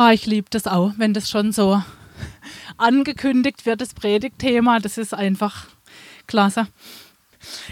Oh, 0.00 0.10
ich 0.10 0.26
liebe 0.26 0.46
das 0.48 0.68
auch, 0.68 0.92
wenn 0.96 1.12
das 1.12 1.28
schon 1.28 1.50
so 1.50 1.82
angekündigt 2.76 3.66
wird, 3.66 3.80
das 3.80 3.94
Predigtthema. 3.94 4.78
Das 4.78 4.96
ist 4.96 5.12
einfach 5.12 5.66
klasse. 6.28 6.68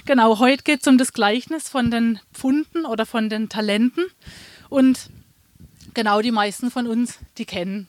Genau, 0.06 0.40
heute 0.40 0.64
geht 0.64 0.80
es 0.80 0.88
um 0.88 0.98
das 0.98 1.12
Gleichnis 1.12 1.68
von 1.68 1.92
den 1.92 2.18
Pfunden 2.32 2.84
oder 2.84 3.06
von 3.06 3.28
den 3.28 3.48
Talenten. 3.48 4.06
Und 4.68 5.08
genau 5.94 6.20
die 6.20 6.32
meisten 6.32 6.72
von 6.72 6.88
uns, 6.88 7.20
die 7.38 7.44
kennen 7.44 7.86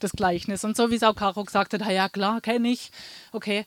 das 0.00 0.12
Gleichnis. 0.12 0.64
Und 0.64 0.76
so 0.76 0.90
wie 0.90 0.96
es 0.96 1.02
auch 1.02 1.16
Caro 1.16 1.42
gesagt 1.44 1.72
hat, 1.72 1.80
ja 1.90 2.10
klar, 2.10 2.42
kenne 2.42 2.68
ich. 2.68 2.90
Okay. 3.32 3.64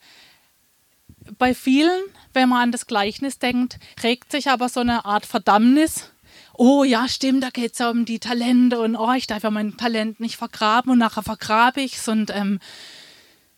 Bei 1.40 1.56
vielen, 1.56 2.00
wenn 2.34 2.48
man 2.48 2.62
an 2.62 2.72
das 2.72 2.86
Gleichnis 2.86 3.40
denkt, 3.40 3.80
regt 4.04 4.32
sich 4.32 4.52
aber 4.52 4.70
so 4.70 4.82
eine 4.82 5.04
Art 5.04 5.26
Verdammnis. 5.26 6.12
Oh 6.54 6.84
ja, 6.84 7.08
stimmt, 7.08 7.44
da 7.44 7.50
geht 7.50 7.74
es 7.74 7.80
ja 7.80 7.90
um 7.90 8.06
die 8.06 8.20
Talente 8.20 8.80
und 8.80 8.96
oh, 8.96 9.14
ich 9.14 9.28
darf 9.28 9.44
ja 9.44 9.52
mein 9.52 9.78
Talent 9.78 10.20
nicht 10.20 10.38
vergraben 10.38 10.92
und 10.92 11.00
nachher 11.00 11.24
vergrabe 11.24 11.82
ich 11.82 11.98
es 11.98 12.08
und 12.08 12.32
ähm, 12.34 12.60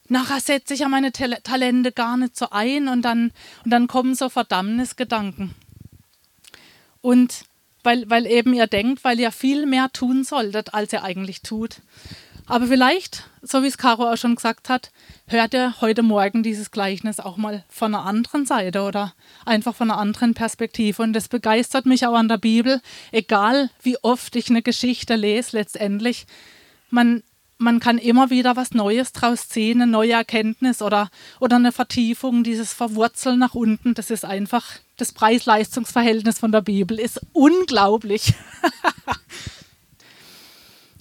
nachher 0.07 0.39
setze 0.39 0.73
ich 0.73 0.81
ja 0.81 0.89
meine 0.89 1.11
Tal 1.11 1.37
Talente 1.43 1.91
gar 1.91 2.17
nicht 2.17 2.37
so 2.37 2.49
ein 2.49 2.87
und 2.87 3.01
dann, 3.01 3.31
und 3.63 3.71
dann 3.71 3.87
kommen 3.87 4.15
so 4.15 4.29
Verdammnisgedanken. 4.29 5.53
Und 7.01 7.45
weil, 7.83 8.09
weil 8.09 8.25
eben 8.25 8.53
ihr 8.53 8.67
denkt, 8.67 9.03
weil 9.03 9.19
ihr 9.19 9.31
viel 9.31 9.65
mehr 9.65 9.89
tun 9.91 10.23
solltet, 10.23 10.73
als 10.73 10.93
ihr 10.93 11.03
eigentlich 11.03 11.41
tut. 11.41 11.81
Aber 12.53 12.67
vielleicht, 12.67 13.23
so 13.41 13.63
wie 13.63 13.67
es 13.67 13.79
Caro 13.79 14.11
auch 14.11 14.15
schon 14.15 14.35
gesagt 14.35 14.69
hat, 14.69 14.91
hört 15.25 15.55
ihr 15.55 15.73
heute 15.81 16.03
Morgen 16.03 16.43
dieses 16.43 16.69
Gleichnis 16.69 17.19
auch 17.19 17.35
mal 17.35 17.63
von 17.67 17.95
einer 17.95 18.05
anderen 18.05 18.45
Seite 18.45 18.83
oder 18.83 19.15
einfach 19.43 19.73
von 19.73 19.89
einer 19.89 19.99
anderen 19.99 20.35
Perspektive. 20.35 21.01
Und 21.01 21.13
das 21.13 21.29
begeistert 21.29 21.87
mich 21.87 22.05
auch 22.05 22.13
an 22.13 22.27
der 22.27 22.37
Bibel, 22.37 22.79
egal 23.11 23.71
wie 23.81 23.97
oft 24.03 24.35
ich 24.35 24.51
eine 24.51 24.61
Geschichte 24.61 25.15
lese, 25.15 25.57
letztendlich. 25.57 26.27
Man, 26.91 27.23
man 27.57 27.79
kann 27.79 27.97
immer 27.97 28.29
wieder 28.29 28.55
was 28.55 28.69
Neues 28.69 29.13
draus 29.13 29.49
ziehen, 29.49 29.81
eine 29.81 29.91
neue 29.91 30.11
Erkenntnis 30.11 30.83
oder, 30.83 31.09
oder 31.39 31.55
eine 31.55 31.71
Vertiefung, 31.71 32.43
dieses 32.43 32.71
Verwurzeln 32.71 33.39
nach 33.39 33.55
unten. 33.55 33.95
Das 33.95 34.11
ist 34.11 34.25
einfach 34.25 34.63
das 34.97 35.11
Preis-Leistungs-Verhältnis 35.11 36.37
von 36.37 36.51
der 36.51 36.61
Bibel, 36.61 36.99
ist 36.99 37.19
unglaublich. 37.33 38.35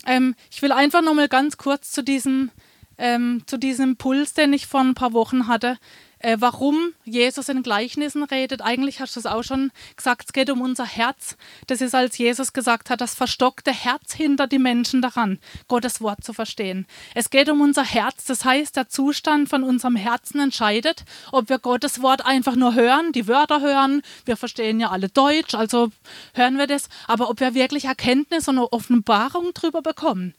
Ähm, 0.07 0.35
ich 0.51 0.63
will 0.63 0.73
einfach 0.73 1.03
noch 1.03 1.15
mal 1.15 1.29
ganz 1.29 1.57
kurz 1.57 1.91
zu 1.91 2.03
diesem, 2.03 2.51
ähm, 2.99 3.43
zu 3.47 3.59
diesem 3.59 3.91
Impuls, 3.91 4.35
den 4.35 4.53
ich 4.53 4.67
vor 4.67 4.81
ein 4.81 4.95
paar 4.95 5.13
Wochen 5.13 5.49
hatte, 5.49 5.79
äh, 6.23 6.37
warum 6.39 6.95
Jesus 7.05 7.49
in 7.49 7.63
Gleichnissen 7.63 8.23
redet. 8.23 8.63
Eigentlich 8.63 9.01
hast 9.01 9.17
du 9.17 9.21
es 9.21 9.27
auch 9.27 9.43
schon 9.43 9.71
gesagt, 9.97 10.27
es 10.27 10.33
geht 10.33 10.51
um 10.51 10.61
unser 10.61 10.87
Herz. 10.87 11.37
Das 11.67 11.81
ist, 11.81 11.95
als 11.95 12.17
Jesus 12.17 12.53
gesagt 12.53 12.91
hat, 12.91 13.01
das 13.01 13.15
verstockte 13.15 13.73
Herz 13.73 14.15
hinter 14.15 14.47
die 14.47 14.59
Menschen 14.59 15.03
daran, 15.03 15.39
Gottes 15.69 16.01
Wort 16.01 16.25
zu 16.25 16.33
verstehen. 16.33 16.87
Es 17.15 17.31
geht 17.31 17.51
um 17.51 17.61
unser 17.61 17.85
Herz, 17.85 18.25
das 18.25 18.45
heißt, 18.45 18.77
der 18.77 18.89
Zustand 18.89 19.49
von 19.49 19.65
unserem 19.65 19.97
Herzen 19.97 20.41
entscheidet, 20.41 21.05
ob 21.33 21.49
wir 21.49 21.59
Gottes 21.59 22.03
Wort 22.03 22.25
einfach 22.25 22.57
nur 22.57 22.75
hören, 22.75 23.13
die 23.13 23.27
Wörter 23.27 23.61
hören. 23.61 24.03
Wir 24.25 24.37
verstehen 24.37 24.81
ja 24.81 24.91
alle 24.91 25.09
Deutsch, 25.09 25.55
also 25.55 25.91
hören 26.35 26.57
wir 26.57 26.67
das. 26.67 26.89
Aber 27.07 27.29
ob 27.31 27.41
wir 27.41 27.55
wirklich 27.55 27.87
Erkenntnis 27.87 28.49
und 28.49 28.59
Offenbarung 28.59 29.51
darüber 29.55 29.83
bekommen, 29.83 30.35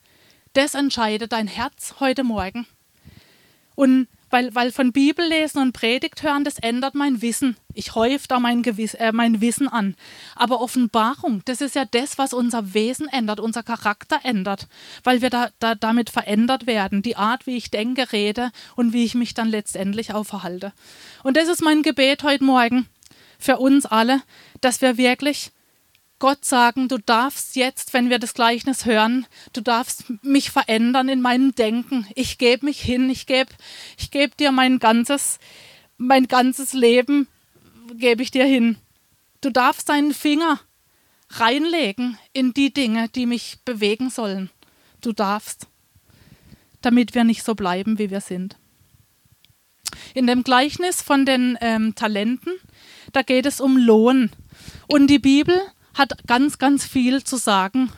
das 0.53 0.75
entscheidet 0.75 1.31
dein 1.31 1.47
Herz 1.47 1.95
heute 1.99 2.23
Morgen. 2.23 2.67
Und 3.75 4.07
weil, 4.33 4.53
weil 4.55 4.71
von 4.71 4.91
Bibellesen 4.91 5.61
und 5.61 5.73
Predigt 5.73 6.23
hören, 6.23 6.43
das 6.43 6.57
ändert 6.57 6.95
mein 6.95 7.21
Wissen. 7.21 7.55
Ich 7.75 7.93
häufe 7.93 8.27
da 8.27 8.39
mein, 8.39 8.63
Gewiss, 8.63 8.95
äh, 8.95 9.11
mein 9.11 9.41
Wissen 9.41 9.67
an. 9.67 9.95
Aber 10.35 10.59
Offenbarung, 10.59 11.43
das 11.45 11.61
ist 11.61 11.75
ja 11.75 11.85
das, 11.85 12.17
was 12.17 12.33
unser 12.33 12.73
Wesen 12.73 13.07
ändert, 13.07 13.39
unser 13.39 13.61
Charakter 13.61 14.19
ändert, 14.23 14.67
weil 15.03 15.21
wir 15.21 15.29
da, 15.29 15.49
da 15.59 15.75
damit 15.75 16.09
verändert 16.09 16.65
werden, 16.65 17.03
die 17.03 17.15
Art, 17.15 17.45
wie 17.45 17.55
ich 17.55 17.69
denke, 17.69 18.11
rede 18.11 18.51
und 18.75 18.91
wie 18.91 19.05
ich 19.05 19.13
mich 19.13 19.35
dann 19.35 19.49
letztendlich 19.49 20.15
auch 20.15 20.25
verhalte. 20.25 20.73
Und 21.21 21.37
das 21.37 21.47
ist 21.47 21.61
mein 21.61 21.83
Gebet 21.83 22.23
heute 22.23 22.43
Morgen 22.43 22.87
für 23.37 23.57
uns 23.57 23.85
alle, 23.85 24.23
dass 24.61 24.81
wir 24.81 24.97
wirklich 24.97 25.51
Gott 26.23 26.45
sagen, 26.45 26.87
du 26.87 26.99
darfst 26.99 27.57
jetzt, 27.57 27.91
wenn 27.91 28.09
wir 28.09 28.17
das 28.17 28.33
Gleichnis 28.33 28.85
hören, 28.85 29.27
du 29.51 29.59
darfst 29.59 30.05
mich 30.21 30.51
verändern 30.51 31.09
in 31.09 31.19
meinem 31.19 31.53
Denken. 31.53 32.07
Ich 32.15 32.37
gebe 32.37 32.65
mich 32.65 32.79
hin, 32.79 33.09
ich 33.09 33.25
gebe 33.25 33.51
ich 33.97 34.09
geb 34.09 34.37
dir 34.37 34.53
mein 34.53 34.79
ganzes, 34.79 35.37
mein 35.97 36.29
ganzes 36.29 36.71
Leben, 36.71 37.27
gebe 37.95 38.23
ich 38.23 38.31
dir 38.31 38.45
hin. 38.45 38.77
Du 39.41 39.49
darfst 39.49 39.89
deinen 39.89 40.13
Finger 40.13 40.61
reinlegen 41.29 42.17
in 42.31 42.53
die 42.53 42.71
Dinge, 42.71 43.09
die 43.09 43.25
mich 43.25 43.57
bewegen 43.65 44.09
sollen. 44.09 44.49
Du 45.01 45.11
darfst, 45.11 45.67
damit 46.81 47.15
wir 47.15 47.25
nicht 47.25 47.43
so 47.43 47.53
bleiben, 47.53 47.99
wie 47.99 48.11
wir 48.11 48.21
sind. 48.21 48.55
In 50.13 50.25
dem 50.25 50.45
Gleichnis 50.45 51.01
von 51.01 51.25
den 51.25 51.57
ähm, 51.59 51.95
Talenten, 51.95 52.53
da 53.11 53.23
geht 53.23 53.45
es 53.45 53.59
um 53.59 53.75
Lohn. 53.75 54.31
Und 54.87 55.07
die 55.07 55.19
Bibel 55.19 55.61
hat 55.93 56.25
ganz, 56.27 56.57
ganz 56.57 56.85
viel 56.85 57.23
zu 57.23 57.37
sagen 57.37 57.91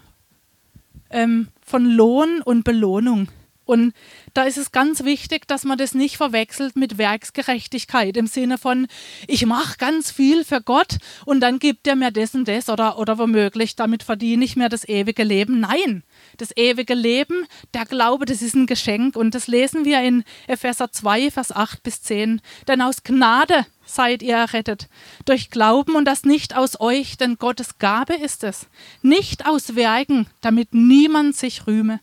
ähm, 1.10 1.48
von 1.66 1.86
Lohn 1.86 2.42
und 2.42 2.64
Belohnung. 2.64 3.30
Und 3.66 3.94
da 4.36 4.44
ist 4.44 4.58
es 4.58 4.72
ganz 4.72 5.04
wichtig, 5.04 5.48
dass 5.48 5.64
man 5.64 5.78
das 5.78 5.96
nicht 5.96 6.18
verwechselt 6.18 6.76
mit 6.76 7.00
Werksgerechtigkeit 7.00 8.16
im 8.16 8.28
Sinne 8.28 8.60
von, 8.60 8.88
ich 9.28 9.46
mache 9.46 9.78
ganz 9.80 10.12
viel 10.12 10.46
für 10.46 10.62
Gott 10.62 10.98
und 11.26 11.40
dann 11.40 11.58
gibt 11.58 11.88
er 11.88 11.96
mir 11.96 12.12
das 12.12 12.36
und 12.36 12.48
das 12.48 12.70
oder, 12.70 13.00
oder 13.00 13.18
womöglich, 13.18 13.76
damit 13.76 14.04
verdiene 14.04 14.46
ich 14.46 14.56
mir 14.56 14.70
das 14.70 14.88
ewige 14.88 15.24
Leben. 15.24 15.62
Nein, 15.62 16.04
das 16.38 16.56
ewige 16.56 16.94
Leben, 16.94 17.48
der 17.74 17.86
Glaube, 17.86 18.26
das 18.26 18.44
ist 18.44 18.56
ein 18.56 18.68
Geschenk 18.68 19.16
und 19.16 19.34
das 19.34 19.48
lesen 19.48 19.84
wir 19.84 20.00
in 20.02 20.24
Epheser 20.46 20.92
2, 20.92 21.32
Vers 21.32 21.52
8 21.52 21.82
bis 21.82 22.04
10. 22.04 22.42
Denn 22.68 22.84
aus 22.84 23.02
Gnade 23.04 23.66
seid 23.86 24.22
ihr 24.22 24.36
errettet, 24.36 24.88
durch 25.26 25.50
Glauben 25.50 25.96
und 25.96 26.06
das 26.06 26.24
nicht 26.24 26.56
aus 26.56 26.80
euch, 26.80 27.18
denn 27.18 27.38
Gottes 27.38 27.78
Gabe 27.78 28.16
ist 28.16 28.44
es, 28.44 28.68
nicht 29.02 29.48
aus 29.48 29.76
Werken, 29.76 30.28
damit 30.42 30.74
niemand 30.74 31.36
sich 31.36 31.68
rühme. 31.68 32.00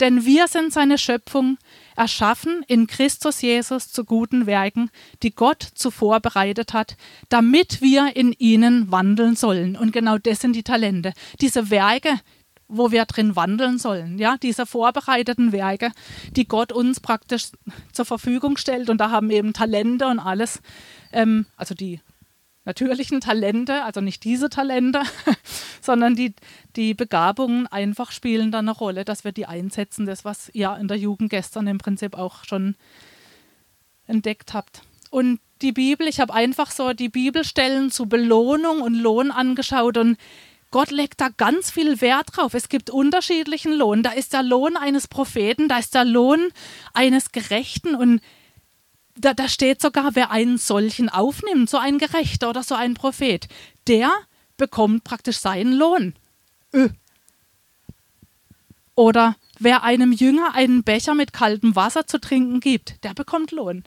Denn 0.00 0.24
wir 0.24 0.48
sind 0.48 0.72
seine 0.72 0.96
Schöpfung, 0.96 1.58
erschaffen 1.94 2.64
in 2.66 2.86
Christus 2.86 3.42
Jesus 3.42 3.92
zu 3.92 4.04
guten 4.04 4.46
Werken, 4.46 4.90
die 5.22 5.34
Gott 5.34 5.62
zuvor 5.74 6.20
bereitet 6.20 6.72
hat, 6.72 6.96
damit 7.28 7.82
wir 7.82 8.16
in 8.16 8.32
ihnen 8.32 8.90
wandeln 8.90 9.36
sollen. 9.36 9.76
Und 9.76 9.92
genau 9.92 10.16
das 10.16 10.40
sind 10.40 10.56
die 10.56 10.62
Talente. 10.62 11.12
Diese 11.42 11.68
Werke, 11.68 12.18
wo 12.70 12.90
wir 12.90 13.04
drin 13.04 13.36
wandeln 13.36 13.78
sollen. 13.78 14.18
Ja, 14.18 14.36
diese 14.40 14.64
vorbereiteten 14.64 15.52
Werke, 15.52 15.92
die 16.36 16.46
Gott 16.46 16.72
uns 16.72 17.00
praktisch 17.00 17.48
zur 17.92 18.04
Verfügung 18.04 18.56
stellt. 18.56 18.88
Und 18.88 18.98
da 18.98 19.10
haben 19.10 19.30
eben 19.30 19.52
Talente 19.52 20.06
und 20.06 20.18
alles, 20.18 20.62
ähm, 21.12 21.46
also 21.56 21.74
die 21.74 22.00
natürlichen 22.64 23.20
Talente, 23.20 23.82
also 23.84 24.00
nicht 24.00 24.22
diese 24.24 24.48
Talente, 24.48 25.02
sondern 25.80 26.14
die, 26.14 26.34
die 26.76 26.94
Begabungen 26.94 27.66
einfach 27.66 28.12
spielen 28.12 28.52
da 28.52 28.60
eine 28.60 28.70
Rolle, 28.70 29.04
dass 29.04 29.24
wir 29.24 29.32
die 29.32 29.46
einsetzen, 29.46 30.06
das, 30.06 30.24
was 30.24 30.50
ihr 30.50 30.76
in 30.80 30.88
der 30.88 30.98
Jugend 30.98 31.30
gestern 31.30 31.66
im 31.66 31.78
Prinzip 31.78 32.16
auch 32.16 32.44
schon 32.44 32.76
entdeckt 34.06 34.54
habt. 34.54 34.82
Und 35.10 35.40
die 35.62 35.72
Bibel, 35.72 36.06
ich 36.06 36.20
habe 36.20 36.32
einfach 36.32 36.70
so 36.70 36.92
die 36.92 37.08
Bibelstellen 37.08 37.90
zu 37.90 38.06
Belohnung 38.06 38.80
und 38.80 38.94
Lohn 38.94 39.30
angeschaut 39.30 39.98
und 39.98 40.16
Gott 40.70 40.90
legt 40.90 41.20
da 41.20 41.28
ganz 41.36 41.70
viel 41.70 42.00
Wert 42.00 42.28
drauf. 42.36 42.54
Es 42.54 42.68
gibt 42.68 42.90
unterschiedlichen 42.90 43.72
Lohn. 43.72 44.02
Da 44.02 44.12
ist 44.12 44.32
der 44.32 44.42
Lohn 44.42 44.76
eines 44.76 45.08
Propheten, 45.08 45.68
da 45.68 45.78
ist 45.78 45.94
der 45.94 46.04
Lohn 46.04 46.48
eines 46.92 47.32
Gerechten 47.32 47.94
und 47.94 48.20
da, 49.16 49.34
da 49.34 49.48
steht 49.48 49.82
sogar, 49.82 50.14
wer 50.14 50.30
einen 50.30 50.58
solchen 50.58 51.08
aufnimmt, 51.08 51.68
so 51.68 51.76
ein 51.76 51.98
Gerechter 51.98 52.48
oder 52.48 52.62
so 52.62 52.74
ein 52.74 52.94
Prophet, 52.94 53.48
der 53.86 54.10
bekommt 54.56 55.04
praktisch 55.04 55.38
seinen 55.38 55.72
Lohn. 55.72 56.14
Ö. 56.72 56.88
Oder 58.94 59.36
wer 59.58 59.82
einem 59.82 60.12
Jünger 60.12 60.54
einen 60.54 60.84
Becher 60.84 61.14
mit 61.14 61.32
kaltem 61.32 61.74
Wasser 61.74 62.06
zu 62.06 62.20
trinken 62.20 62.60
gibt, 62.60 63.02
der 63.04 63.14
bekommt 63.14 63.50
Lohn. 63.50 63.84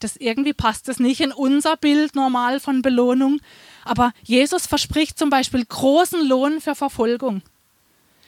Das 0.00 0.16
irgendwie 0.16 0.52
passt 0.52 0.88
es 0.88 0.98
nicht 0.98 1.20
in 1.20 1.32
unser 1.32 1.76
Bild 1.76 2.14
normal 2.14 2.60
von 2.60 2.82
Belohnung. 2.82 3.40
Aber 3.84 4.12
Jesus 4.22 4.66
verspricht 4.66 5.18
zum 5.18 5.30
Beispiel 5.30 5.64
großen 5.64 6.26
Lohn 6.26 6.60
für 6.60 6.74
Verfolgung. 6.74 7.42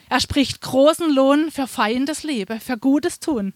Er 0.08 0.20
spricht 0.20 0.60
großen 0.60 1.12
Lohn 1.12 1.50
für 1.50 1.66
Feindesliebe, 1.66 2.60
für 2.60 2.78
Gutes 2.78 3.20
tun. 3.20 3.52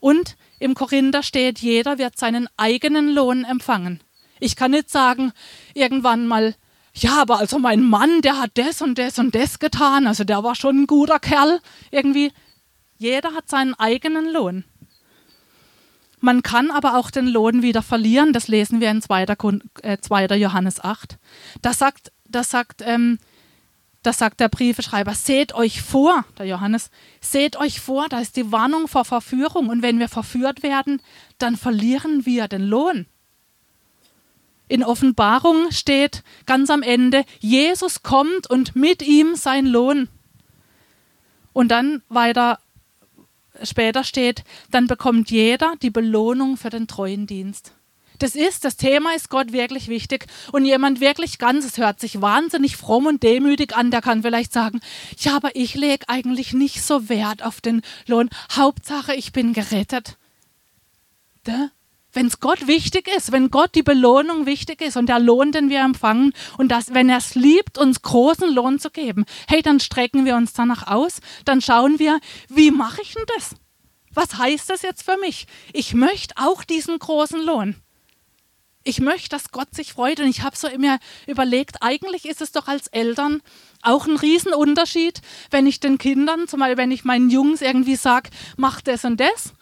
Und 0.00 0.36
im 0.58 0.74
Korinther 0.74 1.22
steht, 1.22 1.60
jeder 1.60 1.98
wird 1.98 2.18
seinen 2.18 2.48
eigenen 2.56 3.08
Lohn 3.08 3.44
empfangen. 3.44 4.00
Ich 4.40 4.56
kann 4.56 4.70
nicht 4.72 4.90
sagen, 4.90 5.32
irgendwann 5.74 6.26
mal, 6.26 6.54
ja, 6.94 7.20
aber 7.20 7.38
also 7.38 7.58
mein 7.58 7.82
Mann, 7.82 8.22
der 8.22 8.38
hat 8.38 8.52
das 8.54 8.82
und 8.82 8.98
das 8.98 9.18
und 9.18 9.34
das 9.34 9.58
getan, 9.58 10.06
also 10.06 10.24
der 10.24 10.42
war 10.42 10.54
schon 10.54 10.82
ein 10.82 10.86
guter 10.86 11.20
Kerl. 11.20 11.60
Irgendwie, 11.90 12.32
jeder 12.96 13.34
hat 13.34 13.48
seinen 13.48 13.74
eigenen 13.74 14.32
Lohn. 14.32 14.64
Man 16.20 16.42
kann 16.42 16.70
aber 16.70 16.96
auch 16.96 17.10
den 17.10 17.26
Lohn 17.26 17.62
wieder 17.62 17.82
verlieren, 17.82 18.32
das 18.32 18.48
lesen 18.48 18.80
wir 18.80 18.90
in 18.90 19.02
2. 19.02 19.24
Äh, 19.82 19.98
2. 20.00 20.26
Johannes 20.36 20.82
8. 20.82 21.18
Da 21.62 21.72
sagt, 21.72 22.12
da 22.28 22.44
sagt 22.44 22.82
ähm, 22.84 23.18
da 24.02 24.14
sagt 24.14 24.40
der 24.40 24.48
Briefeschreiber, 24.48 25.14
seht 25.14 25.54
euch 25.54 25.82
vor, 25.82 26.24
der 26.38 26.46
Johannes, 26.46 26.90
seht 27.20 27.56
euch 27.56 27.80
vor, 27.80 28.08
da 28.08 28.20
ist 28.20 28.36
die 28.36 28.50
Warnung 28.50 28.88
vor 28.88 29.04
Verführung. 29.04 29.68
Und 29.68 29.82
wenn 29.82 29.98
wir 29.98 30.08
verführt 30.08 30.62
werden, 30.62 31.02
dann 31.38 31.56
verlieren 31.56 32.24
wir 32.24 32.48
den 32.48 32.62
Lohn. 32.62 33.06
In 34.68 34.84
Offenbarung 34.84 35.70
steht 35.70 36.22
ganz 36.46 36.70
am 36.70 36.82
Ende, 36.82 37.24
Jesus 37.40 38.02
kommt 38.02 38.48
und 38.48 38.74
mit 38.74 39.02
ihm 39.02 39.34
sein 39.34 39.66
Lohn. 39.66 40.08
Und 41.52 41.68
dann 41.68 42.02
weiter 42.08 42.58
später 43.62 44.04
steht, 44.04 44.44
dann 44.70 44.86
bekommt 44.86 45.30
jeder 45.30 45.74
die 45.82 45.90
Belohnung 45.90 46.56
für 46.56 46.70
den 46.70 46.86
treuen 46.86 47.26
Dienst. 47.26 47.72
Das 48.20 48.34
ist, 48.34 48.64
das 48.66 48.76
Thema 48.76 49.14
ist 49.14 49.30
Gott 49.30 49.52
wirklich 49.52 49.88
wichtig. 49.88 50.26
Und 50.52 50.66
jemand 50.66 51.00
wirklich 51.00 51.38
ganz, 51.38 51.64
es 51.64 51.78
hört 51.78 52.00
sich 52.00 52.20
wahnsinnig 52.20 52.76
fromm 52.76 53.06
und 53.06 53.22
demütig 53.22 53.74
an, 53.74 53.90
der 53.90 54.02
kann 54.02 54.22
vielleicht 54.22 54.52
sagen, 54.52 54.80
ja, 55.18 55.36
aber 55.36 55.56
ich 55.56 55.74
lege 55.74 56.08
eigentlich 56.08 56.52
nicht 56.52 56.82
so 56.82 57.08
Wert 57.08 57.42
auf 57.42 57.60
den 57.60 57.80
Lohn. 58.06 58.28
Hauptsache, 58.52 59.14
ich 59.14 59.32
bin 59.32 59.54
gerettet. 59.54 60.18
Wenn 62.12 62.26
es 62.26 62.40
Gott 62.40 62.66
wichtig 62.66 63.08
ist, 63.16 63.32
wenn 63.32 63.50
Gott 63.50 63.74
die 63.74 63.82
Belohnung 63.82 64.46
wichtig 64.46 64.80
ist 64.80 64.96
und 64.96 65.06
der 65.06 65.18
Lohn, 65.18 65.52
den 65.52 65.70
wir 65.70 65.80
empfangen 65.80 66.32
und 66.58 66.68
das, 66.70 66.92
wenn 66.92 67.08
er 67.08 67.18
es 67.18 67.34
liebt, 67.34 67.78
uns 67.78 68.02
großen 68.02 68.52
Lohn 68.52 68.78
zu 68.78 68.90
geben, 68.90 69.24
hey, 69.48 69.62
dann 69.62 69.80
strecken 69.80 70.24
wir 70.24 70.36
uns 70.36 70.52
danach 70.52 70.86
aus, 70.88 71.20
dann 71.44 71.60
schauen 71.60 71.98
wir, 71.98 72.20
wie 72.48 72.70
mache 72.70 73.02
ich 73.02 73.14
denn 73.14 73.24
das? 73.36 73.54
Was 74.12 74.38
heißt 74.38 74.68
das 74.68 74.82
jetzt 74.82 75.04
für 75.04 75.16
mich? 75.18 75.46
Ich 75.72 75.94
möchte 75.94 76.34
auch 76.36 76.64
diesen 76.64 76.98
großen 76.98 77.40
Lohn 77.44 77.76
ich 78.82 79.00
möchte, 79.00 79.28
dass 79.28 79.50
Gott 79.50 79.74
sich 79.74 79.92
freut. 79.92 80.20
Und 80.20 80.26
ich 80.26 80.42
habe 80.42 80.56
so 80.56 80.68
mir 80.78 80.98
überlegt, 81.26 81.82
eigentlich 81.82 82.26
ist 82.26 82.40
es 82.40 82.52
doch 82.52 82.66
als 82.66 82.86
Eltern 82.88 83.42
auch 83.82 84.06
ein 84.06 84.16
Riesenunterschied, 84.16 85.20
wenn 85.50 85.66
ich 85.66 85.80
den 85.80 85.98
Kindern, 85.98 86.48
zum 86.48 86.60
Beispiel 86.60 86.78
wenn 86.78 86.90
ich 86.90 87.04
meinen 87.04 87.30
Jungs 87.30 87.62
irgendwie 87.62 87.96
sage, 87.96 88.30
mach 88.56 88.80
das 88.80 89.04
und 89.04 89.20
das. 89.20 89.52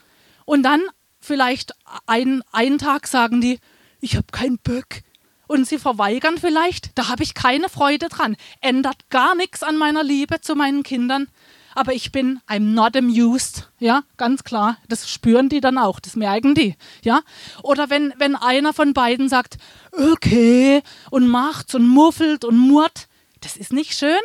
Und 0.44 0.62
dann 0.62 0.82
vielleicht 1.20 1.72
ein, 2.06 2.42
einen 2.52 2.78
Tag 2.78 3.06
sagen 3.06 3.40
die, 3.40 3.58
ich 4.00 4.16
habe 4.16 4.26
keinen 4.30 4.58
Böck. 4.58 5.02
Und 5.46 5.66
sie 5.66 5.78
verweigern 5.78 6.36
vielleicht, 6.36 6.90
da 6.98 7.08
habe 7.08 7.22
ich 7.22 7.32
keine 7.32 7.70
Freude 7.70 8.08
dran. 8.08 8.36
Ändert 8.60 9.08
gar 9.08 9.34
nichts 9.34 9.62
an 9.62 9.78
meiner 9.78 10.04
Liebe 10.04 10.42
zu 10.42 10.54
meinen 10.54 10.82
Kindern 10.82 11.28
aber 11.78 11.94
ich 11.94 12.10
bin, 12.10 12.40
I'm 12.48 12.74
not 12.74 12.96
amused, 12.96 13.70
ja, 13.78 14.02
ganz 14.16 14.42
klar. 14.42 14.78
Das 14.88 15.08
spüren 15.08 15.48
die 15.48 15.60
dann 15.60 15.78
auch, 15.78 16.00
das 16.00 16.16
merken 16.16 16.56
die, 16.56 16.74
ja. 17.04 17.20
Oder 17.62 17.88
wenn, 17.88 18.12
wenn 18.18 18.34
einer 18.34 18.72
von 18.72 18.94
beiden 18.94 19.28
sagt, 19.28 19.58
okay, 19.92 20.82
und 21.12 21.28
macht's 21.28 21.76
und 21.76 21.86
muffelt 21.86 22.44
und 22.44 22.58
murrt, 22.58 23.06
das 23.42 23.56
ist 23.56 23.72
nicht 23.72 23.96
schön. 23.96 24.18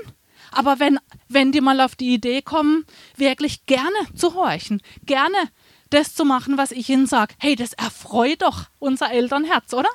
Aber 0.51 0.79
wenn, 0.79 0.99
wenn 1.29 1.51
die 1.51 1.61
mal 1.61 1.79
auf 1.81 1.95
die 1.95 2.15
Idee 2.15 2.41
kommen, 2.41 2.85
wirklich 3.17 3.67
gerne 3.67 3.97
zu 4.15 4.33
horchen, 4.33 4.81
gerne 5.05 5.37
das 5.93 6.15
zu 6.15 6.25
machen, 6.25 6.57
was 6.57 6.71
ich 6.71 6.89
ihnen 6.89 7.07
sage, 7.07 7.35
hey, 7.39 7.55
das 7.55 7.73
erfreut 7.73 8.41
doch 8.41 8.65
unser 8.79 9.11
Elternherz, 9.11 9.73
oder? 9.73 9.89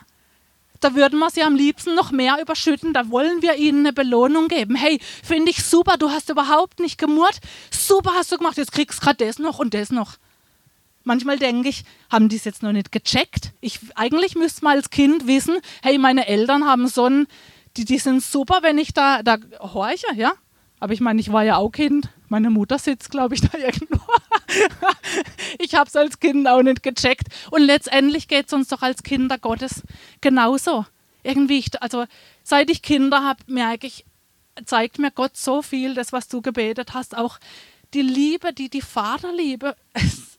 Da 0.81 0.95
würden 0.95 1.19
wir 1.19 1.31
sie 1.31 1.43
am 1.43 1.57
liebsten 1.57 1.95
noch 1.95 2.13
mehr 2.13 2.39
überschütten. 2.41 2.93
Da 2.93 3.11
wollen 3.11 3.43
wir 3.43 3.57
ihnen 3.57 3.81
eine 3.81 3.93
Belohnung 3.93 4.49
geben. 4.49 4.77
Hey, 4.77 5.01
finde 5.25 5.51
ich 5.51 5.65
super, 5.65 5.97
du 5.99 6.11
hast 6.11 6.31
überhaupt 6.31 6.79
nicht 6.79 6.99
gemurrt. 6.99 7.41
Super 7.71 8.13
hast 8.15 8.31
du 8.31 8.39
gemacht, 8.39 8.57
jetzt 8.59 8.73
kriegst 8.73 9.01
du 9.01 9.05
gerade 9.05 9.25
das 9.27 9.39
noch 9.39 9.59
und 9.59 9.75
das 9.75 9.91
noch. 9.91 10.19
Manchmal 11.03 11.39
denke 11.39 11.69
ich, 11.69 11.85
haben 12.11 12.29
die 12.29 12.37
es 12.37 12.45
jetzt 12.45 12.63
noch 12.63 12.73
nicht 12.73 12.93
gecheckt? 12.93 13.53
Ich, 13.61 13.81
eigentlich 13.95 14.37
müsste 14.37 14.65
man 14.65 14.77
als 14.77 14.91
Kind 14.91 15.27
wissen, 15.27 15.59
hey, 15.83 15.99
meine 15.99 16.27
Eltern 16.27 16.65
haben 16.65 16.87
so 16.87 17.07
ein, 17.07 17.27
die, 17.77 17.85
die 17.85 17.99
sind 17.99 18.23
super, 18.23 18.59
wenn 18.63 18.79
ich 18.79 18.93
da, 18.93 19.23
da 19.23 19.39
horche, 19.59 20.15
ja? 20.15 20.33
Aber 20.81 20.93
ich 20.93 21.01
meine, 21.01 21.21
ich 21.21 21.33
war 21.33 21.45
ja 21.45 21.57
auch 21.57 21.71
Kind. 21.71 22.09
Meine 22.29 22.51
Mutter 22.51 22.79
sitzt, 22.79 23.11
glaube 23.11 23.35
ich, 23.35 23.41
da 23.49 23.57
irgendwo. 23.59 24.01
ich 25.59 25.75
habe 25.75 25.89
es 25.89 25.97
als 25.97 26.21
Kind 26.21 26.47
auch 26.47 26.63
nicht 26.63 26.83
gecheckt. 26.83 27.29
Und 27.51 27.63
letztendlich 27.63 28.29
geht 28.29 28.47
es 28.47 28.53
uns 28.53 28.69
doch 28.69 28.83
als 28.83 29.03
Kinder 29.03 29.39
Gottes 29.39 29.83
genauso. 30.21 30.87
Irgendwie, 31.23 31.59
ich, 31.59 31.83
also 31.83 32.05
seit 32.43 32.71
ich 32.71 32.83
Kinder 32.83 33.25
habe, 33.25 33.41
merke 33.47 33.87
ich, 33.87 34.05
zeigt 34.65 34.99
mir 34.99 35.11
Gott 35.11 35.37
so 35.37 35.63
viel, 35.63 35.95
das, 35.95 36.13
was 36.13 36.29
du 36.29 36.41
gebetet 36.41 36.95
hast. 36.95 37.17
Auch 37.17 37.39
die 37.95 38.03
Liebe, 38.03 38.53
die, 38.53 38.69
die 38.69 38.83
Vaterliebe, 38.83 39.77
ist, 39.95 40.39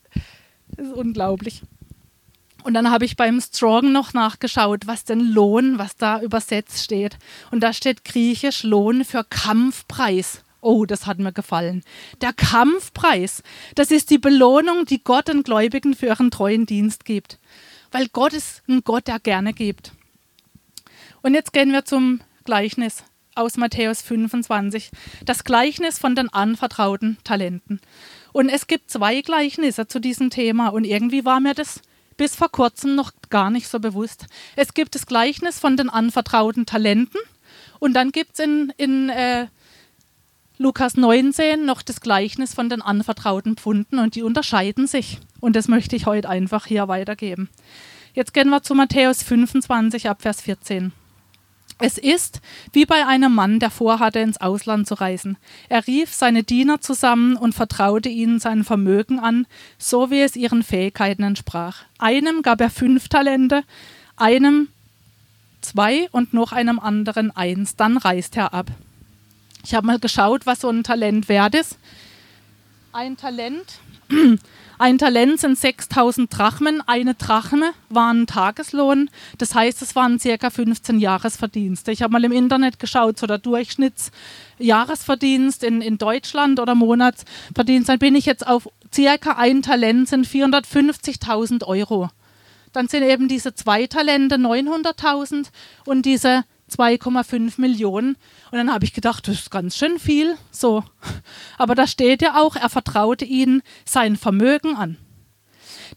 ist 0.76 0.92
unglaublich. 0.92 1.62
Und 2.62 2.74
dann 2.74 2.90
habe 2.90 3.06
ich 3.06 3.16
beim 3.16 3.40
Strong 3.40 3.92
noch 3.92 4.12
nachgeschaut, 4.12 4.86
was 4.86 5.04
denn 5.04 5.20
Lohn, 5.20 5.78
was 5.78 5.96
da 5.96 6.20
übersetzt 6.20 6.84
steht. 6.84 7.16
Und 7.50 7.60
da 7.60 7.72
steht 7.72 8.04
griechisch 8.04 8.64
Lohn 8.64 9.04
für 9.04 9.24
Kampfpreis. 9.24 10.44
Oh, 10.60 10.84
das 10.84 11.06
hat 11.06 11.18
mir 11.18 11.32
gefallen. 11.32 11.82
Der 12.20 12.32
Kampfpreis, 12.32 13.42
das 13.74 13.90
ist 13.90 14.10
die 14.10 14.18
Belohnung, 14.18 14.84
die 14.84 15.02
Gott 15.02 15.28
den 15.28 15.42
Gläubigen 15.42 15.94
für 15.94 16.06
ihren 16.06 16.30
treuen 16.30 16.66
Dienst 16.66 17.04
gibt. 17.04 17.38
Weil 17.90 18.08
Gott 18.08 18.34
ist 18.34 18.62
ein 18.68 18.82
Gott, 18.84 19.08
der 19.08 19.18
gerne 19.18 19.52
gibt. 19.52 19.92
Und 21.22 21.34
jetzt 21.34 21.52
gehen 21.52 21.72
wir 21.72 21.84
zum 21.84 22.20
Gleichnis 22.44 23.04
aus 23.34 23.56
Matthäus 23.56 24.02
25. 24.02 24.90
Das 25.24 25.44
Gleichnis 25.44 25.98
von 25.98 26.14
den 26.14 26.28
anvertrauten 26.28 27.18
Talenten. 27.24 27.80
Und 28.32 28.48
es 28.48 28.66
gibt 28.66 28.90
zwei 28.90 29.22
Gleichnisse 29.22 29.86
zu 29.86 29.98
diesem 29.98 30.30
Thema. 30.30 30.68
Und 30.68 30.84
irgendwie 30.84 31.24
war 31.24 31.40
mir 31.40 31.54
das 31.54 31.80
bis 32.16 32.36
vor 32.36 32.50
kurzem 32.50 32.94
noch 32.94 33.12
gar 33.30 33.50
nicht 33.50 33.68
so 33.68 33.80
bewusst. 33.80 34.26
Es 34.56 34.74
gibt 34.74 34.94
das 34.94 35.06
Gleichnis 35.06 35.58
von 35.58 35.76
den 35.76 35.88
anvertrauten 35.88 36.66
Talenten. 36.66 37.18
Und 37.78 37.94
dann 37.94 38.12
gibt 38.12 38.32
es 38.34 38.40
in, 38.40 38.72
in 38.76 39.08
äh, 39.08 39.46
Lukas 40.62 40.98
19 40.98 41.64
noch 41.64 41.80
das 41.80 42.02
Gleichnis 42.02 42.52
von 42.52 42.68
den 42.68 42.82
anvertrauten 42.82 43.56
Pfunden 43.56 43.98
und 43.98 44.14
die 44.14 44.22
unterscheiden 44.22 44.86
sich. 44.86 45.18
Und 45.40 45.56
das 45.56 45.68
möchte 45.68 45.96
ich 45.96 46.04
heute 46.04 46.28
einfach 46.28 46.66
hier 46.66 46.86
weitergeben. 46.86 47.48
Jetzt 48.12 48.34
gehen 48.34 48.50
wir 48.50 48.62
zu 48.62 48.74
Matthäus 48.74 49.22
25 49.22 50.10
ab 50.10 50.20
Vers 50.20 50.42
14. 50.42 50.92
Es 51.78 51.96
ist 51.96 52.42
wie 52.74 52.84
bei 52.84 53.06
einem 53.06 53.34
Mann, 53.34 53.58
der 53.58 53.70
vorhatte, 53.70 54.18
ins 54.18 54.38
Ausland 54.38 54.86
zu 54.86 54.96
reisen. 54.96 55.38
Er 55.70 55.86
rief 55.86 56.12
seine 56.12 56.42
Diener 56.42 56.82
zusammen 56.82 57.36
und 57.36 57.54
vertraute 57.54 58.10
ihnen 58.10 58.38
sein 58.38 58.62
Vermögen 58.62 59.18
an, 59.18 59.46
so 59.78 60.10
wie 60.10 60.20
es 60.20 60.36
ihren 60.36 60.62
Fähigkeiten 60.62 61.22
entsprach. 61.22 61.84
Einem 61.98 62.42
gab 62.42 62.60
er 62.60 62.68
fünf 62.68 63.08
Talente, 63.08 63.64
einem 64.14 64.68
zwei 65.62 66.10
und 66.10 66.34
noch 66.34 66.52
einem 66.52 66.78
anderen 66.78 67.34
eins. 67.34 67.76
Dann 67.76 67.96
reist 67.96 68.36
er 68.36 68.52
ab. 68.52 68.70
Ich 69.64 69.74
habe 69.74 69.86
mal 69.86 69.98
geschaut, 69.98 70.44
was 70.46 70.60
so 70.60 70.68
ein 70.68 70.84
Talent 70.84 71.28
wert 71.28 71.54
ist. 71.54 71.78
Ein 72.92 73.16
Talent, 73.16 73.78
ein 74.78 74.98
Talent 74.98 75.40
sind 75.40 75.56
6000 75.58 76.36
Drachmen. 76.36 76.82
Eine 76.86 77.14
Drachme 77.14 77.72
war 77.88 78.12
ein 78.12 78.26
Tageslohn. 78.26 79.08
Das 79.38 79.54
heißt, 79.54 79.80
es 79.82 79.94
waren 79.94 80.18
circa 80.18 80.50
15 80.50 80.98
Jahresverdienste. 80.98 81.92
Ich 81.92 82.02
habe 82.02 82.12
mal 82.12 82.24
im 82.24 82.32
Internet 82.32 82.80
geschaut, 82.80 83.18
so 83.18 83.26
der 83.26 83.38
Durchschnittsjahresverdienst 83.38 85.62
in, 85.62 85.82
in 85.82 85.98
Deutschland 85.98 86.58
oder 86.58 86.74
Monatsverdienst. 86.74 87.88
Dann 87.88 87.98
bin 87.98 88.16
ich 88.16 88.26
jetzt 88.26 88.46
auf 88.46 88.68
circa 88.92 89.32
ein 89.32 89.62
Talent 89.62 90.08
sind 90.08 90.26
450.000 90.26 91.64
Euro. 91.64 92.10
Dann 92.72 92.88
sind 92.88 93.02
eben 93.02 93.28
diese 93.28 93.54
zwei 93.54 93.86
Talente 93.86 94.36
900.000 94.36 95.46
und 95.86 96.06
diese 96.06 96.44
2,5 96.70 97.60
Millionen. 97.60 98.16
Und 98.50 98.58
dann 98.58 98.72
habe 98.72 98.84
ich 98.84 98.92
gedacht, 98.92 99.28
das 99.28 99.36
ist 99.36 99.50
ganz 99.50 99.76
schön 99.76 99.98
viel. 99.98 100.36
So. 100.50 100.84
Aber 101.58 101.74
da 101.74 101.86
steht 101.86 102.22
ja 102.22 102.40
auch, 102.40 102.56
er 102.56 102.68
vertraute 102.68 103.24
ihnen 103.24 103.62
sein 103.84 104.16
Vermögen 104.16 104.76
an. 104.76 104.96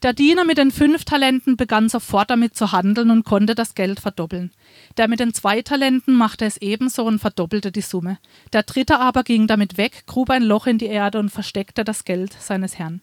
Der 0.01 0.13
Diener 0.13 0.43
mit 0.43 0.57
den 0.57 0.71
fünf 0.71 1.05
Talenten 1.05 1.55
begann 1.55 1.87
sofort 1.87 2.29
damit 2.29 2.55
zu 2.55 2.71
handeln 2.71 3.11
und 3.11 3.25
konnte 3.25 3.53
das 3.53 3.75
Geld 3.75 3.99
verdoppeln. 3.99 4.51
Der 4.97 5.07
mit 5.07 5.19
den 5.19 5.33
zwei 5.33 5.61
Talenten 5.61 6.15
machte 6.15 6.45
es 6.45 6.57
ebenso 6.57 7.05
und 7.05 7.19
verdoppelte 7.19 7.71
die 7.71 7.81
Summe. 7.81 8.17
Der 8.53 8.63
dritte 8.63 8.99
aber 8.99 9.23
ging 9.23 9.47
damit 9.47 9.77
weg, 9.77 10.03
grub 10.07 10.29
ein 10.29 10.43
Loch 10.43 10.67
in 10.67 10.77
die 10.77 10.87
Erde 10.87 11.19
und 11.19 11.29
versteckte 11.29 11.83
das 11.83 12.05
Geld 12.05 12.33
seines 12.33 12.79
Herrn. 12.79 13.01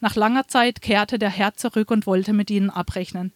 Nach 0.00 0.16
langer 0.16 0.48
Zeit 0.48 0.82
kehrte 0.82 1.18
der 1.18 1.30
Herr 1.30 1.54
zurück 1.54 1.90
und 1.90 2.06
wollte 2.06 2.32
mit 2.32 2.50
ihnen 2.50 2.70
abrechnen. 2.70 3.32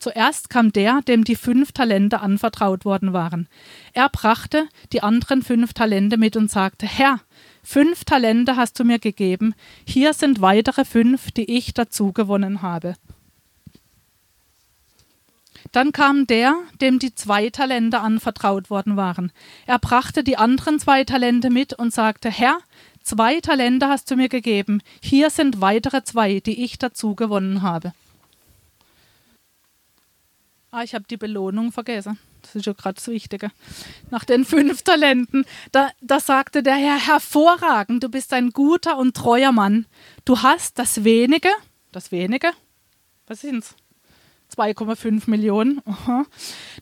Zuerst 0.00 0.48
kam 0.48 0.72
der, 0.72 1.02
dem 1.02 1.24
die 1.24 1.36
fünf 1.36 1.72
Talente 1.72 2.20
anvertraut 2.20 2.86
worden 2.86 3.12
waren. 3.12 3.48
Er 3.92 4.08
brachte 4.08 4.66
die 4.94 5.02
anderen 5.02 5.42
fünf 5.42 5.74
Talente 5.74 6.16
mit 6.16 6.36
und 6.36 6.50
sagte, 6.50 6.86
Herr, 6.86 7.20
fünf 7.62 8.04
Talente 8.04 8.56
hast 8.56 8.80
du 8.80 8.84
mir 8.84 8.98
gegeben, 8.98 9.54
hier 9.84 10.14
sind 10.14 10.40
weitere 10.40 10.86
fünf, 10.86 11.30
die 11.32 11.54
ich 11.54 11.74
dazu 11.74 12.12
gewonnen 12.12 12.62
habe. 12.62 12.94
Dann 15.70 15.92
kam 15.92 16.26
der, 16.26 16.56
dem 16.80 16.98
die 16.98 17.14
zwei 17.14 17.50
Talente 17.50 18.00
anvertraut 18.00 18.70
worden 18.70 18.96
waren. 18.96 19.30
Er 19.66 19.78
brachte 19.78 20.24
die 20.24 20.38
anderen 20.38 20.80
zwei 20.80 21.04
Talente 21.04 21.50
mit 21.50 21.74
und 21.74 21.92
sagte, 21.92 22.30
Herr, 22.30 22.58
zwei 23.02 23.40
Talente 23.40 23.88
hast 23.88 24.10
du 24.10 24.16
mir 24.16 24.30
gegeben, 24.30 24.80
hier 25.02 25.28
sind 25.28 25.60
weitere 25.60 26.02
zwei, 26.02 26.40
die 26.40 26.64
ich 26.64 26.78
dazu 26.78 27.14
gewonnen 27.14 27.60
habe. 27.60 27.92
Ah, 30.72 30.84
ich 30.84 30.94
habe 30.94 31.04
die 31.10 31.16
Belohnung 31.16 31.72
vergessen. 31.72 32.18
Das 32.42 32.54
ist 32.54 32.64
ja 32.64 32.72
gerade 32.72 32.94
das 32.94 33.08
Wichtige. 33.08 33.50
Nach 34.10 34.24
den 34.24 34.44
fünf 34.44 34.82
Talenten. 34.82 35.44
Da, 35.72 35.90
da 36.00 36.20
sagte 36.20 36.62
der 36.62 36.76
Herr, 36.76 37.06
hervorragend, 37.06 38.04
du 38.04 38.08
bist 38.08 38.32
ein 38.32 38.50
guter 38.50 38.96
und 38.96 39.16
treuer 39.16 39.50
Mann. 39.50 39.86
Du 40.24 40.42
hast 40.42 40.78
das 40.78 41.02
wenige, 41.02 41.48
das 41.90 42.12
wenige, 42.12 42.52
was 43.26 43.40
sind's? 43.40 43.74
2,5 44.56 45.28
Millionen. 45.30 45.80
Aha. 45.86 46.24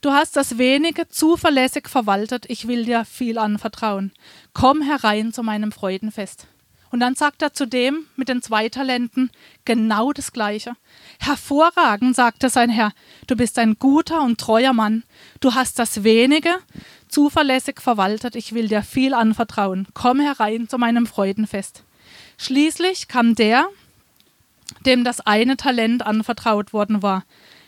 Du 0.01 0.13
hast 0.13 0.37
das 0.37 0.59
wenige 0.59 1.09
zuverlässig 1.09 1.89
verwaltet. 1.89 2.47
Ich 2.49 2.67
will 2.67 2.85
dir 2.85 3.05
viel 3.05 3.39
anvertrauen. 3.39 4.13
Komm 4.55 4.81
herein 4.83 5.33
zu 5.33 5.43
meinem 5.43 5.73
Freudenfest. 5.73 6.47
Und 6.91 7.01
dann 7.01 7.15
sagt 7.15 7.43
er 7.43 7.53
zu 7.53 7.67
dem 7.67 8.07
mit 8.17 8.29
den 8.29 8.43
zwei 8.43 8.69
Talenten 8.69 9.31
genau 9.65 10.13
das 10.13 10.33
Gleiche. 10.33 10.73
Hervorragend, 11.19 12.17
sagte 12.17 12.49
sein 12.49 12.71
Herr, 12.71 12.93
du 13.27 13.37
bist 13.37 13.59
ein 13.59 13.79
guter 13.79 14.23
und 14.23 14.41
treuer 14.41 14.73
Mann. 14.73 15.05
Du 15.41 15.55
hast 15.55 15.79
das 15.79 16.03
wenige 16.05 16.51
zuverlässig 17.09 17.81
verwaltet. 17.81 18.37
Ich 18.37 18.55
will 18.55 18.69
dir 18.69 18.83
viel 18.83 19.15
anvertrauen. 19.15 19.87
Komm 19.95 20.21
herein 20.21 20.69
zu 20.69 20.79
meinem 20.79 21.07
Freudenfest. 21.07 21.85
Schließlich 22.39 23.09
kam 23.09 23.35
der, 23.35 23.69
dem 24.87 25.05
das 25.05 25.21
eine 25.21 25.57
Talent 25.57 26.07
anvertraut 26.07 26.73
worden 26.73 27.03
war. 27.03 27.25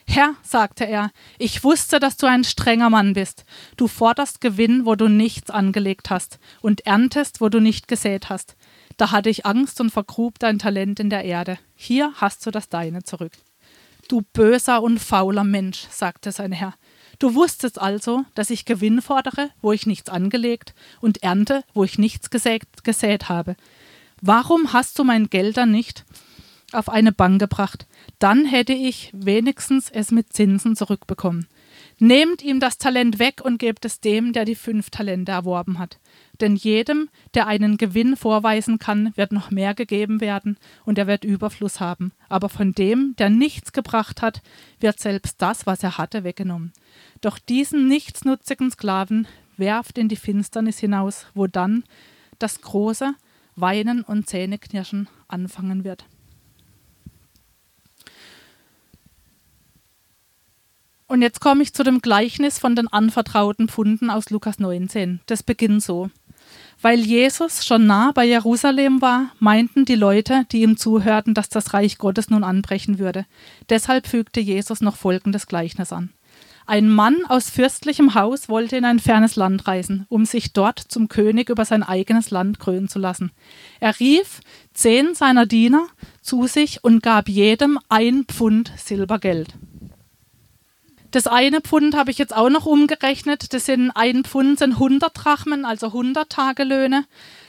Herr, 0.07 0.35
sagte 0.43 0.85
er, 0.85 1.12
ich 1.39 1.62
wusste, 1.62 2.00
dass 2.00 2.17
du 2.17 2.27
ein 2.27 2.43
strenger 2.43 2.91
Mann 2.91 3.12
bist. 3.12 3.45
Du 3.77 3.87
forderst 3.87 4.41
Gewinn, 4.41 4.85
wo 4.85 4.97
du 4.97 5.07
nichts 5.09 5.50
angelegt 5.50 6.11
hast, 6.11 6.41
und 6.61 6.85
erntest, 6.85 7.41
wo 7.41 7.49
du 7.49 7.61
nicht 7.61 7.87
gesät 7.87 8.29
hast. 8.29 8.57
Da 9.00 9.12
hatte 9.12 9.30
ich 9.30 9.47
Angst 9.47 9.80
und 9.80 9.88
vergrub 9.88 10.38
dein 10.38 10.59
Talent 10.59 11.00
in 11.00 11.09
der 11.09 11.25
Erde. 11.25 11.59
Hier 11.75 12.12
hast 12.16 12.45
du 12.45 12.50
das 12.50 12.69
deine 12.69 13.02
zurück. 13.02 13.33
Du 14.09 14.21
böser 14.35 14.83
und 14.83 14.99
fauler 14.99 15.42
Mensch, 15.42 15.87
sagte 15.88 16.33
sein 16.33 16.52
Herr. 16.52 16.75
Du 17.19 17.35
wusstest 17.35 17.80
also, 17.80 18.26
dass 18.35 18.50
ich 18.50 18.66
Gewinn 18.66 19.00
fordere, 19.00 19.49
wo 19.62 19.73
ich 19.73 19.87
nichts 19.87 20.11
angelegt, 20.11 20.75
und 21.00 21.23
ernte, 21.23 21.64
wo 21.73 21.83
ich 21.83 21.97
nichts 21.97 22.28
gesät, 22.28 22.64
gesät 22.85 23.30
habe. 23.30 23.57
Warum 24.21 24.75
hast 24.75 24.99
du 24.99 25.04
mein 25.04 25.30
Geld 25.30 25.57
dann 25.57 25.71
nicht 25.71 26.04
auf 26.71 26.90
eine 26.90 27.12
Bank 27.12 27.40
gebracht? 27.40 27.87
Dann 28.19 28.45
hätte 28.45 28.75
ich 28.75 29.09
wenigstens 29.14 29.88
es 29.88 30.11
mit 30.11 30.35
Zinsen 30.35 30.76
zurückbekommen. 30.76 31.47
Nehmt 32.02 32.42
ihm 32.42 32.61
das 32.61 32.78
Talent 32.78 33.19
weg 33.19 33.42
und 33.45 33.59
gebt 33.59 33.85
es 33.85 34.00
dem, 34.00 34.33
der 34.33 34.47
die 34.47 34.54
fünf 34.54 34.88
Talente 34.88 35.33
erworben 35.33 35.78
hat. 35.78 35.99
Denn 36.40 36.57
jedem, 36.57 37.11
der 37.35 37.47
einen 37.47 37.76
Gewinn 37.76 38.16
vorweisen 38.16 38.78
kann, 38.78 39.12
wird 39.16 39.33
noch 39.33 39.50
mehr 39.50 39.75
gegeben 39.75 40.23
werden 40.23 40.57
und 40.87 40.97
er 40.97 41.07
wird 41.07 41.25
Überfluss 41.25 41.78
haben. 41.78 42.12
Aber 42.30 42.49
von 42.49 42.73
dem, 42.73 43.14
der 43.19 43.28
nichts 43.28 43.75
gebracht 43.75 44.23
hat, 44.23 44.40
wird 44.80 44.99
selbst 44.99 45.42
das, 45.42 45.66
was 45.66 45.83
er 45.83 45.99
hatte, 45.99 46.25
weggenommen. 46.25 46.73
Doch 47.21 47.38
diesen 47.38 47.87
nichtsnutzigen 47.87 48.71
Sklaven 48.71 49.28
werft 49.59 49.99
in 49.99 50.09
die 50.09 50.16
Finsternis 50.16 50.78
hinaus, 50.78 51.26
wo 51.35 51.49
dann 51.49 51.85
das 52.38 52.62
große 52.62 53.12
Weinen 53.57 54.04
und 54.04 54.26
Zähneknirschen 54.26 55.07
anfangen 55.28 55.85
wird. 55.85 56.07
Und 61.11 61.23
jetzt 61.23 61.40
komme 61.40 61.64
ich 61.64 61.75
zu 61.75 61.83
dem 61.83 62.02
Gleichnis 62.02 62.61
von 62.61 62.76
den 62.76 62.87
anvertrauten 62.87 63.67
Pfunden 63.67 64.11
aus 64.11 64.31
Lukas 64.31 64.61
19. 64.61 65.19
Das 65.26 65.43
beginnt 65.43 65.83
so. 65.83 66.09
Weil 66.81 67.00
Jesus 67.00 67.67
schon 67.67 67.85
nah 67.85 68.12
bei 68.12 68.25
Jerusalem 68.25 69.02
war, 69.02 69.33
meinten 69.40 69.85
die 69.85 69.97
Leute, 69.97 70.45
die 70.52 70.62
ihm 70.62 70.76
zuhörten, 70.76 71.35
dass 71.35 71.49
das 71.49 71.75
Reich 71.75 71.99
Gottes 71.99 72.31
nun 72.31 72.45
anbrechen 72.45 73.00
würde. 73.00 73.26
Deshalb 73.71 74.07
fügte 74.07 74.38
Jesus 74.38 74.83
noch 74.83 74.95
folgendes 74.95 75.49
Gleichnis 75.49 75.93
an. 75.93 76.11
Ein 76.64 76.88
Mann 76.88 77.17
aus 77.26 77.50
fürstlichem 77.50 78.14
Haus 78.14 78.49
wollte 78.49 78.76
in 78.76 78.85
ein 78.85 79.00
fernes 79.00 79.35
Land 79.35 79.67
reisen, 79.67 80.07
um 80.09 80.25
sich 80.25 80.52
dort 80.52 80.79
zum 80.79 81.09
König 81.09 81.50
über 81.50 81.64
sein 81.64 81.83
eigenes 81.83 82.31
Land 82.31 82.61
krönen 82.61 82.87
zu 82.87 83.00
lassen. 83.00 83.33
Er 83.81 83.99
rief 83.99 84.38
zehn 84.75 85.17
seiner 85.17 85.47
Diener 85.47 85.88
zu 86.23 86.47
sich 86.47 86.85
und 86.85 87.02
gab 87.02 87.29
jedem 87.29 87.81
ein 87.88 88.26
Pfund 88.26 88.71
Silbergeld. 88.76 89.57
Das 91.11 91.26
eine 91.26 91.61
Pfund 91.61 91.97
habe 91.97 92.11
ich 92.11 92.19
jetzt 92.19 92.35
auch 92.35 92.50
noch 92.50 92.67
umgerechnet. 92.67 93.52
Das 93.52 93.67
sind 93.67 93.90
ein 93.90 94.25
Pfund 94.25 94.59
sind 94.59 94.75
100 94.75 95.11
Drachmen, 95.12 95.64
also 95.64 95.88
100 95.88 96.31
Tagelöhne. 96.31 97.05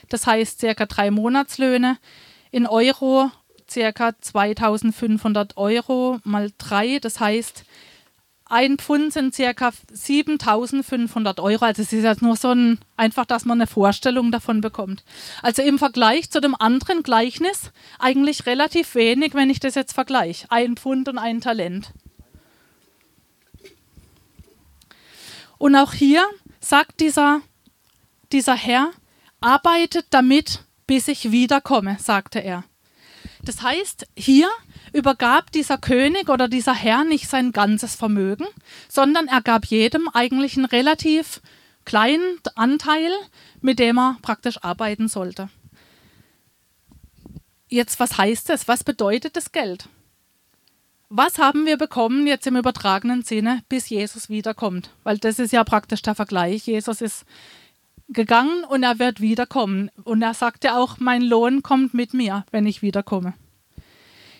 Das 0.08 0.26
heißt 0.26 0.60
circa 0.60 0.86
drei 0.86 1.10
Monatslöhne. 1.10 1.98
In 2.50 2.66
Euro 2.66 3.30
circa 3.70 4.12
2500 4.20 5.56
Euro 5.56 6.18
mal 6.24 6.50
drei. 6.58 6.98
Das 6.98 7.20
heißt, 7.20 7.64
ein 8.46 8.78
Pfund 8.78 9.12
sind 9.12 9.34
circa 9.34 9.70
7500 9.90 11.40
Euro. 11.40 11.64
Also 11.64 11.82
es 11.82 11.92
ist 11.92 12.02
jetzt 12.02 12.20
nur 12.20 12.36
so 12.36 12.50
ein, 12.50 12.78
einfach, 12.96 13.24
dass 13.24 13.44
man 13.44 13.58
eine 13.58 13.68
Vorstellung 13.68 14.32
davon 14.32 14.60
bekommt. 14.60 15.04
Also 15.40 15.62
im 15.62 15.78
Vergleich 15.78 16.30
zu 16.30 16.40
dem 16.40 16.54
anderen 16.54 17.02
Gleichnis 17.02 17.70
eigentlich 17.98 18.44
relativ 18.44 18.94
wenig, 18.94 19.34
wenn 19.34 19.50
ich 19.50 19.60
das 19.60 19.76
jetzt 19.76 19.94
vergleiche. 19.94 20.46
Ein 20.50 20.76
Pfund 20.76 21.08
und 21.08 21.18
ein 21.18 21.40
Talent. 21.40 21.92
Und 25.62 25.76
auch 25.76 25.92
hier 25.92 26.28
sagt 26.58 26.98
dieser, 26.98 27.40
dieser 28.32 28.56
Herr, 28.56 28.90
arbeitet 29.40 30.06
damit, 30.10 30.64
bis 30.88 31.06
ich 31.06 31.30
wiederkomme, 31.30 31.98
sagte 32.00 32.40
er. 32.40 32.64
Das 33.44 33.62
heißt, 33.62 34.08
hier 34.16 34.50
übergab 34.92 35.52
dieser 35.52 35.78
König 35.78 36.28
oder 36.30 36.48
dieser 36.48 36.74
Herr 36.74 37.04
nicht 37.04 37.28
sein 37.28 37.52
ganzes 37.52 37.94
Vermögen, 37.94 38.46
sondern 38.88 39.28
er 39.28 39.40
gab 39.40 39.64
jedem 39.66 40.08
eigentlich 40.08 40.56
einen 40.56 40.66
relativ 40.66 41.40
kleinen 41.84 42.40
Anteil, 42.56 43.12
mit 43.60 43.78
dem 43.78 44.00
er 44.00 44.16
praktisch 44.20 44.64
arbeiten 44.64 45.06
sollte. 45.06 45.48
Jetzt, 47.68 48.00
was 48.00 48.18
heißt 48.18 48.48
das? 48.48 48.66
Was 48.66 48.82
bedeutet 48.82 49.36
das 49.36 49.52
Geld? 49.52 49.88
Was 51.14 51.38
haben 51.38 51.66
wir 51.66 51.76
bekommen 51.76 52.26
jetzt 52.26 52.46
im 52.46 52.56
übertragenen 52.56 53.22
Sinne, 53.22 53.62
bis 53.68 53.90
Jesus 53.90 54.30
wiederkommt? 54.30 54.90
Weil 55.02 55.18
das 55.18 55.38
ist 55.38 55.52
ja 55.52 55.62
praktisch 55.62 56.00
der 56.00 56.14
Vergleich. 56.14 56.66
Jesus 56.66 57.02
ist 57.02 57.26
gegangen 58.08 58.64
und 58.64 58.82
er 58.82 58.98
wird 58.98 59.20
wiederkommen. 59.20 59.90
Und 60.04 60.22
er 60.22 60.32
sagte 60.32 60.74
auch, 60.74 60.96
mein 61.00 61.20
Lohn 61.20 61.62
kommt 61.62 61.92
mit 61.92 62.14
mir, 62.14 62.46
wenn 62.50 62.64
ich 62.64 62.80
wiederkomme. 62.80 63.34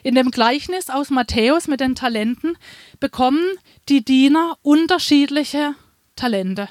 In 0.03 0.15
dem 0.15 0.31
Gleichnis 0.31 0.89
aus 0.89 1.11
Matthäus 1.11 1.69
mit 1.69 1.81
den 1.81 1.95
Talenten 1.95 2.57
bekommen 3.01 3.45
die 3.91 4.03
Diener 4.03 4.57
unterschiedliche 4.63 5.75
Talente. 6.17 6.71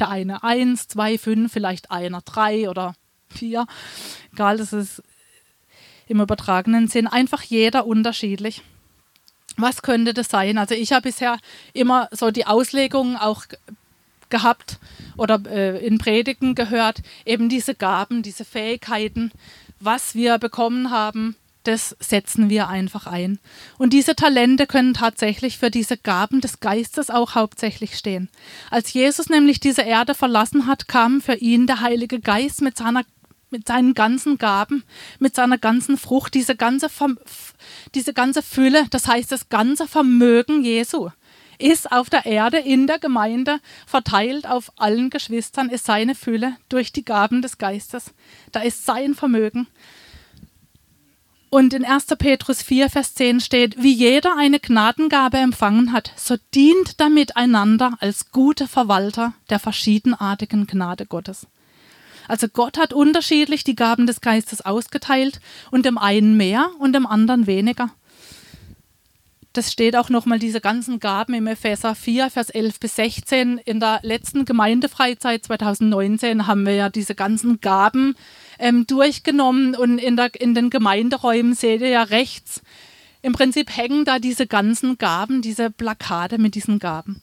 Der 0.00 0.08
eine 0.08 0.42
eins, 0.42 0.88
zwei, 0.88 1.16
fünf, 1.16 1.52
vielleicht 1.52 1.92
einer 1.92 2.22
drei 2.22 2.68
oder 2.68 2.94
vier. 3.28 3.66
Egal, 4.32 4.56
das 4.56 4.72
ist 4.72 5.00
im 6.08 6.20
übertragenen 6.20 6.88
Sinn 6.88 7.06
einfach 7.06 7.42
jeder 7.42 7.86
unterschiedlich 7.86 8.62
was 9.56 9.82
könnte 9.82 10.14
das 10.14 10.28
sein? 10.28 10.58
Also 10.58 10.74
ich 10.74 10.92
habe 10.92 11.02
bisher 11.02 11.38
immer 11.72 12.08
so 12.12 12.30
die 12.30 12.46
Auslegungen 12.46 13.16
auch 13.16 13.44
gehabt 14.30 14.78
oder 15.16 15.40
äh, 15.46 15.84
in 15.86 15.98
Predigen 15.98 16.54
gehört, 16.54 17.02
eben 17.24 17.48
diese 17.48 17.74
Gaben, 17.74 18.22
diese 18.22 18.44
Fähigkeiten, 18.44 19.30
was 19.78 20.14
wir 20.14 20.38
bekommen 20.38 20.90
haben, 20.90 21.36
das 21.64 21.96
setzen 22.00 22.50
wir 22.50 22.68
einfach 22.68 23.06
ein. 23.06 23.38
Und 23.78 23.92
diese 23.92 24.16
Talente 24.16 24.66
können 24.66 24.94
tatsächlich 24.94 25.58
für 25.58 25.70
diese 25.70 25.96
Gaben 25.96 26.40
des 26.40 26.60
Geistes 26.60 27.10
auch 27.10 27.34
hauptsächlich 27.34 27.96
stehen. 27.96 28.28
Als 28.70 28.92
Jesus 28.92 29.28
nämlich 29.28 29.60
diese 29.60 29.82
Erde 29.82 30.14
verlassen 30.14 30.66
hat, 30.66 30.88
kam 30.88 31.20
für 31.20 31.34
ihn 31.34 31.66
der 31.66 31.80
Heilige 31.80 32.20
Geist 32.20 32.62
mit 32.62 32.76
seiner 32.76 33.02
mit 33.52 33.68
seinen 33.68 33.94
ganzen 33.94 34.38
Gaben, 34.38 34.82
mit 35.18 35.36
seiner 35.36 35.58
ganzen 35.58 35.96
Frucht, 35.96 36.34
diese 36.34 36.56
ganze, 36.56 36.88
diese 37.94 38.12
ganze 38.12 38.42
Fülle, 38.42 38.86
das 38.90 39.06
heißt 39.06 39.30
das 39.30 39.48
ganze 39.48 39.86
Vermögen 39.86 40.64
Jesu, 40.64 41.10
ist 41.58 41.92
auf 41.92 42.10
der 42.10 42.26
Erde 42.26 42.58
in 42.58 42.86
der 42.86 42.98
Gemeinde 42.98 43.60
verteilt 43.86 44.46
auf 44.48 44.72
allen 44.76 45.10
Geschwistern, 45.10 45.68
ist 45.68 45.84
seine 45.84 46.14
Fülle 46.14 46.56
durch 46.68 46.92
die 46.92 47.04
Gaben 47.04 47.40
des 47.40 47.58
Geistes. 47.58 48.12
Da 48.50 48.60
ist 48.60 48.84
sein 48.84 49.14
Vermögen. 49.14 49.68
Und 51.50 51.74
in 51.74 51.84
1. 51.84 52.06
Petrus 52.18 52.62
4, 52.62 52.88
Vers 52.88 53.14
10 53.14 53.40
steht, 53.40 53.82
wie 53.82 53.92
jeder 53.92 54.38
eine 54.38 54.58
Gnadengabe 54.58 55.36
empfangen 55.36 55.92
hat, 55.92 56.10
so 56.16 56.36
dient 56.54 56.98
damit 56.98 57.36
einander 57.36 57.98
als 58.00 58.30
gute 58.32 58.66
Verwalter 58.66 59.34
der 59.50 59.58
verschiedenartigen 59.58 60.66
Gnade 60.66 61.04
Gottes. 61.04 61.46
Also 62.28 62.48
Gott 62.48 62.78
hat 62.78 62.92
unterschiedlich 62.92 63.64
die 63.64 63.76
Gaben 63.76 64.06
des 64.06 64.20
Geistes 64.20 64.60
ausgeteilt 64.60 65.40
und 65.70 65.86
dem 65.86 65.98
einen 65.98 66.36
mehr 66.36 66.70
und 66.78 66.92
dem 66.92 67.06
anderen 67.06 67.46
weniger. 67.46 67.90
Das 69.52 69.70
steht 69.70 69.96
auch 69.96 70.08
nochmal 70.08 70.38
diese 70.38 70.62
ganzen 70.62 70.98
Gaben 70.98 71.34
im 71.34 71.46
Epheser 71.46 71.94
4, 71.94 72.30
Vers 72.30 72.48
11 72.48 72.80
bis 72.80 72.96
16. 72.96 73.58
In 73.58 73.80
der 73.80 74.00
letzten 74.02 74.46
Gemeindefreizeit 74.46 75.44
2019 75.44 76.46
haben 76.46 76.64
wir 76.64 76.74
ja 76.74 76.88
diese 76.88 77.14
ganzen 77.14 77.60
Gaben 77.60 78.14
ähm, 78.58 78.86
durchgenommen 78.86 79.74
und 79.74 79.98
in, 79.98 80.16
der, 80.16 80.40
in 80.40 80.54
den 80.54 80.70
Gemeinderäumen 80.70 81.54
seht 81.54 81.82
ihr 81.82 81.88
ja 81.88 82.02
rechts, 82.02 82.62
im 83.20 83.34
Prinzip 83.34 83.76
hängen 83.76 84.04
da 84.04 84.18
diese 84.18 84.46
ganzen 84.46 84.98
Gaben, 84.98 85.42
diese 85.42 85.70
Plakate 85.70 86.38
mit 86.38 86.54
diesen 86.54 86.78
Gaben. 86.78 87.20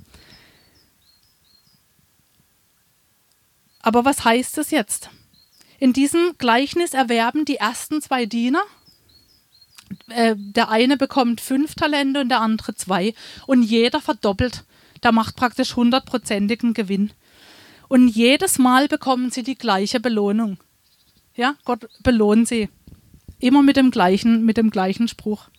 Aber 3.82 4.06
was 4.06 4.26
heißt 4.26 4.58
es 4.58 4.72
jetzt? 4.72 5.10
In 5.80 5.94
diesem 5.94 6.38
Gleichnis 6.38 6.94
erwerben 6.94 7.46
die 7.46 7.56
ersten 7.56 8.02
zwei 8.02 8.26
Diener. 8.26 8.62
Äh, 10.10 10.36
der 10.38 10.70
eine 10.70 10.98
bekommt 10.98 11.42
fünf 11.42 11.76
Talente 11.76 12.22
und 12.22 12.30
der 12.30 12.42
andere 12.42 12.76
zwei. 12.76 13.14
Und 13.48 13.64
jeder 13.64 14.02
verdoppelt. 14.02 14.66
Da 15.02 15.12
macht 15.12 15.38
praktisch 15.38 15.76
hundertprozentigen 15.76 16.74
Gewinn. 16.74 17.12
Und 17.88 18.10
jedes 18.10 18.60
Mal 18.60 18.88
bekommen 18.88 19.32
sie 19.32 19.44
die 19.44 19.58
gleiche 19.58 20.00
Belohnung. 20.00 20.58
Ja, 21.36 21.56
Gott 21.64 21.88
belohnt 22.04 22.48
sie. 22.48 22.70
Immer 23.40 23.64
mit 23.64 23.78
dem 23.78 23.92
gleichen, 23.92 24.44
mit 24.44 24.58
dem 24.58 24.70
gleichen 24.70 25.08
Spruch. 25.08 25.50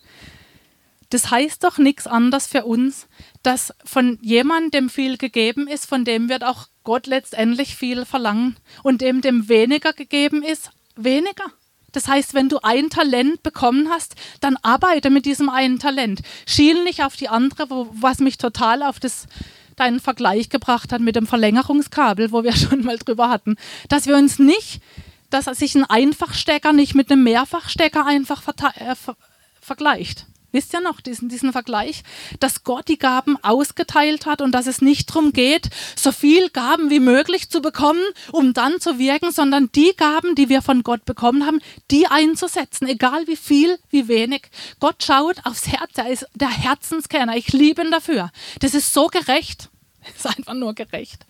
Das 1.09 1.29
heißt 1.29 1.63
doch 1.63 1.77
nichts 1.77 2.07
anderes 2.07 2.47
für 2.47 2.63
uns, 2.63 3.07
dass 3.43 3.73
von 3.83 4.17
jemandem 4.21 4.89
viel 4.89 5.17
gegeben 5.17 5.67
ist, 5.67 5.85
von 5.85 6.05
dem 6.05 6.29
wird 6.29 6.43
auch 6.43 6.67
Gott 6.83 7.07
letztendlich 7.07 7.75
viel 7.75 8.05
verlangen. 8.05 8.57
Und 8.83 9.01
dem, 9.01 9.21
dem 9.21 9.49
weniger 9.49 9.93
gegeben 9.93 10.43
ist, 10.43 10.71
weniger. 10.95 11.45
Das 11.91 12.07
heißt, 12.07 12.33
wenn 12.33 12.49
du 12.49 12.59
ein 12.63 12.89
Talent 12.89 13.43
bekommen 13.43 13.89
hast, 13.89 14.15
dann 14.39 14.57
arbeite 14.61 15.09
mit 15.09 15.25
diesem 15.25 15.49
einen 15.49 15.79
Talent. 15.79 16.21
Schiel 16.45 16.83
nicht 16.83 17.03
auf 17.03 17.15
die 17.15 17.27
andere, 17.27 17.69
wo, 17.69 17.89
was 17.91 18.19
mich 18.19 18.37
total 18.37 18.81
auf 18.83 18.99
das, 18.99 19.27
deinen 19.75 19.99
Vergleich 19.99 20.49
gebracht 20.49 20.93
hat 20.93 21.01
mit 21.01 21.15
dem 21.15 21.27
Verlängerungskabel, 21.27 22.31
wo 22.31 22.43
wir 22.43 22.53
schon 22.55 22.83
mal 22.83 22.97
drüber 22.97 23.29
hatten. 23.29 23.57
Dass 23.89 24.07
wir 24.07 24.15
uns 24.15 24.39
nicht, 24.39 24.81
dass 25.29 25.45
sich 25.45 25.75
ein 25.75 25.85
Einfachstecker 25.85 26.73
nicht 26.73 26.95
mit 26.95 27.11
einem 27.11 27.23
Mehrfachstecker 27.23 28.05
einfach 28.05 28.43
äh, 28.47 28.95
ver 28.95 29.15
vergleicht. 29.63 30.25
Wisst 30.51 30.73
ihr 30.73 30.81
noch 30.81 30.99
diesen, 30.99 31.29
diesen 31.29 31.53
Vergleich? 31.53 32.03
Dass 32.39 32.63
Gott 32.63 32.89
die 32.89 32.99
Gaben 32.99 33.41
ausgeteilt 33.41 34.25
hat 34.25 34.41
und 34.41 34.51
dass 34.51 34.67
es 34.67 34.81
nicht 34.81 35.09
darum 35.09 35.31
geht, 35.31 35.69
so 35.95 36.11
viel 36.11 36.49
Gaben 36.49 36.89
wie 36.89 36.99
möglich 36.99 37.49
zu 37.49 37.61
bekommen, 37.61 38.03
um 38.31 38.53
dann 38.53 38.81
zu 38.81 38.99
wirken, 38.99 39.31
sondern 39.31 39.71
die 39.73 39.93
Gaben, 39.95 40.35
die 40.35 40.49
wir 40.49 40.61
von 40.61 40.83
Gott 40.83 41.05
bekommen 41.05 41.45
haben, 41.45 41.61
die 41.89 42.07
einzusetzen, 42.07 42.87
egal 42.87 43.27
wie 43.27 43.37
viel, 43.37 43.79
wie 43.89 44.09
wenig. 44.09 44.49
Gott 44.79 45.03
schaut 45.03 45.37
aufs 45.45 45.67
Herz, 45.67 45.91
er 45.95 46.09
ist 46.09 46.27
der 46.35 46.49
Herzenskenner. 46.49 47.37
Ich 47.37 47.53
liebe 47.53 47.81
ihn 47.81 47.91
dafür. 47.91 48.31
Das 48.59 48.73
ist 48.73 48.93
so 48.93 49.07
gerecht. 49.07 49.69
Es 50.03 50.25
ist 50.25 50.37
einfach 50.37 50.55
nur 50.55 50.73
gerecht. 50.73 51.27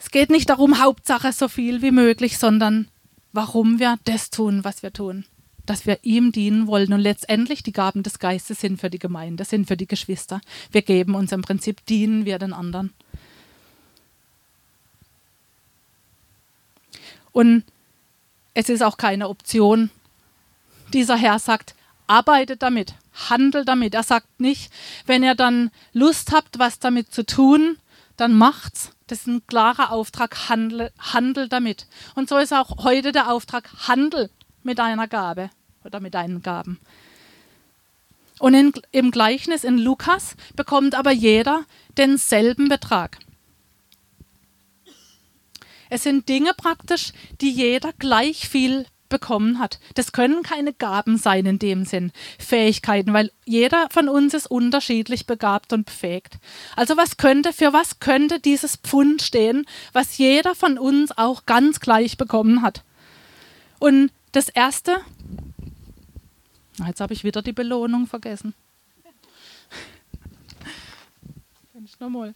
Es 0.00 0.10
geht 0.10 0.30
nicht 0.30 0.50
darum, 0.50 0.80
Hauptsache 0.80 1.32
so 1.32 1.46
viel 1.46 1.80
wie 1.80 1.92
möglich, 1.92 2.38
sondern 2.38 2.88
warum 3.32 3.78
wir 3.78 3.98
das 4.02 4.30
tun, 4.30 4.64
was 4.64 4.82
wir 4.82 4.92
tun 4.92 5.24
dass 5.70 5.86
wir 5.86 6.00
ihm 6.02 6.32
dienen 6.32 6.66
wollen 6.66 6.92
und 6.92 6.98
letztendlich 6.98 7.62
die 7.62 7.70
Gaben 7.70 8.02
des 8.02 8.18
Geistes 8.18 8.60
sind 8.60 8.80
für 8.80 8.90
die 8.90 8.98
Gemeinde, 8.98 9.44
sind 9.44 9.68
für 9.68 9.76
die 9.76 9.86
Geschwister. 9.86 10.40
Wir 10.72 10.82
geben 10.82 11.14
uns 11.14 11.30
im 11.30 11.42
Prinzip, 11.42 11.86
dienen 11.86 12.24
wir 12.24 12.40
den 12.40 12.52
anderen. 12.52 12.92
Und 17.30 17.62
es 18.52 18.68
ist 18.68 18.82
auch 18.82 18.96
keine 18.96 19.28
Option. 19.28 19.90
Dieser 20.92 21.16
Herr 21.16 21.38
sagt, 21.38 21.76
arbeitet 22.08 22.64
damit, 22.64 22.94
handelt 23.30 23.68
damit. 23.68 23.94
Er 23.94 24.02
sagt 24.02 24.40
nicht, 24.40 24.72
wenn 25.06 25.22
ihr 25.22 25.36
dann 25.36 25.70
Lust 25.92 26.32
habt, 26.32 26.58
was 26.58 26.80
damit 26.80 27.14
zu 27.14 27.24
tun, 27.24 27.76
dann 28.16 28.36
macht's. 28.36 28.90
Das 29.06 29.20
ist 29.20 29.28
ein 29.28 29.46
klarer 29.46 29.92
Auftrag, 29.92 30.48
handel, 30.48 30.90
handel 30.98 31.48
damit. 31.48 31.86
Und 32.16 32.28
so 32.28 32.38
ist 32.38 32.52
auch 32.52 32.82
heute 32.82 33.12
der 33.12 33.30
Auftrag, 33.30 33.70
handel 33.86 34.30
mit 34.64 34.80
deiner 34.80 35.06
Gabe 35.06 35.50
oder 35.84 36.00
mit 36.00 36.14
deinen 36.14 36.42
Gaben. 36.42 36.78
Und 38.38 38.54
in, 38.54 38.72
im 38.90 39.10
Gleichnis 39.10 39.64
in 39.64 39.78
Lukas 39.78 40.34
bekommt 40.56 40.94
aber 40.94 41.12
jeder 41.12 41.64
denselben 41.98 42.68
Betrag. 42.68 43.18
Es 45.90 46.04
sind 46.04 46.28
Dinge 46.28 46.52
praktisch, 46.56 47.12
die 47.40 47.50
jeder 47.50 47.92
gleich 47.92 48.48
viel 48.48 48.86
bekommen 49.10 49.58
hat. 49.58 49.78
Das 49.94 50.12
können 50.12 50.42
keine 50.42 50.72
Gaben 50.72 51.18
sein 51.18 51.44
in 51.44 51.58
dem 51.58 51.84
Sinn, 51.84 52.12
Fähigkeiten, 52.38 53.12
weil 53.12 53.30
jeder 53.44 53.88
von 53.90 54.08
uns 54.08 54.32
ist 54.32 54.50
unterschiedlich 54.50 55.26
begabt 55.26 55.74
und 55.74 55.84
befähigt. 55.84 56.38
Also 56.76 56.96
was 56.96 57.18
könnte, 57.18 57.52
für 57.52 57.74
was 57.74 58.00
könnte 58.00 58.40
dieses 58.40 58.76
Pfund 58.76 59.20
stehen, 59.20 59.66
was 59.92 60.16
jeder 60.16 60.54
von 60.54 60.78
uns 60.78 61.10
auch 61.18 61.44
ganz 61.44 61.80
gleich 61.80 62.16
bekommen 62.16 62.62
hat? 62.62 62.84
Und 63.80 64.12
das 64.32 64.48
erste, 64.48 65.00
Jetzt 66.86 67.00
habe 67.00 67.12
ich 67.12 67.24
wieder 67.24 67.42
die 67.42 67.52
Belohnung 67.52 68.06
vergessen. 68.06 68.54
nochmal. 72.00 72.34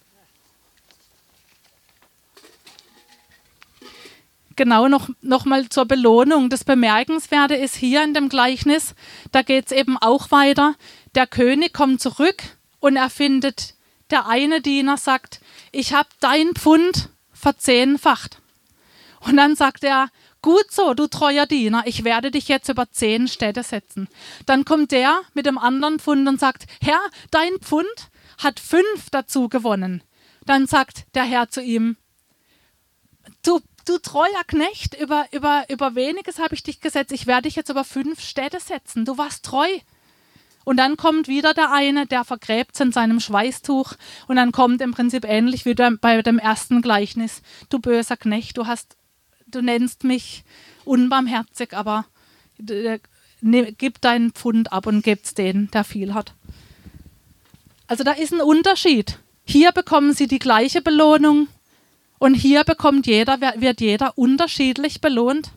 Genau, 4.57 4.87
noch, 4.87 5.09
noch 5.21 5.47
mal 5.47 5.69
zur 5.69 5.85
Belohnung. 5.85 6.49
Das 6.49 6.63
Bemerkenswerte 6.63 7.57
ist 7.57 7.75
hier 7.75 8.05
in 8.05 8.15
dem 8.15 8.29
Gleichnis, 8.29 8.95
da 9.33 9.43
geht 9.43 9.67
es 9.67 9.73
eben 9.73 9.99
auch 9.99 10.31
weiter. 10.31 10.77
Der 11.17 11.27
König 11.27 11.73
kommt 11.73 12.01
zurück 12.01 12.43
und 12.79 12.95
er 12.95 13.11
findet, 13.11 13.75
der 14.11 14.29
eine 14.29 14.61
Diener 14.61 14.97
sagt, 14.97 15.41
ich 15.73 15.93
habe 15.93 16.09
dein 16.21 16.55
Pfund 16.55 17.09
verzehnfacht. 17.33 18.39
Und 19.21 19.37
dann 19.37 19.57
sagt 19.57 19.83
er, 19.83 20.09
Gut 20.45 20.71
so, 20.71 20.93
du 20.93 21.07
treuer 21.07 21.47
Diener, 21.47 21.85
ich 21.87 22.05
werde 22.05 22.31
dich 22.31 22.49
jetzt 22.49 22.69
über 22.69 22.91
zehn 22.91 23.29
Städte 23.29 23.63
setzen. 23.63 24.09
Dann 24.45 24.67
kommt 24.67 24.93
der 24.93 25.23
mit 25.33 25.47
dem 25.47 25.57
anderen 25.57 25.99
Pfund 25.99 26.29
und 26.29 26.39
sagt, 26.39 26.67
Herr, 26.83 27.01
dein 27.31 27.61
Pfund 27.61 27.87
hat 28.37 28.61
fünf 28.61 29.09
dazu 29.11 29.49
gewonnen. 29.49 30.03
Dann 30.45 30.67
sagt 30.67 31.07
der 31.15 31.23
Herr 31.23 31.49
zu 31.49 31.63
ihm, 31.63 31.97
du, 33.43 33.59
du 33.87 33.97
treuer 33.97 34.45
Knecht, 34.47 35.01
über, 35.01 35.25
über, 35.33 35.65
über 35.71 35.95
weniges 35.95 36.39
habe 36.39 36.55
ich 36.55 36.63
dich 36.63 36.83
gesetzt, 36.83 37.13
ich 37.13 37.27
werde 37.27 37.45
dich 37.49 37.57
jetzt 37.57 37.71
über 37.71 37.83
fünf 37.83 38.21
Städte 38.21 38.61
setzen. 38.61 39.07
Du 39.07 39.17
warst 39.17 39.47
treu. 39.47 39.69
Und 40.65 40.77
dann 40.77 40.99
kommt 40.99 41.27
wieder 41.27 41.55
der 41.55 41.73
eine, 41.73 42.05
der 42.05 42.23
vergräbt 42.23 42.79
in 42.81 42.93
seinem 42.93 43.19
Schweißtuch. 43.19 43.95
Und 44.29 44.37
dann 44.37 44.53
kommt 44.53 44.83
im 44.83 44.93
Prinzip 44.93 45.25
ähnlich 45.25 45.65
wie 45.65 45.73
bei 45.73 46.21
dem 46.21 46.39
ersten 46.39 46.83
Gleichnis. 46.83 47.41
Du 47.71 47.79
böser 47.79 48.19
Knecht, 48.19 48.59
du 48.59 48.67
hast 48.67 48.99
du 49.55 49.63
nennst 49.63 50.05
mich 50.05 50.45
unbarmherzig, 50.85 51.75
aber 51.75 52.07
äh, 52.69 52.99
ne, 53.41 53.73
gib 53.73 54.01
deinen 54.01 54.33
Pfund 54.33 54.73
ab 54.73 54.87
und 54.87 55.03
gib's 55.03 55.35
denen, 55.35 55.71
der 55.71 55.85
viel 55.85 56.15
hat. 56.15 56.35
Also 57.87 58.05
da 58.05 58.13
ist 58.13 58.33
ein 58.33 58.41
Unterschied. 58.41 59.19
Hier 59.45 59.73
bekommen 59.73 60.15
sie 60.15 60.27
die 60.27 60.39
gleiche 60.39 60.81
Belohnung 60.81 61.49
und 62.19 62.35
hier 62.35 62.65
bekommt 62.65 63.07
jeder, 63.07 63.41
wird 63.41 63.81
jeder 63.81 64.17
unterschiedlich 64.17 65.01
belohnt. 65.01 65.51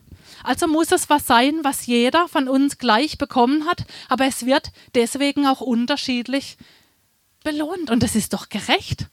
Also 0.44 0.68
muss 0.68 0.92
es 0.92 1.10
was 1.10 1.26
sein, 1.26 1.60
was 1.62 1.86
jeder 1.86 2.28
von 2.28 2.48
uns 2.48 2.78
gleich 2.78 3.18
bekommen 3.18 3.66
hat, 3.66 3.86
aber 4.08 4.26
es 4.26 4.46
wird 4.46 4.70
deswegen 4.94 5.46
auch 5.46 5.60
unterschiedlich 5.60 6.58
belohnt. 7.42 7.90
Und 7.90 8.02
das 8.02 8.14
ist 8.14 8.34
doch 8.34 8.48
gerecht 8.48 9.08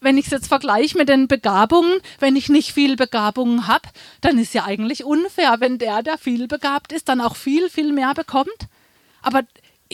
wenn 0.00 0.18
ich 0.18 0.26
es 0.26 0.32
jetzt 0.32 0.48
vergleiche 0.48 0.96
mit 0.96 1.08
den 1.08 1.28
Begabungen, 1.28 2.00
wenn 2.18 2.36
ich 2.36 2.48
nicht 2.48 2.72
viel 2.72 2.96
Begabungen 2.96 3.66
habe, 3.66 3.88
dann 4.20 4.38
ist 4.38 4.54
ja 4.54 4.64
eigentlich 4.64 5.04
unfair, 5.04 5.56
wenn 5.58 5.78
der, 5.78 6.02
der 6.02 6.18
viel 6.18 6.48
begabt 6.48 6.92
ist, 6.92 7.08
dann 7.08 7.20
auch 7.20 7.36
viel, 7.36 7.68
viel 7.68 7.92
mehr 7.92 8.14
bekommt. 8.14 8.68
Aber 9.22 9.42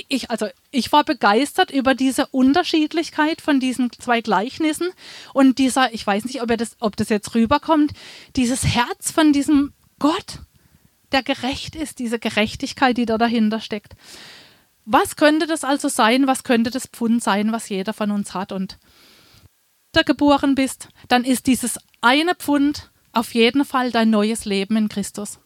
ich, 0.09 0.31
also 0.31 0.47
ich 0.71 0.93
war 0.93 1.05
begeistert 1.05 1.71
über 1.71 1.95
diese 1.95 2.27
Unterschiedlichkeit 2.27 3.41
von 3.41 3.61
diesen 3.61 3.91
zwei 3.93 4.21
Gleichnissen 4.21 4.91
und 5.33 5.59
dieser, 5.59 5.93
ich 5.95 6.07
weiß 6.07 6.27
nicht, 6.27 6.43
ob, 6.43 6.57
das, 6.57 6.77
ob 6.81 6.97
das 6.97 7.09
jetzt 7.09 7.35
rüberkommt, 7.35 7.93
dieses 8.37 8.65
Herz 8.65 9.11
von 9.11 9.33
diesem 9.33 9.73
Gott, 9.99 10.41
der 11.13 11.23
gerecht 11.23 11.75
ist, 11.75 11.99
diese 11.99 12.19
Gerechtigkeit, 12.19 12.97
die 12.97 13.07
da 13.07 13.17
dahinter 13.17 13.61
steckt. 13.61 13.95
Was 14.85 15.17
könnte 15.17 15.47
das 15.47 15.65
also 15.65 15.89
sein? 15.89 16.27
Was 16.27 16.45
könnte 16.45 16.71
das 16.71 16.87
Pfund 16.87 17.23
sein, 17.23 17.51
was 17.53 17.69
jeder 17.69 17.93
von 17.93 18.11
uns 18.11 18.35
hat? 18.35 18.53
Und 18.53 18.79
geboren 20.05 20.55
bist, 20.55 20.89
dann 21.09 21.25
ist 21.25 21.47
dieses 21.47 21.79
eine 22.01 22.35
Pfund 22.35 22.91
auf 23.13 23.35
jeden 23.35 23.65
Fall 23.65 23.91
dein 23.91 24.11
neues 24.11 24.45
Leben 24.45 24.77
in 24.77 24.89
Christus. 24.89 25.39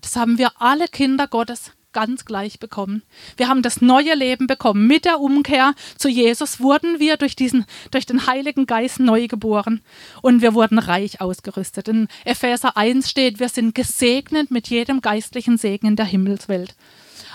Das 0.00 0.16
haben 0.16 0.38
wir 0.38 0.52
alle 0.60 0.88
Kinder 0.88 1.26
Gottes 1.26 1.72
ganz 1.92 2.24
gleich 2.24 2.60
bekommen. 2.60 3.02
Wir 3.36 3.48
haben 3.48 3.62
das 3.62 3.80
neue 3.80 4.14
Leben 4.14 4.46
bekommen. 4.46 4.86
Mit 4.86 5.04
der 5.04 5.20
Umkehr 5.20 5.74
zu 5.96 6.08
Jesus 6.08 6.60
wurden 6.60 7.00
wir 7.00 7.16
durch, 7.16 7.34
diesen, 7.34 7.64
durch 7.90 8.06
den 8.06 8.26
Heiligen 8.26 8.66
Geist 8.66 9.00
neu 9.00 9.26
geboren 9.26 9.80
und 10.22 10.42
wir 10.42 10.54
wurden 10.54 10.78
reich 10.78 11.20
ausgerüstet. 11.20 11.88
In 11.88 12.08
Epheser 12.24 12.76
1 12.76 13.08
steht, 13.10 13.40
wir 13.40 13.48
sind 13.48 13.74
gesegnet 13.74 14.50
mit 14.50 14.68
jedem 14.68 15.00
geistlichen 15.00 15.56
Segen 15.56 15.86
in 15.86 15.96
der 15.96 16.06
Himmelswelt. 16.06 16.76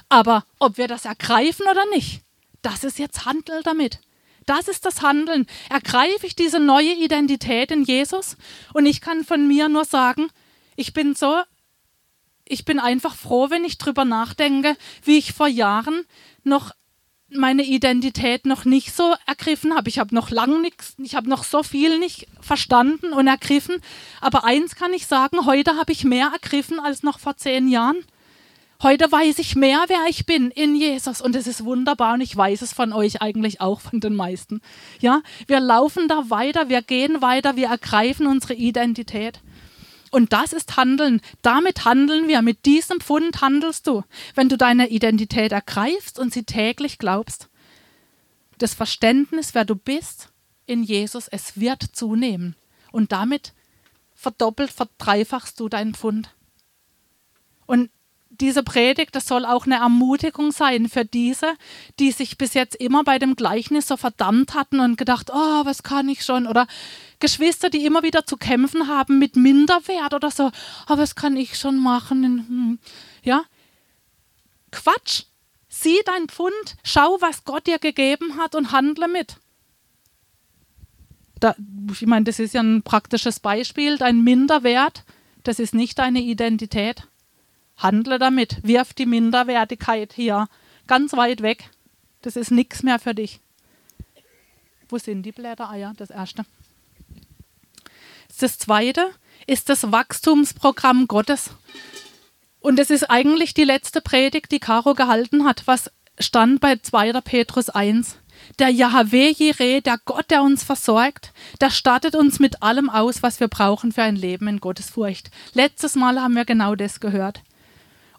Aber 0.07 0.45
ob 0.59 0.77
wir 0.77 0.87
das 0.87 1.05
ergreifen 1.05 1.65
oder 1.69 1.83
nicht, 1.93 2.21
das 2.61 2.83
ist 2.83 2.99
jetzt 2.99 3.25
Handel 3.25 3.63
damit. 3.63 3.99
Das 4.45 4.67
ist 4.67 4.86
das 4.86 5.01
Handeln. 5.01 5.47
Ergreife 5.69 6.25
ich 6.25 6.36
diese 6.36 6.60
neue 6.60 6.93
Identität 6.93 7.71
in 7.71 7.84
Jesus? 7.84 8.38
Und 8.73 8.86
ich 8.86 9.01
kann 9.01 9.23
von 9.23 9.47
mir 9.47 9.69
nur 9.69 9.86
sagen, 9.86 10.29
ich 10.75 10.93
bin 10.93 11.15
so, 11.15 11.41
ich 12.45 12.65
bin 12.65 12.79
einfach 12.79 13.15
froh, 13.15 13.49
wenn 13.49 13.65
ich 13.65 13.77
drüber 13.77 14.06
nachdenke, 14.06 14.75
wie 15.03 15.17
ich 15.17 15.34
vor 15.34 15.47
Jahren 15.47 16.06
noch 16.43 16.71
meine 17.36 17.63
Identität 17.63 18.45
noch 18.45 18.65
nicht 18.65 18.95
so 18.95 19.15
ergriffen 19.25 19.75
habe. 19.75 19.89
Ich 19.89 19.99
habe 19.99 20.13
noch 20.13 20.29
lange 20.29 20.60
nichts, 20.62 20.95
ich 20.97 21.15
habe 21.15 21.29
noch 21.29 21.43
so 21.43 21.63
viel 21.63 21.99
nicht 21.99 22.27
verstanden 22.41 23.13
und 23.13 23.27
ergriffen. 23.27 23.77
Aber 24.21 24.43
eins 24.43 24.75
kann 24.75 24.93
ich 24.93 25.08
sagen, 25.08 25.45
heute 25.45 25.77
habe 25.77 25.91
ich 25.91 26.03
mehr 26.03 26.29
ergriffen 26.32 26.79
als 26.79 27.03
noch 27.03 27.19
vor 27.19 27.38
zehn 27.38 27.67
Jahren. 27.67 27.97
Heute 28.84 29.10
weiß 29.10 29.39
ich 29.39 29.56
mehr, 29.56 29.86
wer 29.88 30.08
ich 30.10 30.26
bin 30.26 30.52
in 30.52 30.76
Jesus 30.76 31.22
und 31.22 31.38
es 31.38 31.48
ist 31.48 31.63
wunderbar 31.63 32.15
und 32.15 32.22
ich 32.22 32.36
weiß 32.36 32.62
es 32.62 32.74
von 32.74 32.91
euch 32.91 33.22
eigentlich 33.22 33.62
auch, 33.62 33.80
von 33.80 34.02
den 34.02 34.13
meisten. 34.13 34.60
Ja, 35.00 35.22
wir 35.48 35.62
laufen 35.62 36.10
da 36.10 36.30
weiter, 36.30 36.67
wir 36.67 36.82
gehen 36.82 37.22
weiter, 37.22 37.56
wir 37.56 37.69
ergreifen 37.69 38.28
unsere 38.28 38.56
Identität. 38.56 39.39
Und 40.12 40.34
das 40.34 40.52
ist 40.52 40.76
Handeln. 40.76 41.22
Damit 41.41 41.86
handeln 41.86 42.28
wir. 42.28 42.41
Mit 42.41 42.65
diesem 42.65 43.00
Pfund 43.00 43.39
handelst 43.39 43.88
du, 43.88 44.04
wenn 44.36 44.50
du 44.50 44.58
deine 44.58 44.89
Identität 44.89 45.54
ergreifst 45.54 46.19
und 46.19 46.34
sie 46.34 46.43
täglich 46.43 46.98
glaubst. 46.98 47.48
Das 48.58 48.74
Verständnis, 48.74 49.56
wer 49.56 49.63
du 49.63 49.76
bist 49.76 50.34
in 50.65 50.84
Jesus, 50.84 51.30
es 51.30 51.58
wird 51.58 51.84
zunehmen. 51.93 52.58
Und 52.91 53.13
damit 53.13 53.54
verdoppelt, 54.13 54.72
verdreifachst 54.72 55.58
du 55.62 55.69
deinen 55.69 55.93
Pfund. 55.93 56.36
Und 57.65 57.89
diese 58.39 58.63
Predigt, 58.63 59.15
das 59.15 59.28
soll 59.28 59.46
auch 59.46 59.65
eine 59.65 59.76
Ermutigung 59.76 60.52
sein 60.52 60.89
für 60.89 61.06
diese, 61.06 61.54
die 62.00 62.12
sich 62.12 62.38
bis 62.38 62.54
jetzt 62.54 62.76
immer 62.76 63.04
bei 63.04 63.19
dem 63.19 63.36
Gleichnis 63.36 63.88
so 63.88 63.98
verdammt 63.98 64.54
hatten 64.54 64.80
und 64.80 64.98
gedacht, 64.98 65.30
oh, 65.32 65.65
was 65.65 65.84
kann 65.84 66.10
ich 66.10 66.26
schon? 66.26 66.48
Oder 66.48 66.67
Geschwister, 67.19 67.69
die 67.69 67.86
immer 67.86 68.04
wieder 68.04 68.26
zu 68.26 68.38
kämpfen 68.38 68.88
haben 68.88 69.19
mit 69.19 69.36
Minderwert 69.36 70.13
oder 70.13 70.32
so, 70.32 70.52
oh, 70.89 70.98
was 70.98 71.15
kann 71.15 71.38
ich 71.38 71.58
schon 71.58 71.78
machen? 71.78 72.24
Hm. 72.24 72.80
Ja, 73.24 73.43
Quatsch. 74.72 75.24
Sieh 75.69 76.00
dein 76.06 76.28
Pfund, 76.28 76.76
schau, 76.84 77.17
was 77.19 77.46
Gott 77.46 77.65
dir 77.65 77.80
gegeben 77.80 78.38
hat 78.38 78.54
und 78.54 78.72
handle 78.72 79.08
mit. 79.08 79.38
Da, 81.39 81.56
ich 81.91 82.06
meine, 82.06 82.26
das 82.26 82.39
ist 82.39 82.54
ja 82.54 82.62
ein 82.62 82.84
praktisches 82.84 83.39
Beispiel. 83.39 83.98
Dein 83.98 84.24
Minderwert, 84.24 85.04
das 85.43 85.60
ist 85.60 85.74
nicht 85.74 85.98
deine 85.98 86.22
Identität. 86.22 87.08
Handle 87.84 88.17
damit. 88.17 88.58
Wirf 88.63 88.93
die 88.93 89.06
Minderwertigkeit 89.06 90.13
hier 90.13 90.48
ganz 90.88 91.13
weit 91.13 91.41
weg. 91.41 91.69
Das 92.22 92.36
ist 92.36 92.52
nichts 92.52 92.82
mehr 92.84 93.00
für 93.00 93.13
dich. 93.13 93.39
Wo 94.89 94.98
sind 94.98 95.24
die 95.24 95.32
Blätter? 95.32 95.93
Das 95.98 96.10
erste. 96.10 96.46
Das 98.39 98.58
zweite 98.58 99.12
ist 99.46 99.69
das 99.69 99.91
Wachstumsprogramm 99.91 101.08
Gottes. 101.08 101.52
Und 102.60 102.80
es 102.80 102.89
ist 102.89 103.10
eigentlich 103.10 103.54
die 103.54 103.65
letzte 103.65 104.02
Predigt, 104.02 104.52
die 104.52 104.60
Caro 104.60 104.93
gehalten 104.93 105.46
hat, 105.46 105.63
was 105.65 105.91
stand 106.17 106.62
bei 106.62 106.78
2. 106.78 107.19
Petrus 107.22 107.69
1. 107.69 108.17
Der 108.60 108.69
Yahweh 108.69 109.32
Jireh, 109.32 109.82
der 109.82 109.98
Gott, 110.06 110.32
der 110.32 110.43
uns 110.43 110.63
versorgt, 110.63 111.34
der 111.62 111.69
stattet 111.69 112.15
uns 112.15 112.39
mit 112.39 112.62
allem 112.62 112.89
aus, 112.89 113.24
was 113.24 113.39
wir 113.39 113.48
brauchen 113.48 113.91
für 113.91 114.04
ein 114.04 114.15
Leben 114.15 114.48
in 114.48 114.60
Gottes 114.60 114.89
Furcht. 114.89 115.30
Letztes 115.54 115.96
Mal 115.96 116.22
haben 116.22 116.36
wir 116.36 116.46
genau 116.46 116.76
das 116.76 117.00
gehört. 117.00 117.41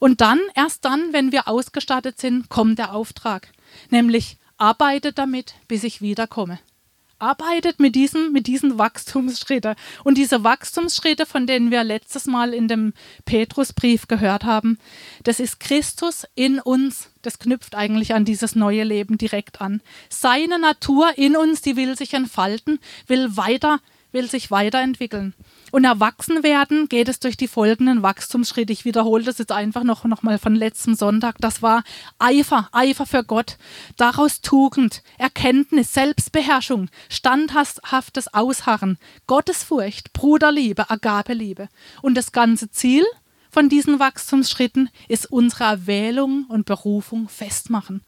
Und 0.04 0.20
dann, 0.20 0.38
erst 0.54 0.84
dann, 0.84 1.14
wenn 1.14 1.32
wir 1.32 1.48
ausgestattet 1.48 2.20
sind, 2.20 2.50
kommt 2.50 2.78
der 2.78 2.94
Auftrag, 2.94 3.48
nämlich 3.88 4.36
arbeitet 4.58 5.16
damit, 5.16 5.54
bis 5.66 5.82
ich 5.82 6.02
wiederkomme. 6.02 6.58
Arbeitet 7.18 7.80
mit 7.80 7.94
diesen, 7.94 8.30
mit 8.30 8.46
diesen 8.46 8.76
Wachstumsschritten. 8.76 9.76
Und 10.04 10.18
diese 10.18 10.44
Wachstumsschritte, 10.44 11.24
von 11.24 11.46
denen 11.46 11.70
wir 11.70 11.84
letztes 11.84 12.26
Mal 12.26 12.52
in 12.52 12.68
dem 12.68 12.92
Petrusbrief 13.24 14.06
gehört 14.06 14.44
haben, 14.44 14.78
das 15.22 15.40
ist 15.40 15.58
Christus 15.58 16.26
in 16.34 16.60
uns. 16.60 17.08
Das 17.22 17.38
knüpft 17.38 17.74
eigentlich 17.74 18.12
an 18.12 18.26
dieses 18.26 18.54
neue 18.54 18.84
Leben 18.84 19.16
direkt 19.16 19.62
an. 19.62 19.80
Seine 20.10 20.58
Natur 20.58 21.16
in 21.16 21.34
uns, 21.34 21.62
die 21.62 21.76
will 21.76 21.96
sich 21.96 22.12
entfalten, 22.12 22.78
will 23.06 23.38
weiter, 23.38 23.80
will 24.12 24.28
sich 24.28 24.50
weiterentwickeln. 24.50 25.32
Und 25.74 25.82
erwachsen 25.82 26.44
werden 26.44 26.88
geht 26.88 27.08
es 27.08 27.18
durch 27.18 27.36
die 27.36 27.48
folgenden 27.48 28.04
Wachstumsschritte. 28.04 28.72
Ich 28.72 28.84
wiederhole 28.84 29.24
das 29.24 29.38
jetzt 29.38 29.50
einfach 29.50 29.82
noch, 29.82 30.04
noch 30.04 30.22
mal 30.22 30.38
von 30.38 30.54
letztem 30.54 30.94
Sonntag. 30.94 31.34
Das 31.40 31.62
war 31.62 31.82
Eifer, 32.20 32.68
Eifer 32.70 33.06
für 33.06 33.24
Gott. 33.24 33.58
Daraus 33.96 34.40
Tugend, 34.40 35.02
Erkenntnis, 35.18 35.92
Selbstbeherrschung, 35.92 36.90
standhaftes 37.08 38.32
Ausharren, 38.32 38.98
Gottesfurcht, 39.26 40.12
Bruderliebe, 40.12 40.90
Agabeliebe. 40.90 41.68
Und 42.02 42.14
das 42.14 42.30
ganze 42.30 42.70
Ziel 42.70 43.02
von 43.50 43.68
diesen 43.68 43.98
Wachstumsschritten 43.98 44.90
ist 45.08 45.26
unsere 45.26 45.64
Erwählung 45.64 46.44
und 46.48 46.66
Berufung 46.66 47.28
festmachen. 47.28 48.02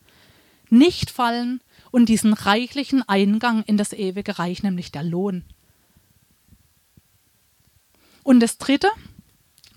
Nicht 0.71 1.11
fallen 1.11 1.61
und 1.91 2.09
diesen 2.09 2.33
reichlichen 2.33 3.03
Eingang 3.09 3.65
in 3.67 3.77
das 3.77 3.93
ewige 3.93 4.39
Reich, 4.39 4.63
nämlich 4.63 4.93
der 4.93 5.03
Lohn. 5.03 5.43
Und 8.27 8.41
das 8.41 8.59
Dritte, 8.59 8.89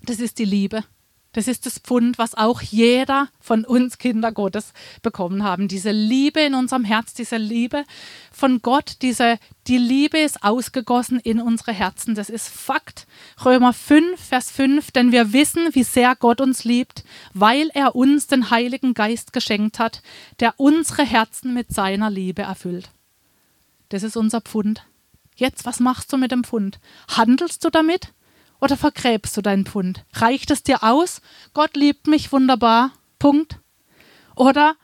das 0.02 0.18
ist 0.18 0.40
die 0.40 0.44
Liebe. 0.44 0.82
Das 1.30 1.46
ist 1.46 1.66
das 1.66 1.78
Pfund, 1.78 2.18
was 2.18 2.34
auch 2.34 2.60
jeder 2.60 3.28
von 3.38 3.64
uns 3.64 3.98
Kinder 3.98 4.32
Gottes 4.32 4.72
bekommen 5.02 5.44
haben. 5.44 5.68
Diese 5.68 5.92
Liebe 5.92 6.40
in 6.40 6.56
unserem 6.56 6.82
Herz, 6.82 7.14
diese 7.14 7.36
Liebe 7.36 7.84
von 8.32 8.60
Gott, 8.60 8.96
diese, 9.02 9.38
die 9.68 9.78
Liebe 9.78 10.18
ist 10.18 10.42
ausgegossen 10.42 11.20
in 11.20 11.40
unsere 11.40 11.72
Herzen. 11.72 12.16
Das 12.16 12.28
ist 12.28 12.48
Fakt. 12.48 13.06
Römer 13.44 13.72
5, 13.72 14.20
Vers 14.20 14.50
5, 14.50 14.90
denn 14.90 15.12
wir 15.12 15.32
wissen, 15.32 15.72
wie 15.72 15.84
sehr 15.84 16.16
Gott 16.16 16.40
uns 16.40 16.64
liebt, 16.64 17.04
weil 17.32 17.70
er 17.74 17.94
uns 17.94 18.26
den 18.26 18.50
Heiligen 18.50 18.94
Geist 18.94 19.32
geschenkt 19.32 19.78
hat, 19.78 20.02
der 20.40 20.54
unsere 20.56 21.04
Herzen 21.04 21.54
mit 21.54 21.72
seiner 21.72 22.10
Liebe 22.10 22.42
erfüllt. 22.42 22.90
Das 23.90 24.02
ist 24.02 24.16
unser 24.16 24.40
Pfund. 24.40 24.84
Jetzt, 25.36 25.64
was 25.66 25.78
machst 25.78 26.12
du 26.12 26.16
mit 26.16 26.32
dem 26.32 26.42
Pfund? 26.42 26.80
Handelst 27.06 27.64
du 27.64 27.70
damit? 27.70 28.12
Oder 28.60 28.76
vergräbst 28.76 29.36
du 29.36 29.42
deinen 29.42 29.64
Pfund? 29.64 30.04
Reicht 30.12 30.50
es 30.50 30.62
dir 30.62 30.82
aus? 30.82 31.20
Gott 31.54 31.76
liebt 31.76 32.06
mich 32.06 32.30
wunderbar. 32.32 32.92
Punkt. 33.18 33.58
Oder 34.36 34.76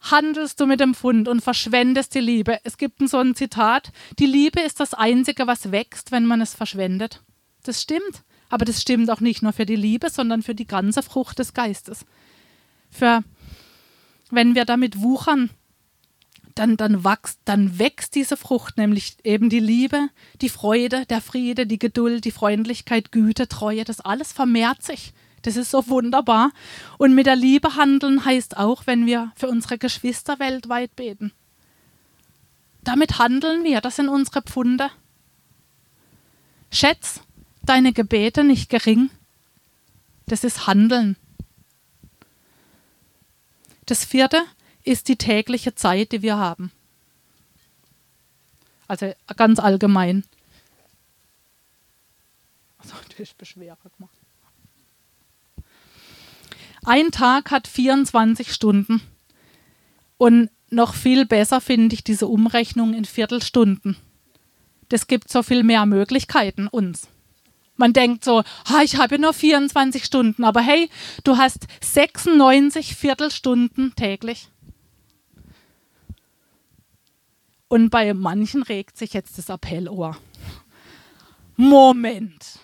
handelst 0.00 0.60
du 0.60 0.66
mit 0.66 0.80
dem 0.80 0.94
Pfund 0.94 1.28
und 1.28 1.40
verschwendest 1.40 2.14
die 2.14 2.20
Liebe? 2.20 2.58
Es 2.64 2.76
gibt 2.76 3.06
so 3.08 3.18
ein 3.18 3.34
Zitat: 3.34 3.92
Die 4.18 4.26
Liebe 4.26 4.60
ist 4.60 4.80
das 4.80 4.94
Einzige, 4.94 5.46
was 5.46 5.72
wächst, 5.72 6.12
wenn 6.12 6.26
man 6.26 6.40
es 6.40 6.54
verschwendet. 6.54 7.22
Das 7.62 7.80
stimmt. 7.80 8.22
Aber 8.50 8.64
das 8.64 8.82
stimmt 8.82 9.10
auch 9.10 9.20
nicht 9.20 9.42
nur 9.42 9.52
für 9.52 9.66
die 9.66 9.74
Liebe, 9.74 10.10
sondern 10.10 10.42
für 10.42 10.54
die 10.54 10.66
ganze 10.66 11.02
Frucht 11.02 11.38
des 11.38 11.54
Geistes. 11.54 12.04
Für 12.90 13.24
wenn 14.30 14.54
wir 14.54 14.64
damit 14.64 15.00
wuchern, 15.00 15.50
dann, 16.54 16.76
dann, 16.76 17.04
wächst, 17.04 17.40
dann 17.44 17.78
wächst 17.78 18.14
diese 18.14 18.36
Frucht, 18.36 18.76
nämlich 18.76 19.16
eben 19.24 19.50
die 19.50 19.60
Liebe, 19.60 20.08
die 20.40 20.48
Freude, 20.48 21.06
der 21.06 21.20
Friede, 21.20 21.66
die 21.66 21.78
Geduld, 21.78 22.24
die 22.24 22.30
Freundlichkeit, 22.30 23.12
Güte, 23.12 23.48
Treue, 23.48 23.84
das 23.84 24.00
alles 24.00 24.32
vermehrt 24.32 24.82
sich. 24.82 25.12
Das 25.42 25.56
ist 25.56 25.70
so 25.70 25.88
wunderbar. 25.88 26.52
Und 26.96 27.14
mit 27.14 27.26
der 27.26 27.36
Liebe 27.36 27.76
handeln 27.76 28.24
heißt 28.24 28.56
auch, 28.56 28.86
wenn 28.86 29.04
wir 29.04 29.32
für 29.36 29.48
unsere 29.48 29.78
Geschwister 29.78 30.38
weltweit 30.38 30.96
beten. 30.96 31.32
Damit 32.82 33.18
handeln 33.18 33.64
wir, 33.64 33.80
das 33.80 33.96
sind 33.96 34.08
unsere 34.08 34.42
Pfunde. 34.42 34.90
Schätz 36.70 37.20
deine 37.62 37.92
Gebete 37.92 38.44
nicht 38.44 38.68
gering. 38.70 39.10
Das 40.26 40.44
ist 40.44 40.66
Handeln. 40.66 41.16
Das 43.86 44.04
vierte, 44.04 44.42
ist 44.84 45.08
die 45.08 45.16
tägliche 45.16 45.74
Zeit, 45.74 46.12
die 46.12 46.22
wir 46.22 46.36
haben. 46.36 46.70
Also 48.86 49.12
ganz 49.36 49.58
allgemein. 49.58 50.24
Also, 52.78 52.94
gemacht. 53.96 54.14
Ein 56.84 57.10
Tag 57.10 57.50
hat 57.50 57.66
24 57.66 58.52
Stunden. 58.52 59.00
Und 60.18 60.50
noch 60.70 60.94
viel 60.94 61.24
besser 61.24 61.60
finde 61.60 61.94
ich 61.94 62.04
diese 62.04 62.26
Umrechnung 62.26 62.92
in 62.92 63.06
Viertelstunden. 63.06 63.96
Das 64.90 65.06
gibt 65.06 65.30
so 65.30 65.42
viel 65.42 65.62
mehr 65.62 65.86
Möglichkeiten 65.86 66.68
uns. 66.68 67.08
Man 67.76 67.92
denkt 67.92 68.24
so, 68.24 68.44
ha, 68.68 68.82
ich 68.82 68.96
habe 68.98 69.18
nur 69.18 69.32
24 69.32 70.04
Stunden, 70.04 70.44
aber 70.44 70.60
hey, 70.60 70.88
du 71.24 71.38
hast 71.38 71.66
96 71.80 72.94
Viertelstunden 72.94 73.94
täglich. 73.96 74.48
Und 77.74 77.90
bei 77.90 78.14
manchen 78.14 78.62
regt 78.62 78.96
sich 78.96 79.14
jetzt 79.14 79.36
das 79.36 79.50
Appellohr. 79.50 80.16
Moment. 81.56 82.60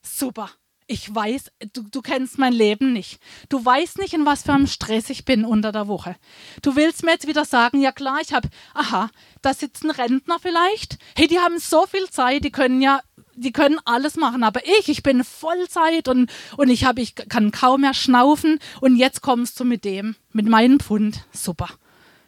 Super. 0.00 0.48
Ich 0.86 1.14
weiß, 1.14 1.52
du, 1.74 1.82
du, 1.82 2.00
kennst 2.00 2.38
mein 2.38 2.54
Leben 2.54 2.94
nicht. 2.94 3.20
Du 3.50 3.62
weißt 3.62 3.98
nicht, 3.98 4.14
in 4.14 4.24
was 4.24 4.44
für 4.44 4.54
einem 4.54 4.66
Stress 4.66 5.10
ich 5.10 5.26
bin 5.26 5.44
unter 5.44 5.72
der 5.72 5.88
Woche. 5.88 6.16
Du 6.62 6.74
willst 6.74 7.04
mir 7.04 7.10
jetzt 7.10 7.26
wieder 7.26 7.44
sagen, 7.44 7.82
ja 7.82 7.92
klar, 7.92 8.20
ich 8.22 8.32
habe, 8.32 8.48
aha, 8.72 9.10
da 9.42 9.52
sitzen 9.52 9.90
Rentner 9.90 10.38
vielleicht. 10.40 10.96
Hey, 11.14 11.26
die 11.26 11.40
haben 11.40 11.58
so 11.58 11.84
viel 11.84 12.08
Zeit, 12.08 12.44
die 12.44 12.50
können 12.50 12.80
ja, 12.80 13.00
die 13.34 13.52
können 13.52 13.78
alles 13.84 14.16
machen. 14.16 14.42
Aber 14.42 14.64
ich, 14.64 14.88
ich 14.88 15.02
bin 15.02 15.22
Vollzeit 15.22 16.08
und, 16.08 16.30
und 16.56 16.70
ich, 16.70 16.86
hab, 16.86 16.98
ich 16.98 17.14
kann 17.14 17.50
kaum 17.50 17.82
mehr 17.82 17.92
schnaufen. 17.92 18.58
Und 18.80 18.96
jetzt 18.96 19.20
kommst 19.20 19.60
du 19.60 19.66
mit 19.66 19.84
dem, 19.84 20.16
mit 20.32 20.48
meinem 20.48 20.80
Pfund. 20.80 21.26
Super. 21.30 21.68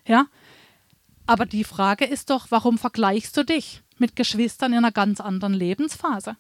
Ja? 0.07 0.27
Aber 1.27 1.47
die 1.47 1.65
Frage 1.65 2.05
ist 2.05 2.31
doch, 2.31 2.47
warum 2.51 2.79
vergleichst 2.79 3.37
du 3.37 3.45
dich 3.45 3.83
mit 3.99 4.17
Geschwistern 4.17 4.73
in 4.73 4.79
einer 4.79 4.93
ganz 4.93 5.21
anderen 5.21 5.55
Lebensphase? 5.55 6.37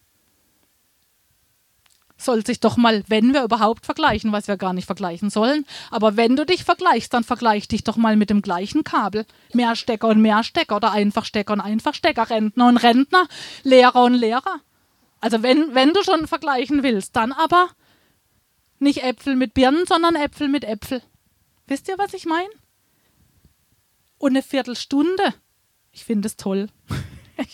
Soll 2.16 2.47
sich 2.47 2.61
doch 2.61 2.77
mal, 2.77 3.03
wenn 3.09 3.35
wir 3.35 3.42
überhaupt 3.42 3.85
vergleichen, 3.85 4.31
was 4.31 4.47
wir 4.47 4.57
gar 4.57 4.73
nicht 4.73 4.87
vergleichen 4.87 5.31
sollen, 5.31 5.66
aber 5.90 6.16
wenn 6.16 6.37
du 6.37 6.47
dich 6.47 6.64
vergleichst, 6.64 7.12
dann 7.12 7.25
vergleich 7.25 7.66
dich 7.66 7.83
doch 7.83 7.97
mal 7.97 8.16
mit 8.16 8.31
dem 8.31 8.40
gleichen 8.40 8.85
Kabel. 8.85 9.27
Mehr 9.53 9.75
Stecker 9.75 10.09
und 10.09 10.23
mehr 10.23 10.44
Stecker 10.44 10.77
oder 10.77 10.92
Einfachstecker 10.92 11.53
und 11.53 11.61
Einfachstecker, 11.61 12.31
Rentner 12.31 12.68
und 12.68 12.77
Rentner, 12.77 13.27
Lehrer 13.62 14.05
und 14.05 14.14
Lehrer. 14.14 14.61
Also 15.20 15.42
wenn, 15.42 15.75
wenn 15.75 15.92
du 15.92 16.05
schon 16.05 16.29
vergleichen 16.29 16.83
willst, 16.83 17.16
dann 17.16 17.33
aber 17.33 17.70
nicht 18.79 19.03
Äpfel 19.03 19.35
mit 19.35 19.55
Birnen, 19.55 19.87
sondern 19.87 20.14
Äpfel 20.14 20.49
mit 20.49 20.64
Äpfel. 20.64 21.03
Wisst 21.66 21.88
ihr, 21.88 21.99
was 21.99 22.14
ich 22.14 22.27
meine? 22.27 22.51
Und 24.25 24.31
eine 24.31 24.43
Viertelstunde. 24.43 25.35
Ich 25.93 26.07
finde 26.07 26.29
es 26.29 26.39
toll. 26.39 26.71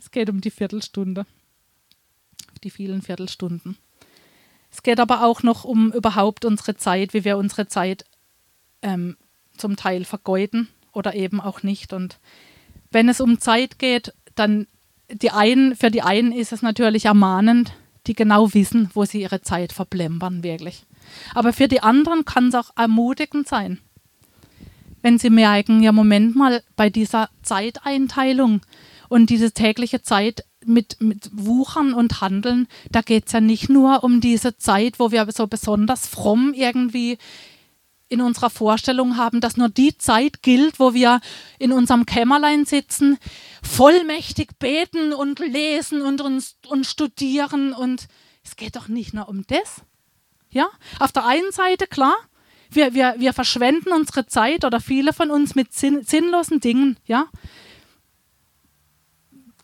es 0.00 0.10
geht 0.10 0.28
um 0.28 0.40
die 0.40 0.50
Viertelstunde. 0.50 1.26
Die 2.64 2.70
vielen 2.70 3.02
Viertelstunden. 3.02 3.78
Es 4.68 4.82
geht 4.82 4.98
aber 4.98 5.22
auch 5.22 5.44
noch 5.44 5.62
um 5.62 5.92
überhaupt 5.92 6.44
unsere 6.44 6.76
Zeit, 6.76 7.14
wie 7.14 7.24
wir 7.24 7.38
unsere 7.38 7.68
Zeit 7.68 8.04
ähm, 8.82 9.16
zum 9.56 9.76
Teil 9.76 10.04
vergeuden 10.04 10.66
oder 10.90 11.14
eben 11.14 11.40
auch 11.40 11.62
nicht. 11.62 11.92
Und 11.92 12.18
wenn 12.90 13.08
es 13.08 13.20
um 13.20 13.38
Zeit 13.38 13.78
geht, 13.78 14.12
dann 14.34 14.66
die 15.08 15.30
einen, 15.30 15.76
für 15.76 15.92
die 15.92 16.02
einen 16.02 16.32
ist 16.32 16.52
es 16.52 16.62
natürlich 16.62 17.04
ermahnend, 17.04 17.74
die 18.08 18.14
genau 18.14 18.52
wissen, 18.54 18.90
wo 18.92 19.04
sie 19.04 19.20
ihre 19.20 19.42
Zeit 19.42 19.72
verblempern, 19.72 20.42
wirklich. 20.42 20.84
Aber 21.32 21.52
für 21.52 21.68
die 21.68 21.84
anderen 21.84 22.24
kann 22.24 22.48
es 22.48 22.56
auch 22.56 22.70
ermutigend 22.76 23.46
sein, 23.46 23.78
wenn 25.02 25.18
sie 25.18 25.30
merken, 25.30 25.82
ja, 25.82 25.92
Moment 25.92 26.36
mal, 26.36 26.62
bei 26.76 26.90
dieser 26.90 27.30
Zeiteinteilung 27.42 28.60
und 29.08 29.30
diese 29.30 29.52
tägliche 29.52 30.02
Zeit 30.02 30.44
mit, 30.64 31.00
mit 31.00 31.30
Wuchern 31.32 31.94
und 31.94 32.20
Handeln, 32.20 32.68
da 32.90 33.00
geht 33.00 33.26
es 33.26 33.32
ja 33.32 33.40
nicht 33.40 33.68
nur 33.68 34.04
um 34.04 34.20
diese 34.20 34.56
Zeit, 34.56 34.98
wo 34.98 35.10
wir 35.10 35.26
so 35.32 35.46
besonders 35.46 36.06
fromm 36.06 36.52
irgendwie 36.54 37.18
in 38.10 38.20
unserer 38.20 38.50
Vorstellung 38.50 39.16
haben, 39.16 39.40
dass 39.40 39.56
nur 39.56 39.68
die 39.68 39.96
Zeit 39.96 40.42
gilt, 40.42 40.80
wo 40.80 40.92
wir 40.94 41.20
in 41.58 41.72
unserem 41.72 42.06
Kämmerlein 42.06 42.66
sitzen, 42.66 43.18
vollmächtig 43.62 44.58
beten 44.58 45.12
und 45.12 45.38
lesen 45.38 46.02
und, 46.02 46.20
uns, 46.20 46.56
und 46.66 46.86
studieren. 46.86 47.72
Und 47.72 48.08
es 48.44 48.56
geht 48.56 48.74
doch 48.74 48.88
nicht 48.88 49.14
nur 49.14 49.28
um 49.28 49.46
das. 49.46 49.82
Ja, 50.50 50.68
auf 50.98 51.12
der 51.12 51.24
einen 51.24 51.52
Seite, 51.52 51.86
klar, 51.86 52.16
wir, 52.70 52.94
wir, 52.94 53.14
wir 53.18 53.32
verschwenden 53.32 53.92
unsere 53.92 54.26
Zeit 54.26 54.64
oder 54.64 54.80
viele 54.80 55.12
von 55.12 55.30
uns 55.30 55.54
mit 55.54 55.72
sinn, 55.72 56.02
sinnlosen 56.04 56.60
Dingen, 56.60 56.96
ja. 57.06 57.26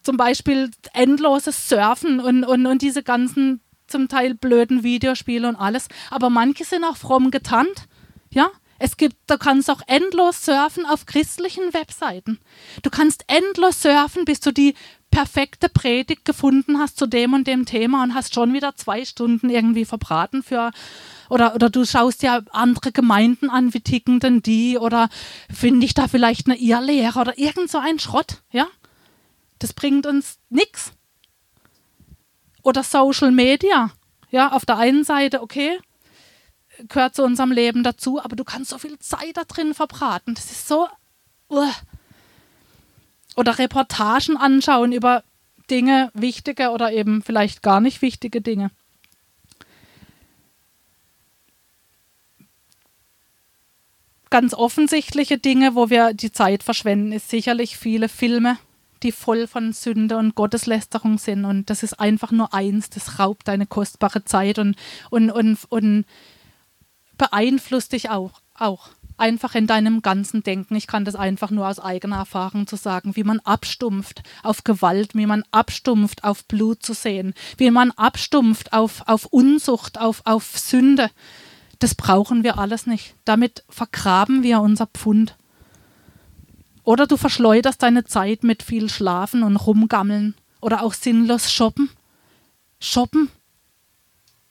Zum 0.03 0.17
Beispiel 0.17 0.71
endloses 0.93 1.69
Surfen 1.69 2.21
und, 2.21 2.45
und, 2.45 2.67
und 2.67 2.83
diese 2.83 3.03
ganzen 3.03 3.61
zum 3.89 4.09
Teil 4.09 4.35
blöden 4.35 4.83
Videospiele 4.83 5.49
und 5.49 5.57
alles. 5.57 5.89
Aber 6.11 6.31
manche 6.31 6.65
sind 6.65 6.85
auch 6.85 6.97
fromm 6.97 7.31
getarnt 7.31 7.89
ja, 8.31 8.51
es 8.79 8.99
gibt, 8.99 9.17
du 9.29 9.39
kannst 9.39 9.71
auch 9.71 9.81
endlos 9.87 10.45
surfen 10.45 10.85
auf 10.85 11.07
christlichen 11.07 11.73
Webseiten. 11.73 12.39
Du 12.83 12.91
kannst 12.91 13.25
endlos 13.29 13.81
surfen, 13.81 14.27
bis 14.27 14.41
du 14.41 14.53
die 14.53 14.75
perfekte 15.11 15.71
Predigt 15.71 16.27
gefunden 16.27 16.79
hast 16.79 16.99
zu 16.99 17.07
dem 17.07 17.33
und 17.33 17.47
dem 17.47 17.65
Thema 17.65 18.03
und 18.03 18.13
hast 18.13 18.35
schon 18.35 18.53
wieder 18.53 18.77
zwei 18.77 19.07
Stunden 19.07 19.49
irgendwie 19.49 19.87
verbraten 19.87 20.43
für 20.43 20.71
oder, 21.29 21.55
oder 21.55 21.71
du 21.71 21.85
schaust 21.85 22.23
ja 22.23 22.41
andere 22.51 22.93
Gemeinden 22.93 23.51
an, 23.51 23.75
wie 23.75 23.81
ticken 23.81 24.21
denn 24.21 24.43
die 24.43 24.79
oder 24.79 25.09
finde 25.53 25.87
ich 25.87 25.95
da 25.95 26.09
vielleicht 26.09 26.47
eine 26.47 26.59
Irrlehre 26.59 27.21
oder 27.21 27.39
irgend 27.39 27.71
so 27.71 27.79
ein 27.79 27.99
Schrott, 27.99 28.43
ja? 28.51 28.67
Das 29.59 29.73
bringt 29.73 30.07
uns 30.07 30.39
nichts. 30.51 30.93
Oder 32.63 32.83
Social 32.83 33.31
Media, 33.31 33.91
ja, 34.31 34.53
auf 34.53 34.67
der 34.67 34.77
einen 34.77 35.05
Seite, 35.05 35.41
okay, 35.41 35.79
gehört 36.89 37.15
zu 37.15 37.23
unserem 37.23 37.53
Leben 37.53 37.83
dazu, 37.83 38.23
aber 38.23 38.37
du 38.37 38.45
kannst 38.45 38.71
so 38.71 38.79
viel 38.79 38.99
Zeit 38.99 39.37
da 39.37 39.45
drin 39.45 39.75
verbraten. 39.75 40.35
Das 40.35 40.51
ist 40.51 40.69
so. 40.69 40.89
Uh. 41.49 41.71
Oder 43.37 43.59
Reportagen 43.59 44.37
anschauen 44.37 44.93
über 44.93 45.23
Dinge, 45.71 46.11
wichtige 46.15 46.71
oder 46.71 46.93
eben 46.93 47.23
vielleicht 47.23 47.63
gar 47.63 47.81
nicht 47.81 48.03
wichtige 48.03 48.41
Dinge. 48.41 48.71
Ganz 54.31 54.55
offensichtliche 54.55 55.39
Dinge, 55.39 55.75
wo 55.75 55.89
wir 55.89 56.13
die 56.13 56.33
Zeit 56.33 56.63
verschwenden, 56.63 57.13
ist 57.13 57.31
sicherlich 57.31 57.77
viele 57.77 58.09
Filme, 58.09 58.59
die 59.03 59.13
voll 59.13 59.47
von 59.47 59.73
Sünde 59.73 60.17
und 60.17 60.35
Gotteslästerung 60.35 61.19
sind. 61.19 61.45
Und 61.45 61.71
das 61.71 61.83
ist 61.83 62.01
einfach 62.01 62.33
nur 62.33 62.53
eins, 62.53 62.91
das 62.91 63.19
raubt 63.19 63.47
deine 63.47 63.67
kostbare 63.67 64.25
Zeit 64.25 64.59
und, 64.59 64.77
und, 65.11 65.31
und, 65.31 65.59
und 65.69 66.05
beeinflusst 67.17 67.93
dich 67.93 68.11
auch, 68.11 68.33
auch. 68.55 68.89
Einfach 69.19 69.55
in 69.55 69.67
deinem 69.67 70.03
ganzen 70.03 70.43
Denken. 70.43 70.75
Ich 70.77 70.87
kann 70.87 71.07
das 71.07 71.15
einfach 71.15 71.51
nur 71.51 71.67
aus 71.67 71.81
eigener 71.81 72.17
Erfahrung 72.17 72.67
zu 72.67 72.77
sagen, 72.77 73.17
wie 73.17 73.25
man 73.25 73.41
abstumpft 73.41 74.23
auf 74.43 74.63
Gewalt, 74.63 75.15
wie 75.15 75.25
man 75.25 75.43
abstumpft 75.53 76.23
auf 76.23 76.45
Blut 76.45 76.83
zu 76.83 76.93
sehen, 76.93 77.33
wie 77.57 77.71
man 77.71 77.93
abstumpft 77.93 78.75
auf, 78.75 79.05
auf 79.07 79.25
Unsucht, 79.27 79.99
auf, 79.99 80.21
auf 80.27 80.59
Sünde. 80.59 81.11
Das 81.79 81.95
brauchen 81.95 82.43
wir 82.43 82.59
alles 82.59 82.87
nicht. 82.87 83.15
Damit 83.25 83.65
vergraben 83.69 84.43
wir 84.43 84.61
unser 84.61 84.87
Pfund. 84.87 85.37
Oder 86.85 87.07
du 87.07 87.17
verschleuderst 87.17 87.83
deine 87.83 88.05
Zeit 88.05 88.45
mit 88.45 88.63
viel 88.63 88.89
Schlafen 88.89 89.43
und 89.43 89.57
Rumgammeln 89.57 90.35
oder 90.61 90.83
auch 90.83 90.95
sinnlos 90.95 91.51
shoppen. 91.53 91.91
Shoppen 92.79 93.29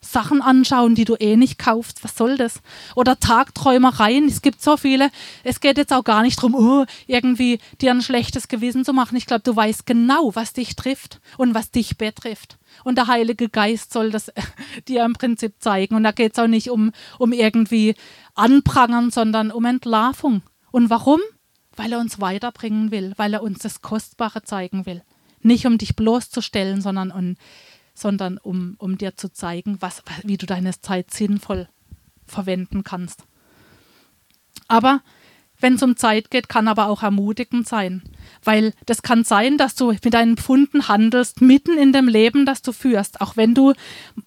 Sachen 0.05 0.41
anschauen, 0.41 0.95
die 0.95 1.05
du 1.05 1.15
eh 1.15 1.35
nicht 1.35 1.57
kaufst. 1.57 2.03
Was 2.03 2.15
soll 2.15 2.37
das? 2.37 2.61
Oder 2.95 3.19
Tagträumereien. 3.19 4.27
Es 4.27 4.41
gibt 4.41 4.61
so 4.61 4.77
viele. 4.77 5.09
Es 5.43 5.59
geht 5.59 5.77
jetzt 5.77 5.93
auch 5.93 6.03
gar 6.03 6.21
nicht 6.21 6.37
darum, 6.37 6.55
oh, 6.55 6.85
irgendwie 7.07 7.59
dir 7.81 7.91
ein 7.91 8.01
schlechtes 8.01 8.47
Gewissen 8.47 8.85
zu 8.85 8.93
machen. 8.93 9.17
Ich 9.17 9.25
glaube, 9.25 9.43
du 9.43 9.55
weißt 9.55 9.85
genau, 9.85 10.35
was 10.35 10.53
dich 10.53 10.75
trifft 10.75 11.19
und 11.37 11.53
was 11.53 11.71
dich 11.71 11.97
betrifft. 11.97 12.57
Und 12.83 12.97
der 12.97 13.07
Heilige 13.07 13.49
Geist 13.49 13.91
soll 13.91 14.11
das 14.11 14.31
dir 14.87 15.03
im 15.05 15.13
Prinzip 15.13 15.55
zeigen. 15.59 15.95
Und 15.95 16.03
da 16.03 16.11
geht 16.11 16.33
es 16.33 16.39
auch 16.39 16.47
nicht 16.47 16.69
um, 16.69 16.91
um 17.17 17.33
irgendwie 17.33 17.95
Anprangern, 18.35 19.11
sondern 19.11 19.51
um 19.51 19.65
Entlarvung. 19.65 20.43
Und 20.71 20.89
warum? 20.89 21.21
Weil 21.75 21.93
er 21.93 21.99
uns 21.99 22.21
weiterbringen 22.21 22.91
will, 22.91 23.13
weil 23.17 23.33
er 23.33 23.43
uns 23.43 23.59
das 23.59 23.81
Kostbare 23.81 24.43
zeigen 24.43 24.85
will. 24.85 25.03
Nicht 25.41 25.65
um 25.65 25.77
dich 25.77 25.95
bloßzustellen, 25.95 26.81
sondern 26.81 27.11
um 27.11 27.35
sondern 27.95 28.37
um, 28.37 28.75
um 28.77 28.97
dir 28.97 29.15
zu 29.15 29.31
zeigen, 29.31 29.77
was, 29.79 30.03
wie 30.23 30.37
du 30.37 30.45
deine 30.45 30.79
Zeit 30.79 31.11
sinnvoll 31.11 31.67
verwenden 32.27 32.83
kannst. 32.83 33.23
Aber 34.67 35.01
wenn 35.59 35.75
es 35.75 35.83
um 35.83 35.95
Zeit 35.95 36.31
geht, 36.31 36.49
kann 36.49 36.67
aber 36.67 36.87
auch 36.87 37.01
ermutigend 37.01 37.67
sein, 37.67 38.03
weil 38.43 38.73
das 38.85 39.01
kann 39.01 39.23
sein, 39.23 39.57
dass 39.57 39.75
du 39.75 39.93
mit 40.03 40.13
deinen 40.13 40.35
Pfunden 40.35 40.87
handelst, 40.87 41.41
mitten 41.41 41.77
in 41.77 41.93
dem 41.93 42.07
Leben, 42.07 42.45
das 42.45 42.61
du 42.61 42.73
führst, 42.73 43.21
auch 43.21 43.37
wenn 43.37 43.55
du 43.55 43.73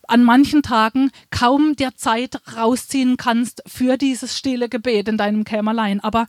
an 0.06 0.24
manchen 0.24 0.62
Tagen 0.62 1.10
kaum 1.30 1.76
dir 1.76 1.94
Zeit 1.96 2.40
rausziehen 2.56 3.18
kannst 3.18 3.62
für 3.66 3.98
dieses 3.98 4.38
stille 4.38 4.68
Gebet 4.68 5.08
in 5.08 5.18
deinem 5.18 5.44
Kämmerlein. 5.44 6.00
Aber 6.00 6.26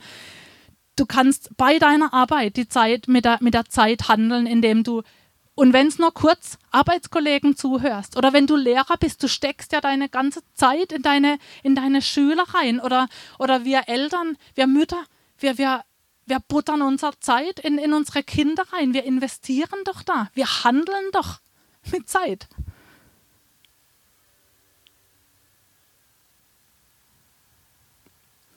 du 0.96 1.06
kannst 1.06 1.56
bei 1.56 1.78
deiner 1.78 2.12
Arbeit 2.12 2.56
die 2.56 2.68
Zeit 2.68 3.08
mit 3.08 3.24
der, 3.24 3.38
mit 3.40 3.54
der 3.54 3.64
Zeit 3.64 4.08
handeln, 4.08 4.46
indem 4.46 4.84
du 4.84 5.02
und 5.60 5.74
wenn 5.74 5.88
es 5.88 5.98
nur 5.98 6.14
kurz 6.14 6.56
Arbeitskollegen 6.70 7.54
zuhörst 7.54 8.16
oder 8.16 8.32
wenn 8.32 8.46
du 8.46 8.56
Lehrer 8.56 8.96
bist, 8.98 9.22
du 9.22 9.28
steckst 9.28 9.72
ja 9.72 9.82
deine 9.82 10.08
ganze 10.08 10.40
Zeit 10.54 10.90
in 10.90 11.02
deine, 11.02 11.38
in 11.62 11.74
deine 11.74 12.00
Schüler 12.00 12.44
rein 12.54 12.80
oder, 12.80 13.10
oder 13.38 13.62
wir 13.62 13.82
Eltern, 13.86 14.38
wir 14.54 14.66
Mütter, 14.66 15.04
wir, 15.38 15.58
wir, 15.58 15.84
wir 16.24 16.40
buttern 16.40 16.80
unsere 16.80 17.12
Zeit 17.20 17.60
in, 17.60 17.76
in 17.76 17.92
unsere 17.92 18.22
Kinder 18.22 18.62
rein. 18.72 18.94
Wir 18.94 19.04
investieren 19.04 19.84
doch 19.84 20.02
da. 20.02 20.30
Wir 20.32 20.46
handeln 20.64 21.10
doch 21.12 21.40
mit 21.92 22.08
Zeit. 22.08 22.48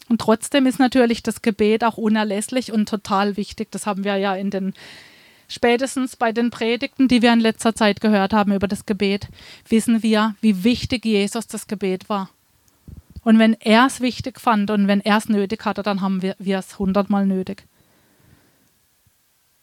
Und 0.08 0.22
trotzdem 0.22 0.66
ist 0.68 0.80
natürlich 0.80 1.22
das 1.22 1.42
Gebet 1.42 1.84
auch 1.84 1.98
unerlässlich 1.98 2.72
und 2.72 2.88
total 2.88 3.36
wichtig. 3.36 3.72
Das 3.72 3.86
haben 3.86 4.06
wir 4.06 4.16
ja 4.16 4.36
in 4.36 4.52
den 4.52 4.74
Spätestens 5.48 6.16
bei 6.16 6.32
den 6.32 6.50
Predigten, 6.50 7.08
die 7.08 7.22
wir 7.22 7.34
in 7.34 7.40
letzter 7.40 7.76
Zeit 7.76 8.02
gehört 8.02 8.34
haben 8.34 8.54
über 8.54 8.68
das 8.68 8.86
Gebet, 8.86 9.28
wissen 9.68 10.04
wir, 10.04 10.36
wie 10.42 10.64
wichtig 10.64 11.06
Jesus 11.06 11.48
das 11.48 11.68
Gebet 11.68 12.10
war. 12.10 12.30
Und 13.24 13.40
wenn 13.40 13.54
er 13.54 13.86
es 13.86 14.02
wichtig 14.02 14.40
fand 14.40 14.70
und 14.70 14.88
wenn 14.88 15.00
er 15.00 15.18
es 15.18 15.30
nötig 15.30 15.66
hatte, 15.66 15.84
dann 15.84 16.02
haben 16.02 16.22
wir, 16.22 16.36
es 16.40 16.78
hundertmal 16.80 17.26
nötig. 17.26 17.66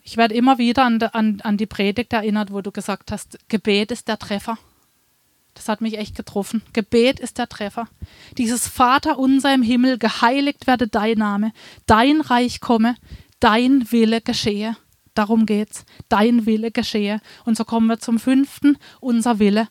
Ich 0.03 0.17
werde 0.17 0.35
immer 0.35 0.59
wieder 0.59 0.85
an, 0.85 1.01
an, 1.03 1.41
an 1.43 1.57
die 1.57 1.67
Predigt 1.67 2.13
erinnert, 2.13 2.53
wo 2.53 2.63
du 2.63 2.73
gesagt 2.73 3.13
hast, 3.13 3.39
Gebet 3.49 3.93
ist 3.93 4.09
der 4.09 4.19
Treffer. 4.19 4.59
Das 5.55 5.69
hat 5.69 5.81
mich 5.81 5.99
echt 5.99 6.17
getroffen. 6.17 6.63
Gebet 6.73 7.21
ist 7.21 7.39
der 7.39 7.49
Treffer. 7.49 7.87
Dieses 8.39 8.67
Vater 8.67 9.19
unser 9.19 9.53
im 9.53 9.63
Himmel, 9.63 9.99
geheiligt 9.99 10.67
werde 10.67 10.89
dein 10.89 11.19
Name, 11.19 11.53
dein 11.87 12.21
Reich 12.21 12.61
komme, 12.61 12.97
dein 13.41 13.91
Wille 13.93 14.21
geschehe. 14.21 14.77
Darum 15.21 15.45
geht's. 15.45 15.85
Dein 16.09 16.47
Wille 16.47 16.71
geschehe. 16.71 17.21
Und 17.45 17.55
so 17.55 17.67
kommen 17.67 17.89
wir 17.89 17.99
zum 17.99 18.19
fünften, 18.19 18.79
unser 19.01 19.39
Wille. 19.39 19.69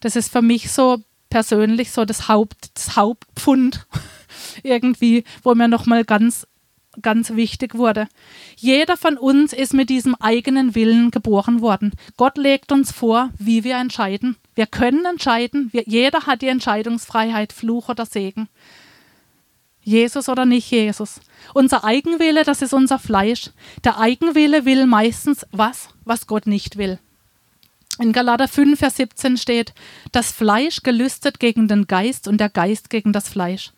Das 0.00 0.16
ist 0.16 0.30
für 0.30 0.42
mich 0.42 0.70
so 0.70 0.98
persönlich 1.30 1.92
so 1.92 2.04
das, 2.04 2.28
Haupt, 2.28 2.72
das 2.74 2.94
Hauptpfund 2.94 3.86
irgendwie, 4.62 5.24
wo 5.42 5.54
mir 5.54 5.66
nochmal 5.66 6.04
ganz, 6.04 6.46
ganz 7.00 7.30
wichtig 7.30 7.76
wurde. 7.76 8.06
Jeder 8.54 8.98
von 8.98 9.16
uns 9.16 9.54
ist 9.54 9.72
mit 9.72 9.88
diesem 9.88 10.14
eigenen 10.16 10.74
Willen 10.74 11.10
geboren 11.10 11.62
worden. 11.62 11.92
Gott 12.18 12.36
legt 12.36 12.70
uns 12.70 12.92
vor, 12.92 13.30
wie 13.38 13.64
wir 13.64 13.78
entscheiden. 13.78 14.36
Wir 14.54 14.66
können 14.66 15.06
entscheiden. 15.06 15.70
Wir, 15.72 15.84
jeder 15.86 16.26
hat 16.26 16.42
die 16.42 16.48
Entscheidungsfreiheit, 16.48 17.54
Fluch 17.54 17.88
oder 17.88 18.04
Segen. 18.04 18.50
Jesus 19.86 20.28
oder 20.28 20.44
nicht 20.44 20.68
Jesus. 20.68 21.20
Unser 21.54 21.84
Eigenwille, 21.84 22.42
das 22.42 22.60
ist 22.60 22.74
unser 22.74 22.98
Fleisch. 22.98 23.50
Der 23.84 23.98
Eigenwille 23.98 24.64
will 24.64 24.84
meistens 24.84 25.46
was, 25.52 25.88
was 26.04 26.26
Gott 26.26 26.48
nicht 26.48 26.76
will. 26.76 26.98
In 28.00 28.12
Galater 28.12 28.48
5, 28.48 28.78
Vers 28.78 28.96
17 28.96 29.36
steht, 29.36 29.74
das 30.10 30.32
Fleisch 30.32 30.82
gelüstet 30.82 31.38
gegen 31.38 31.68
den 31.68 31.86
Geist 31.86 32.26
und 32.26 32.38
der 32.38 32.50
Geist 32.50 32.90
gegen 32.90 33.12
das 33.12 33.28
Fleisch. 33.28 33.72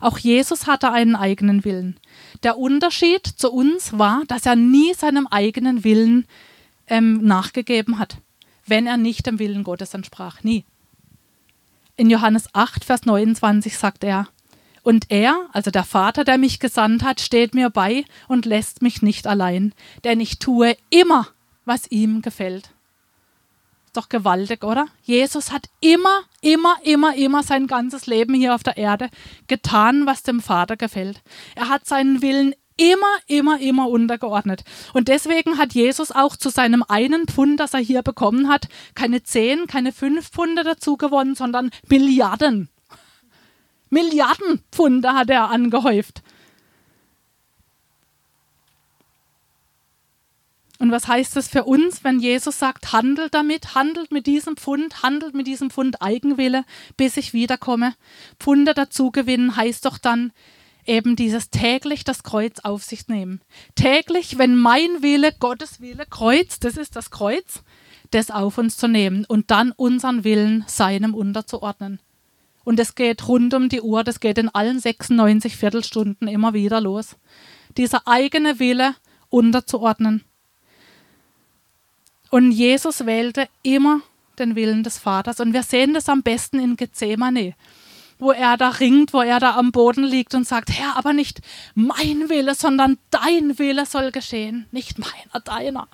Auch 0.00 0.16
Jesus 0.16 0.66
hatte 0.66 0.90
einen 0.90 1.14
eigenen 1.14 1.64
Willen. 1.64 2.00
Der 2.42 2.56
Unterschied 2.56 3.26
zu 3.26 3.52
uns 3.52 3.98
war, 3.98 4.22
dass 4.26 4.46
er 4.46 4.56
nie 4.56 4.94
seinem 4.94 5.26
eigenen 5.26 5.84
Willen 5.84 6.26
ähm, 6.86 7.22
nachgegeben 7.22 7.98
hat, 7.98 8.16
wenn 8.66 8.86
er 8.86 8.96
nicht 8.96 9.26
dem 9.26 9.38
Willen 9.38 9.62
Gottes 9.62 9.92
entsprach. 9.92 10.42
Nie. 10.42 10.64
In 11.96 12.08
Johannes 12.08 12.48
8, 12.54 12.82
Vers 12.82 13.04
29 13.04 13.76
sagt 13.76 14.04
er, 14.04 14.28
und 14.84 15.06
er, 15.10 15.48
also 15.52 15.72
der 15.72 15.82
Vater, 15.82 16.22
der 16.22 16.38
mich 16.38 16.60
gesandt 16.60 17.02
hat, 17.02 17.20
steht 17.20 17.54
mir 17.54 17.70
bei 17.70 18.04
und 18.28 18.46
lässt 18.46 18.82
mich 18.82 19.02
nicht 19.02 19.26
allein, 19.26 19.74
denn 20.04 20.20
ich 20.20 20.38
tue 20.38 20.76
immer, 20.90 21.26
was 21.64 21.90
ihm 21.90 22.22
gefällt 22.22 22.70
doch 23.96 24.08
gewaltig, 24.08 24.64
oder? 24.64 24.88
Jesus 25.02 25.52
hat 25.52 25.68
immer, 25.80 26.22
immer, 26.40 26.76
immer, 26.82 27.14
immer 27.16 27.42
sein 27.42 27.66
ganzes 27.66 28.06
Leben 28.06 28.34
hier 28.34 28.54
auf 28.54 28.62
der 28.62 28.76
Erde 28.76 29.08
getan, 29.46 30.06
was 30.06 30.22
dem 30.22 30.40
Vater 30.40 30.76
gefällt. 30.76 31.22
Er 31.54 31.68
hat 31.68 31.86
seinen 31.86 32.20
Willen 32.20 32.54
immer, 32.76 33.16
immer, 33.28 33.60
immer 33.60 33.88
untergeordnet. 33.88 34.64
Und 34.92 35.08
deswegen 35.08 35.58
hat 35.58 35.74
Jesus 35.74 36.10
auch 36.10 36.36
zu 36.36 36.50
seinem 36.50 36.84
einen 36.86 37.26
Pfund, 37.28 37.60
das 37.60 37.74
er 37.74 37.80
hier 37.80 38.02
bekommen 38.02 38.48
hat, 38.48 38.68
keine 38.94 39.22
zehn, 39.22 39.66
keine 39.66 39.92
fünf 39.92 40.30
Pfunde 40.30 40.64
dazu 40.64 40.96
gewonnen, 40.96 41.34
sondern 41.34 41.70
Milliarden. 41.88 42.68
Milliarden 43.94 44.60
Pfunde 44.72 45.14
hat 45.14 45.30
er 45.30 45.50
angehäuft. 45.50 46.22
Und 50.80 50.90
was 50.90 51.06
heißt 51.08 51.36
das 51.36 51.48
für 51.48 51.64
uns, 51.64 52.02
wenn 52.02 52.18
Jesus 52.18 52.58
sagt, 52.58 52.92
handelt 52.92 53.32
damit, 53.32 53.74
handelt 53.74 54.10
mit 54.10 54.26
diesem 54.26 54.56
Pfund, 54.56 55.02
handelt 55.02 55.34
mit 55.34 55.46
diesem 55.46 55.70
Pfund 55.70 56.02
Eigenwille, 56.02 56.64
bis 56.96 57.16
ich 57.16 57.32
wiederkomme? 57.32 57.94
Pfunde 58.40 58.74
dazu 58.74 59.12
gewinnen 59.12 59.56
heißt 59.56 59.86
doch 59.86 59.96
dann 59.96 60.32
eben 60.84 61.14
dieses 61.16 61.50
täglich 61.50 62.02
das 62.04 62.24
Kreuz 62.24 62.58
auf 62.64 62.82
sich 62.82 63.08
nehmen. 63.08 63.40
Täglich, 63.76 64.36
wenn 64.38 64.56
mein 64.56 65.02
Wille 65.02 65.32
Gottes 65.38 65.80
Wille 65.80 66.04
Kreuz, 66.10 66.58
das 66.58 66.76
ist 66.76 66.96
das 66.96 67.10
Kreuz, 67.10 67.62
das 68.10 68.30
auf 68.30 68.58
uns 68.58 68.76
zu 68.76 68.88
nehmen 68.88 69.24
und 69.24 69.50
dann 69.52 69.72
unseren 69.72 70.24
Willen 70.24 70.64
seinem 70.66 71.14
unterzuordnen. 71.14 72.00
Und 72.64 72.80
es 72.80 72.94
geht 72.94 73.28
rund 73.28 73.52
um 73.54 73.68
die 73.68 73.82
Uhr, 73.82 74.04
das 74.04 74.20
geht 74.20 74.38
in 74.38 74.48
allen 74.48 74.80
96 74.80 75.56
Viertelstunden 75.56 76.28
immer 76.28 76.54
wieder 76.54 76.80
los. 76.80 77.16
Dieser 77.76 78.06
eigene 78.06 78.58
Wille 78.58 78.94
unterzuordnen. 79.28 80.24
Und 82.30 82.50
Jesus 82.50 83.06
wählte 83.06 83.48
immer 83.62 84.00
den 84.38 84.56
Willen 84.56 84.82
des 84.82 84.98
Vaters. 84.98 85.40
Und 85.40 85.52
wir 85.52 85.62
sehen 85.62 85.94
das 85.94 86.08
am 86.08 86.22
besten 86.22 86.58
in 86.58 86.76
Gethsemane, 86.76 87.54
wo 88.18 88.32
er 88.32 88.56
da 88.56 88.70
ringt, 88.70 89.12
wo 89.12 89.20
er 89.20 89.40
da 89.40 89.56
am 89.56 89.70
Boden 89.70 90.04
liegt 90.04 90.34
und 90.34 90.46
sagt, 90.46 90.70
Herr, 90.70 90.96
aber 90.96 91.12
nicht 91.12 91.40
mein 91.74 92.28
Wille, 92.28 92.54
sondern 92.54 92.98
dein 93.10 93.58
Wille 93.58 93.86
soll 93.86 94.10
geschehen, 94.10 94.66
nicht 94.72 94.98
meiner, 94.98 95.44
deiner. 95.44 95.88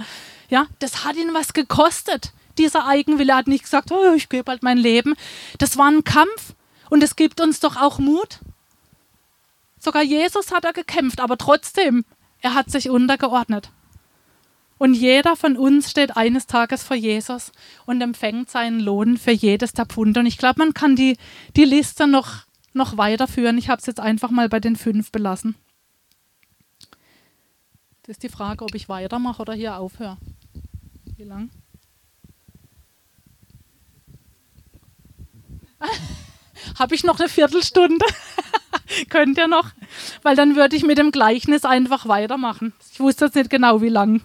Ja, 0.48 0.66
das 0.78 1.04
hat 1.04 1.16
ihn 1.16 1.34
was 1.34 1.52
gekostet. 1.52 2.32
Dieser 2.58 2.86
Eigenwille 2.86 3.34
hat 3.34 3.46
nicht 3.46 3.64
gesagt, 3.64 3.90
oh, 3.92 4.14
ich 4.14 4.28
gebe 4.28 4.50
halt 4.50 4.62
mein 4.62 4.78
Leben. 4.78 5.14
Das 5.58 5.76
war 5.76 5.90
ein 5.90 6.04
Kampf 6.04 6.54
und 6.90 7.02
es 7.02 7.16
gibt 7.16 7.40
uns 7.40 7.60
doch 7.60 7.76
auch 7.76 7.98
Mut. 7.98 8.40
Sogar 9.78 10.02
Jesus 10.02 10.52
hat 10.52 10.64
er 10.64 10.74
gekämpft, 10.74 11.20
aber 11.20 11.38
trotzdem, 11.38 12.04
er 12.42 12.54
hat 12.54 12.70
sich 12.70 12.90
untergeordnet. 12.90 13.70
Und 14.76 14.94
jeder 14.94 15.36
von 15.36 15.56
uns 15.56 15.90
steht 15.90 16.16
eines 16.16 16.46
Tages 16.46 16.82
vor 16.82 16.96
Jesus 16.96 17.52
und 17.86 18.00
empfängt 18.00 18.50
seinen 18.50 18.80
Lohn 18.80 19.18
für 19.18 19.30
jedes 19.30 19.72
der 19.72 19.86
Pfunde. 19.86 20.20
Und 20.20 20.26
ich 20.26 20.38
glaube, 20.38 20.58
man 20.58 20.74
kann 20.74 20.96
die, 20.96 21.16
die 21.54 21.64
Liste 21.64 22.06
noch, 22.06 22.44
noch 22.72 22.96
weiterführen. 22.96 23.58
Ich 23.58 23.68
habe 23.68 23.80
es 23.80 23.86
jetzt 23.86 24.00
einfach 24.00 24.30
mal 24.30 24.48
bei 24.48 24.58
den 24.58 24.76
fünf 24.76 25.12
belassen. 25.12 25.54
Das 28.02 28.16
ist 28.16 28.22
die 28.22 28.30
Frage, 28.30 28.64
ob 28.64 28.74
ich 28.74 28.88
weitermache 28.88 29.42
oder 29.42 29.52
hier 29.52 29.76
aufhöre. 29.76 30.16
Wie 31.16 31.24
lang? 31.24 31.50
Habe 36.78 36.94
ich 36.94 37.04
noch 37.04 37.18
eine 37.18 37.28
Viertelstunde? 37.28 38.04
Könnt 39.08 39.38
ihr 39.38 39.48
noch? 39.48 39.70
Weil 40.22 40.36
dann 40.36 40.56
würde 40.56 40.76
ich 40.76 40.84
mit 40.84 40.98
dem 40.98 41.12
Gleichnis 41.12 41.64
einfach 41.64 42.06
weitermachen. 42.06 42.72
Ich 42.92 43.00
wusste 43.00 43.26
jetzt 43.26 43.34
nicht 43.34 43.50
genau, 43.50 43.82
wie 43.82 43.88
lang. 43.88 44.22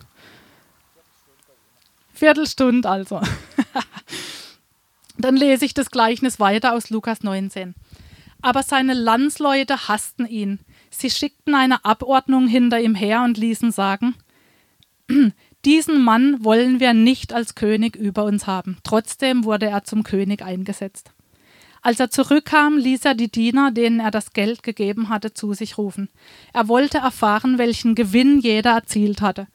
Viertelstunde 2.14 2.90
also. 2.90 3.22
Dann 5.18 5.38
lese 5.38 5.66
ich 5.66 5.74
das 5.74 5.92
Gleichnis 5.92 6.40
weiter 6.40 6.74
aus 6.74 6.90
Lukas 6.90 7.24
19. 7.24 7.76
Aber 8.42 8.64
seine 8.64 8.94
Landsleute 8.94 9.88
hassten 9.88 10.26
ihn. 10.26 10.60
Sie 10.90 11.10
schickten 11.10 11.56
eine 11.56 11.84
Abordnung 11.84 12.48
hinter 12.48 12.80
ihm 12.80 12.96
her 12.96 13.24
und 13.24 13.38
ließen 13.38 13.72
sagen, 13.72 14.16
diesen 15.66 16.04
Mann 16.04 16.44
wollen 16.44 16.80
wir 16.80 16.94
nicht 16.94 17.34
als 17.34 17.56
König 17.56 17.96
über 17.96 18.24
uns 18.24 18.46
haben. 18.48 18.78
Trotzdem 18.84 19.46
wurde 19.46 19.68
er 19.68 19.84
zum 19.84 20.04
König 20.04 20.42
eingesetzt. 20.42 21.12
Als 21.86 22.00
er 22.00 22.10
zurückkam, 22.10 22.80
ließ 22.80 23.06
er 23.06 23.14
die 23.14 23.30
Diener, 23.30 23.70
denen 23.70 24.00
er 24.00 24.10
das 24.10 24.34
Geld 24.34 24.64
gegeben 24.64 25.10
hatte, 25.10 25.36
zu 25.36 25.54
sich 25.54 25.78
rufen. 25.78 26.10
Er 26.52 26.68
wollte 26.68 26.98
erfahren, 26.98 27.60
welchen 27.60 27.94
Gewinn 27.94 28.40
jeder 28.40 28.72
erzielt 28.72 29.22
hatte. 29.22 29.46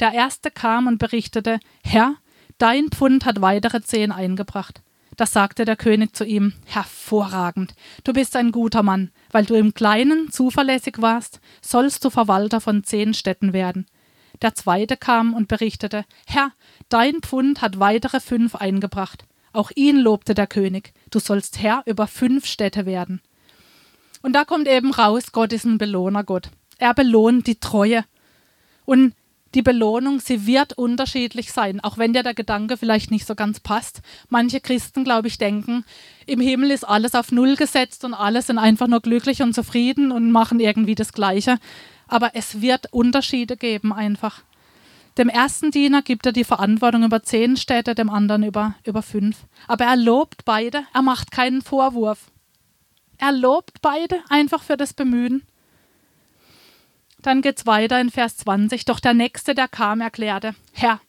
Der 0.00 0.12
erste 0.12 0.50
kam 0.50 0.88
und 0.88 0.98
berichtete, 0.98 1.60
Herr, 1.84 2.16
dein 2.58 2.88
Pfund 2.88 3.24
hat 3.24 3.40
weitere 3.40 3.82
zehn 3.82 4.10
eingebracht. 4.10 4.82
Da 5.16 5.26
sagte 5.26 5.64
der 5.64 5.76
König 5.76 6.16
zu 6.16 6.24
ihm, 6.24 6.54
Hervorragend, 6.64 7.76
du 8.02 8.12
bist 8.12 8.34
ein 8.34 8.50
guter 8.50 8.82
Mann, 8.82 9.12
weil 9.30 9.44
du 9.44 9.54
im 9.54 9.72
Kleinen 9.72 10.32
zuverlässig 10.32 10.96
warst, 10.98 11.38
sollst 11.62 12.04
du 12.04 12.10
Verwalter 12.10 12.60
von 12.60 12.82
zehn 12.82 13.14
Städten 13.14 13.52
werden. 13.52 13.86
Der 14.42 14.56
zweite 14.56 14.96
kam 14.96 15.34
und 15.34 15.46
berichtete, 15.46 16.04
Herr, 16.26 16.50
dein 16.88 17.20
Pfund 17.22 17.62
hat 17.62 17.78
weitere 17.78 18.18
fünf 18.18 18.56
eingebracht. 18.56 19.24
Auch 19.56 19.70
ihn 19.74 19.96
lobte 19.96 20.34
der 20.34 20.46
König, 20.46 20.92
du 21.10 21.18
sollst 21.18 21.62
Herr 21.62 21.82
über 21.86 22.06
fünf 22.06 22.44
Städte 22.44 22.84
werden. 22.84 23.22
Und 24.20 24.34
da 24.34 24.44
kommt 24.44 24.68
eben 24.68 24.92
raus, 24.92 25.32
Gott 25.32 25.50
ist 25.54 25.64
ein 25.64 25.78
Belohner 25.78 26.24
Gott. 26.24 26.50
Er 26.76 26.92
belohnt 26.92 27.46
die 27.46 27.58
Treue. 27.58 28.04
Und 28.84 29.14
die 29.54 29.62
Belohnung, 29.62 30.20
sie 30.20 30.46
wird 30.46 30.74
unterschiedlich 30.74 31.52
sein, 31.52 31.80
auch 31.80 31.96
wenn 31.96 32.12
dir 32.12 32.22
der 32.22 32.34
Gedanke 32.34 32.76
vielleicht 32.76 33.10
nicht 33.10 33.26
so 33.26 33.34
ganz 33.34 33.58
passt. 33.58 34.02
Manche 34.28 34.60
Christen, 34.60 35.04
glaube 35.04 35.28
ich, 35.28 35.38
denken, 35.38 35.86
im 36.26 36.40
Himmel 36.40 36.70
ist 36.70 36.84
alles 36.84 37.14
auf 37.14 37.32
Null 37.32 37.56
gesetzt 37.56 38.04
und 38.04 38.12
alle 38.12 38.42
sind 38.42 38.58
einfach 38.58 38.88
nur 38.88 39.00
glücklich 39.00 39.40
und 39.40 39.54
zufrieden 39.54 40.12
und 40.12 40.32
machen 40.32 40.60
irgendwie 40.60 40.94
das 40.94 41.14
Gleiche. 41.14 41.56
Aber 42.08 42.32
es 42.34 42.60
wird 42.60 42.92
Unterschiede 42.92 43.56
geben 43.56 43.94
einfach. 43.94 44.42
Dem 45.18 45.28
ersten 45.30 45.70
Diener 45.70 46.02
gibt 46.02 46.26
er 46.26 46.32
die 46.32 46.44
Verantwortung 46.44 47.02
über 47.02 47.22
zehn 47.22 47.56
Städte, 47.56 47.94
dem 47.94 48.10
anderen 48.10 48.42
über, 48.42 48.74
über 48.84 49.02
fünf. 49.02 49.46
Aber 49.66 49.86
er 49.86 49.96
lobt 49.96 50.44
beide, 50.44 50.84
er 50.92 51.02
macht 51.02 51.30
keinen 51.30 51.62
Vorwurf. 51.62 52.30
Er 53.18 53.32
lobt 53.32 53.80
beide 53.80 54.22
einfach 54.28 54.62
für 54.62 54.76
das 54.76 54.92
Bemühen. 54.92 55.42
Dann 57.22 57.40
geht's 57.40 57.66
weiter 57.66 58.00
in 58.00 58.10
Vers 58.10 58.36
20. 58.36 58.84
Doch 58.84 59.00
der 59.00 59.14
Nächste, 59.14 59.54
der 59.54 59.68
kam, 59.68 60.02
erklärte, 60.02 60.54
Herr, 60.72 61.00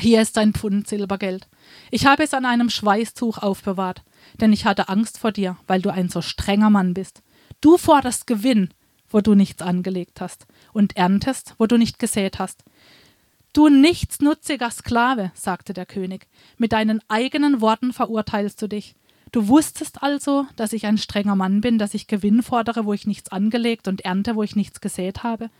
hier 0.00 0.22
ist 0.22 0.38
ein 0.38 0.54
Pfund 0.54 0.88
Silbergeld. 0.88 1.48
Ich 1.90 2.06
habe 2.06 2.22
es 2.22 2.32
an 2.32 2.46
einem 2.46 2.70
Schweißtuch 2.70 3.38
aufbewahrt, 3.38 4.02
denn 4.40 4.52
ich 4.52 4.64
hatte 4.64 4.88
Angst 4.88 5.18
vor 5.18 5.32
dir, 5.32 5.56
weil 5.66 5.82
du 5.82 5.90
ein 5.90 6.08
so 6.08 6.22
strenger 6.22 6.70
Mann 6.70 6.94
bist. 6.94 7.22
Du 7.60 7.76
forderst 7.76 8.26
Gewinn, 8.26 8.70
wo 9.10 9.20
du 9.20 9.34
nichts 9.34 9.60
angelegt 9.60 10.20
hast, 10.20 10.46
und 10.72 10.96
erntest, 10.96 11.54
wo 11.58 11.66
du 11.66 11.76
nicht 11.76 11.98
gesät 11.98 12.38
hast. 12.38 12.64
Du 13.52 13.68
nichtsnutziger 13.68 14.70
Sklave, 14.70 15.32
sagte 15.34 15.72
der 15.72 15.86
König, 15.86 16.28
mit 16.58 16.72
deinen 16.72 17.00
eigenen 17.08 17.60
Worten 17.60 17.92
verurteilst 17.92 18.60
du 18.60 18.68
dich. 18.68 18.94
Du 19.32 19.48
wusstest 19.48 20.02
also, 20.02 20.46
dass 20.56 20.72
ich 20.72 20.86
ein 20.86 20.98
strenger 20.98 21.36
Mann 21.36 21.60
bin, 21.60 21.78
dass 21.78 21.94
ich 21.94 22.06
Gewinn 22.06 22.42
fordere, 22.42 22.84
wo 22.84 22.92
ich 22.92 23.06
nichts 23.06 23.30
angelegt 23.30 23.88
und 23.88 24.02
ernte, 24.02 24.36
wo 24.36 24.42
ich 24.42 24.56
nichts 24.56 24.80
gesät 24.80 25.22
habe. 25.22 25.50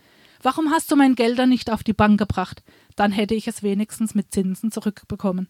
Warum 0.41 0.71
hast 0.71 0.91
du 0.91 0.95
mein 0.95 1.15
Gelder 1.15 1.45
nicht 1.45 1.69
auf 1.69 1.83
die 1.83 1.93
Bank 1.93 2.17
gebracht? 2.17 2.63
Dann 2.95 3.11
hätte 3.11 3.35
ich 3.35 3.47
es 3.47 3.61
wenigstens 3.61 4.15
mit 4.15 4.31
Zinsen 4.31 4.71
zurückbekommen. 4.71 5.49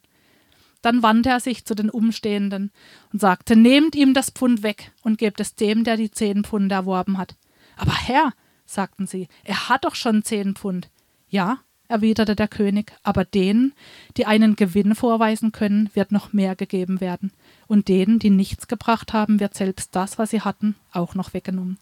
Dann 0.81 1.03
wandte 1.03 1.29
er 1.29 1.39
sich 1.39 1.65
zu 1.65 1.75
den 1.75 1.89
Umstehenden 1.89 2.71
und 3.11 3.19
sagte: 3.19 3.55
Nehmt 3.55 3.95
ihm 3.95 4.13
das 4.13 4.31
Pfund 4.31 4.63
weg 4.63 4.91
und 5.03 5.17
gebt 5.17 5.39
es 5.39 5.55
dem, 5.55 5.83
der 5.83 5.97
die 5.97 6.11
zehn 6.11 6.43
Pfund 6.43 6.71
erworben 6.71 7.17
hat. 7.17 7.35
Aber 7.75 7.93
Herr, 7.93 8.33
sagten 8.65 9.07
sie, 9.07 9.27
er 9.43 9.69
hat 9.69 9.83
doch 9.85 9.95
schon 9.95 10.23
zehn 10.23 10.55
Pfund. 10.55 10.89
Ja, 11.27 11.59
erwiderte 11.89 12.35
der 12.35 12.47
König, 12.47 12.93
aber 13.03 13.25
denen, 13.25 13.73
die 14.15 14.25
einen 14.25 14.55
Gewinn 14.55 14.95
vorweisen 14.95 15.51
können, 15.51 15.89
wird 15.93 16.11
noch 16.11 16.31
mehr 16.31 16.55
gegeben 16.55 17.01
werden, 17.01 17.31
und 17.67 17.87
denen, 17.87 18.19
die 18.19 18.29
nichts 18.29 18.67
gebracht 18.67 19.11
haben, 19.11 19.39
wird 19.39 19.55
selbst 19.55 19.95
das, 19.95 20.17
was 20.17 20.29
sie 20.29 20.41
hatten, 20.41 20.75
auch 20.91 21.15
noch 21.15 21.33
weggenommen. 21.33 21.77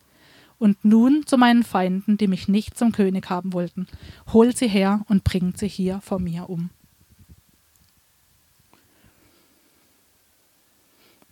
Und 0.58 0.84
nun 0.84 1.28
zu 1.28 1.38
meinen 1.38 1.64
Feinden, 1.64 2.18
die 2.18 2.28
mich 2.28 2.48
nicht 2.48 2.78
zum 2.78 2.92
König 2.92 3.30
haben 3.30 3.54
wollten. 3.54 3.86
Holt 4.34 4.58
sie 4.58 4.68
her 4.68 5.06
und 5.08 5.24
bringt 5.24 5.60
sie 5.60 5.68
hier 5.68 6.02
vor 6.02 6.20
mir 6.20 6.50
um. 6.50 6.72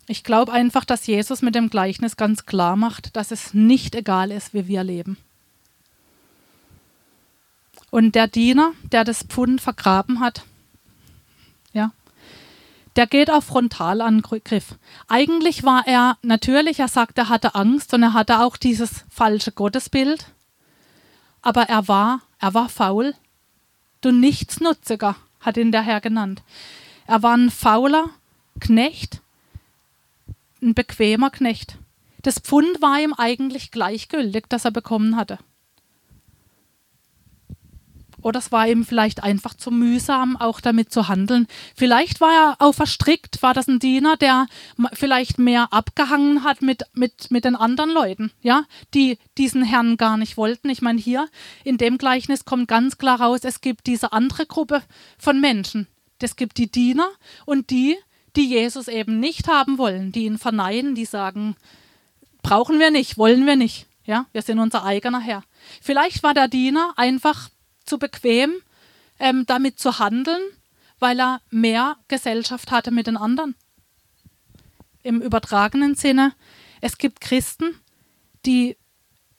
Ich 0.07 0.23
glaube 0.23 0.51
einfach, 0.51 0.85
dass 0.85 1.07
Jesus 1.07 1.41
mit 1.41 1.55
dem 1.55 1.71
Gleichnis 1.71 2.15
ganz 2.15 2.45
klar 2.45 2.75
macht, 2.75 3.15
dass 3.15 3.31
es 3.31 3.55
nicht 3.55 3.95
egal 3.95 4.29
ist, 4.29 4.53
wie 4.53 4.67
wir 4.67 4.83
leben. 4.83 5.17
Und 7.95 8.13
der 8.13 8.27
Diener, 8.27 8.73
der 8.91 9.05
das 9.05 9.23
Pfund 9.23 9.61
vergraben 9.61 10.19
hat, 10.19 10.43
ja, 11.71 11.91
der 12.97 13.07
geht 13.07 13.31
auf 13.31 13.45
Frontalangriff. 13.45 14.75
Eigentlich 15.07 15.63
war 15.63 15.87
er 15.87 16.17
natürlich, 16.21 16.79
er 16.79 16.89
sagt, 16.89 17.17
er 17.17 17.29
hatte 17.29 17.55
Angst 17.55 17.93
und 17.93 18.03
er 18.03 18.11
hatte 18.11 18.41
auch 18.41 18.57
dieses 18.57 19.05
falsche 19.09 19.53
Gottesbild. 19.53 20.25
Aber 21.41 21.69
er 21.69 21.87
war, 21.87 22.19
er 22.37 22.53
war 22.53 22.67
faul. 22.67 23.15
Du 24.01 24.11
Nichtsnutziger, 24.11 25.15
hat 25.39 25.55
ihn 25.55 25.71
der 25.71 25.83
Herr 25.83 26.01
genannt. 26.01 26.43
Er 27.07 27.23
war 27.23 27.37
ein 27.37 27.49
fauler 27.49 28.09
Knecht, 28.59 29.21
ein 30.61 30.73
bequemer 30.73 31.29
Knecht. 31.29 31.77
Das 32.23 32.39
Pfund 32.39 32.81
war 32.81 32.99
ihm 32.99 33.13
eigentlich 33.13 33.71
gleichgültig, 33.71 34.47
das 34.49 34.65
er 34.65 34.71
bekommen 34.71 35.15
hatte. 35.15 35.39
Oder 38.25 38.39
es 38.39 38.51
war 38.51 38.67
ihm 38.67 38.83
vielleicht 38.83 39.21
einfach 39.21 39.53
zu 39.53 39.69
mühsam, 39.69 40.35
auch 40.35 40.59
damit 40.59 40.91
zu 40.91 41.07
handeln. 41.07 41.45
Vielleicht 41.75 42.21
war 42.21 42.31
er 42.31 42.55
auch 42.57 42.73
verstrickt, 42.73 43.43
war 43.43 43.53
das 43.53 43.67
ein 43.67 43.77
Diener, 43.77 44.17
der 44.17 44.47
vielleicht 44.93 45.37
mehr 45.37 45.71
abgehangen 45.71 46.43
hat 46.43 46.63
mit, 46.63 46.85
mit, 46.93 47.29
mit 47.29 47.45
den 47.45 47.55
anderen 47.55 47.91
Leuten, 47.91 48.31
ja, 48.41 48.63
die 48.95 49.19
diesen 49.37 49.61
Herrn 49.61 49.95
gar 49.95 50.17
nicht 50.17 50.37
wollten. 50.37 50.71
Ich 50.71 50.81
meine, 50.81 50.99
hier 50.99 51.29
in 51.63 51.77
dem 51.77 51.99
Gleichnis 51.99 52.45
kommt 52.45 52.67
ganz 52.67 52.97
klar 52.97 53.21
raus, 53.21 53.41
es 53.43 53.61
gibt 53.61 53.85
diese 53.85 54.11
andere 54.11 54.47
Gruppe 54.47 54.81
von 55.19 55.39
Menschen. 55.39 55.85
Es 56.19 56.35
gibt 56.35 56.57
die 56.57 56.71
Diener 56.71 57.09
und 57.45 57.69
die, 57.69 57.95
die 58.35 58.47
Jesus 58.47 58.87
eben 58.87 59.19
nicht 59.19 59.47
haben 59.47 59.77
wollen, 59.77 60.11
die 60.11 60.25
ihn 60.25 60.39
verneinen, 60.39 60.95
die 60.95 61.05
sagen, 61.05 61.55
brauchen 62.41 62.79
wir 62.79 62.89
nicht, 62.89 63.19
wollen 63.19 63.45
wir 63.45 63.55
nicht. 63.55 63.85
Ja, 64.03 64.25
wir 64.31 64.41
sind 64.41 64.57
unser 64.57 64.83
eigener 64.83 65.19
Herr. 65.19 65.43
Vielleicht 65.79 66.23
war 66.23 66.33
der 66.33 66.47
Diener 66.47 66.93
einfach 66.95 67.49
zu 67.85 67.97
bequem, 67.97 68.53
ähm, 69.19 69.45
damit 69.45 69.79
zu 69.79 69.99
handeln, 69.99 70.41
weil 70.99 71.19
er 71.19 71.41
mehr 71.49 71.97
Gesellschaft 72.07 72.71
hatte 72.71 72.91
mit 72.91 73.07
den 73.07 73.17
anderen. 73.17 73.55
Im 75.03 75.21
übertragenen 75.21 75.95
Sinne, 75.95 76.33
es 76.81 76.97
gibt 76.97 77.21
Christen, 77.21 77.79
die, 78.45 78.77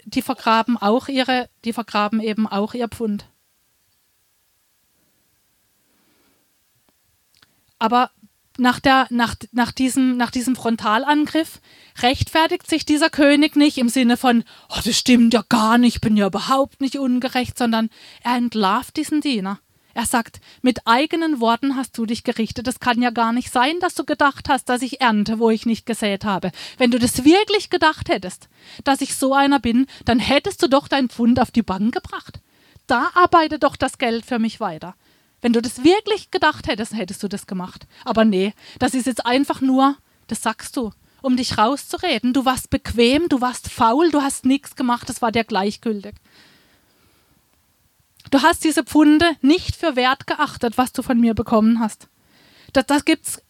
die 0.05 0.22
vergraben 0.22 0.76
auch 0.76 1.09
ihre, 1.09 1.49
die 1.64 1.72
vergraben 1.72 2.20
eben 2.20 2.47
auch 2.47 2.74
ihr 2.74 2.88
Pfund. 2.88 3.28
Aber 7.78 8.11
nach, 8.59 8.80
der, 8.80 9.07
nach, 9.11 9.34
nach, 9.52 9.72
diesem, 9.72 10.16
nach 10.16 10.30
diesem 10.30 10.57
Frontalangriff 10.57 11.61
rechtfertigt 12.00 12.68
sich 12.68 12.84
dieser 12.84 13.11
König 13.11 13.57
nicht 13.57 13.78
im 13.78 13.88
Sinne 13.88 14.16
von, 14.16 14.44
oh, 14.68 14.80
das 14.84 14.96
stimmt 14.96 15.34
ja 15.34 15.44
gar 15.48 15.78
nicht, 15.78 15.96
ich 15.96 16.00
bin 16.00 16.16
ja 16.16 16.26
überhaupt 16.26 16.80
nicht 16.80 16.98
ungerecht, 16.98 17.59
sondern 17.59 17.90
er 18.22 18.36
entlarvt 18.36 18.96
diesen 18.96 19.20
Diener. 19.20 19.59
Er 19.96 20.04
sagt, 20.04 20.40
mit 20.61 20.86
eigenen 20.86 21.40
Worten 21.40 21.74
hast 21.74 21.96
du 21.96 22.04
dich 22.04 22.22
gerichtet. 22.22 22.68
Es 22.68 22.80
kann 22.80 23.00
ja 23.00 23.09
gar 23.09 23.32
nicht 23.32 23.50
sein, 23.50 23.80
dass 23.80 23.94
du 23.94 24.04
gedacht 24.04 24.50
hast, 24.50 24.68
dass 24.68 24.82
ich 24.82 25.00
ernte, 25.00 25.38
wo 25.38 25.48
ich 25.48 25.64
nicht 25.64 25.86
gesät 25.86 26.26
habe. 26.26 26.52
Wenn 26.76 26.90
du 26.90 26.98
das 26.98 27.24
wirklich 27.24 27.70
gedacht 27.70 28.11
hättest, 28.11 28.50
dass 28.84 29.00
ich 29.00 29.16
so 29.16 29.32
einer 29.32 29.59
bin, 29.59 29.86
dann 30.04 30.18
hättest 30.18 30.62
du 30.62 30.68
doch 30.68 30.86
dein 30.86 31.09
Pfund 31.09 31.40
auf 31.40 31.50
die 31.50 31.62
Bank 31.62 31.94
gebracht. 31.94 32.40
Da 32.86 33.09
arbeitet 33.14 33.62
doch 33.62 33.74
das 33.74 33.96
Geld 33.96 34.26
für 34.26 34.38
mich 34.38 34.61
weiter. 34.61 34.96
Wenn 35.41 35.53
du 35.53 35.62
das 35.62 35.84
wirklich 35.84 36.30
gedacht 36.30 36.66
hättest, 36.66 36.95
hättest 36.95 37.22
du 37.22 37.28
das 37.28 37.47
gemacht. 37.47 37.87
Aber 38.05 38.24
nee, 38.24 38.55
das 38.78 38.95
ist 38.95 39.07
jetzt 39.07 39.24
einfach 39.26 39.61
nur, 39.61 39.97
das 40.26 40.43
sagst 40.43 40.76
du, 40.76 40.93
um 41.22 41.37
dich 41.37 41.59
rauszureden. 41.59 42.32
Du 42.32 42.45
warst 42.45 42.70
bequem, 42.70 43.28
du 43.28 43.41
warst 43.41 43.68
faul, 43.68 44.11
du 44.11 44.22
hast 44.22 44.45
nichts 44.45 44.76
gemacht, 44.76 45.09
das 45.09 45.22
war 45.22 45.32
dir 45.32 45.45
gleichgültig. 45.45 46.14
Du 48.30 48.43
hast 48.43 48.64
diese 48.64 48.82
Pfunde 48.82 49.37
nicht 49.41 49.76
für 49.76 49.95
wert 49.95 50.26
geachtet, 50.26 50.78
was 50.78 50.93
du 50.93 51.03
von 51.03 51.20
mir 51.20 51.34
bekommen 51.34 51.80
hast. 51.80 52.09
Da, 52.72 52.82
da 52.82 52.99
gibt 52.99 53.26
es 53.26 53.43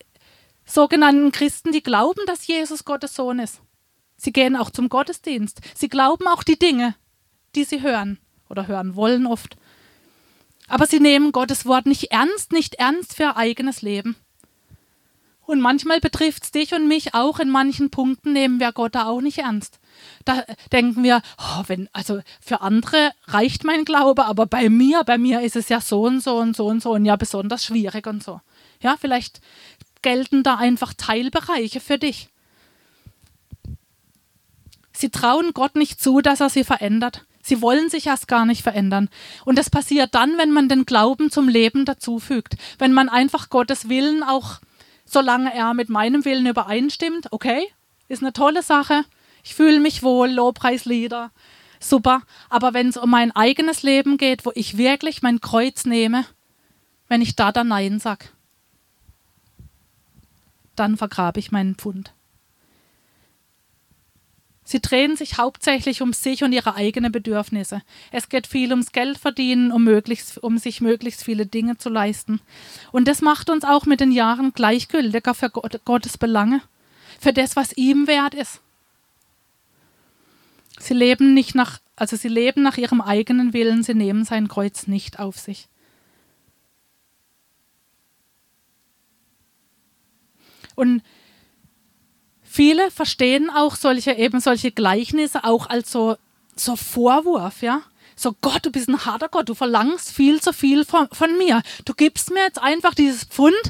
sogenannten 0.67 1.33
Christen, 1.33 1.73
die 1.73 1.83
glauben, 1.83 2.21
dass 2.27 2.47
Jesus 2.47 2.85
Gottes 2.85 3.15
Sohn 3.15 3.39
ist. 3.39 3.61
Sie 4.17 4.33
gehen 4.33 4.57
auch 4.57 4.71
zum 4.71 4.89
Gottesdienst. 4.89 5.61
Sie 5.75 5.89
glauben 5.89 6.27
auch 6.27 6.43
die 6.43 6.59
Dinge, 6.59 6.95
die 7.55 7.65
sie 7.65 7.83
hören 7.83 8.19
oder 8.49 8.67
hören 8.67 8.97
wollen 8.97 9.27
oft. 9.27 9.57
Aber 10.69 10.87
sie 10.87 11.01
nehmen 11.01 11.33
Gottes 11.33 11.67
Wort 11.67 11.87
nicht 11.87 12.11
ernst, 12.11 12.53
nicht 12.53 12.75
ernst 12.75 13.15
für 13.15 13.25
ihr 13.25 13.37
eigenes 13.37 13.83
Leben. 13.83 14.17
Und 15.47 15.61
manchmal 15.61 16.01
betrifft 16.01 16.43
es 16.45 16.51
dich 16.51 16.75
und 16.75 16.89
mich 16.89 17.15
auch. 17.15 17.39
In 17.39 17.51
manchen 17.51 17.91
Punkten 17.91 18.33
nehmen 18.33 18.59
wir 18.59 18.73
Gott 18.73 18.97
da 18.97 19.07
auch 19.07 19.21
nicht 19.21 19.39
ernst. 19.39 19.79
Da 20.25 20.45
denken 20.73 21.05
wir, 21.05 21.23
oh, 21.39 21.63
wenn, 21.69 21.89
also 21.93 22.21
für 22.41 22.61
andere 22.63 23.13
reicht 23.29 23.63
mein 23.63 23.85
Glaube, 23.85 24.27
aber 24.27 24.47
bei 24.47 24.69
mir, 24.69 25.05
bei 25.05 25.19
mir 25.19 25.43
ist 25.43 25.55
es 25.55 25.69
ja 25.69 25.81
so 25.81 26.03
und 26.03 26.21
so 26.21 26.37
und 26.39 26.57
so 26.57 26.67
und 26.67 26.83
so 26.83 26.93
und 26.93 27.05
ja 27.05 27.15
besonders 27.15 27.65
schwierig 27.65 28.09
und 28.09 28.25
so. 28.25 28.41
Ja, 28.81 28.97
vielleicht 29.01 29.41
gelten 30.03 30.43
da 30.43 30.57
einfach 30.57 30.95
Teilbereiche 30.95 31.81
für 31.81 31.99
dich. 31.99 32.29
Sie 34.93 35.11
trauen 35.11 35.53
Gott 35.53 35.77
nicht 35.77 36.03
zu, 36.03 36.21
dass 36.21 36.41
er 36.41 36.51
sie 36.51 36.65
verändert. 36.65 37.25
Sie 37.47 37.63
wollen 37.63 37.89
sich 37.89 38.09
erst 38.09 38.27
gar 38.27 38.45
nicht 38.45 38.65
verändern. 38.65 39.09
Und 39.45 39.57
das 39.57 39.71
passiert 39.71 40.17
dann, 40.17 40.37
wenn 40.37 40.51
man 40.51 40.69
den 40.69 40.85
Glauben 40.85 41.31
zum 41.31 41.49
Leben 41.49 41.85
dazufügt. 41.85 42.57
Wenn 42.77 42.93
man 42.93 43.09
einfach 43.09 43.51
Gottes 43.51 43.89
Willen 43.89 44.25
auch, 44.25 44.59
solange 45.05 45.55
er 45.55 45.73
mit 45.73 45.89
meinem 45.89 46.25
Willen 46.25 46.47
übereinstimmt, 46.47 47.29
okay, 47.31 47.63
ist 48.09 48.21
eine 48.21 48.33
tolle 48.33 48.65
Sache. 48.65 49.05
Ich 49.45 49.55
fühle 49.55 49.79
mich 49.79 50.03
wohl, 50.03 50.29
Lobpreislieder, 50.29 51.31
super. 51.79 52.23
Aber 52.49 52.75
wenn 52.75 52.89
es 52.89 52.97
um 52.97 53.11
mein 53.11 53.31
eigenes 53.31 53.85
Leben 53.85 54.17
geht, 54.17 54.45
wo 54.45 54.51
ich 54.57 54.77
wirklich 54.77 55.23
mein 55.23 55.41
Kreuz 55.41 55.85
nehme, 55.85 56.27
wenn 57.07 57.23
ich 57.23 57.37
da 57.37 57.53
dann 57.53 57.69
Nein 57.69 58.01
sage, 58.01 58.27
dann 60.75 60.97
vergrabe 60.97 61.39
ich 61.39 61.53
meinen 61.53 61.77
Pfund. 61.77 62.13
Sie 64.69 64.81
drehen 64.81 65.15
sich 65.17 65.39
hauptsächlich 65.39 66.03
um 66.03 66.13
sich 66.13 66.43
und 66.43 66.51
ihre 66.51 66.75
eigenen 66.75 67.13
Bedürfnisse. 67.13 67.83
Es 68.11 68.29
geht 68.29 68.49
viel 68.49 68.73
ums 68.73 68.91
Geld 68.91 69.17
verdienen, 69.17 69.71
um, 69.71 69.85
möglichst, 69.85 70.39
um 70.39 70.59
sich 70.59 70.81
möglichst 70.81 71.23
viele 71.23 71.47
Dinge 71.47 71.79
zu 71.79 71.89
leisten. 71.89 72.41
Und 72.91 73.07
das 73.07 73.23
macht 73.23 73.49
uns 73.49 73.63
auch 73.63 73.87
mit 73.87 74.01
den 74.01 74.11
Jahren 74.11 74.53
gleichgültiger 74.53 75.35
für 75.35 75.51
Gott, 75.51 75.81
Gottes 75.85 76.19
Belange, 76.19 76.63
für 77.21 77.33
das, 77.33 77.55
was 77.55 77.77
ihm 77.77 78.09
wert 78.09 78.35
ist. 78.35 78.61
Sie 80.81 80.95
leben 80.95 81.33
nicht 81.33 81.55
nach, 81.55 81.79
also 81.95 82.17
sie 82.17 82.27
leben 82.27 82.65
nach 82.65 82.77
ihrem 82.77 83.01
eigenen 83.01 83.53
Willen, 83.53 83.85
sie 83.85 83.95
nehmen 83.95 84.25
sein 84.25 84.49
Kreuz 84.49 84.89
nicht 84.89 85.21
auf 85.21 85.39
sich. 85.39 85.69
Und 90.75 91.03
Viele 92.57 92.91
verstehen 92.91 93.51
auch 93.51 93.77
solche, 93.77 94.13
eben 94.13 94.41
solche 94.41 94.73
Gleichnisse 94.73 95.45
auch 95.45 95.69
als 95.69 95.93
so, 95.93 96.17
so 96.55 96.75
Vorwurf, 96.75 97.61
ja. 97.61 97.83
So, 98.17 98.35
Gott, 98.41 98.65
du 98.65 98.71
bist 98.71 98.89
ein 98.89 99.05
harter 99.05 99.29
Gott, 99.29 99.51
du 99.51 99.55
verlangst 99.55 100.11
viel 100.11 100.41
zu 100.41 100.55
viel 100.55 100.87
von, 100.87 101.07
von 101.13 101.37
mir. 101.37 101.61
Du 101.85 101.93
gibst 101.93 102.31
mir 102.31 102.41
jetzt 102.41 102.59
einfach 102.59 102.95
dieses 102.95 103.25
Pfund 103.25 103.61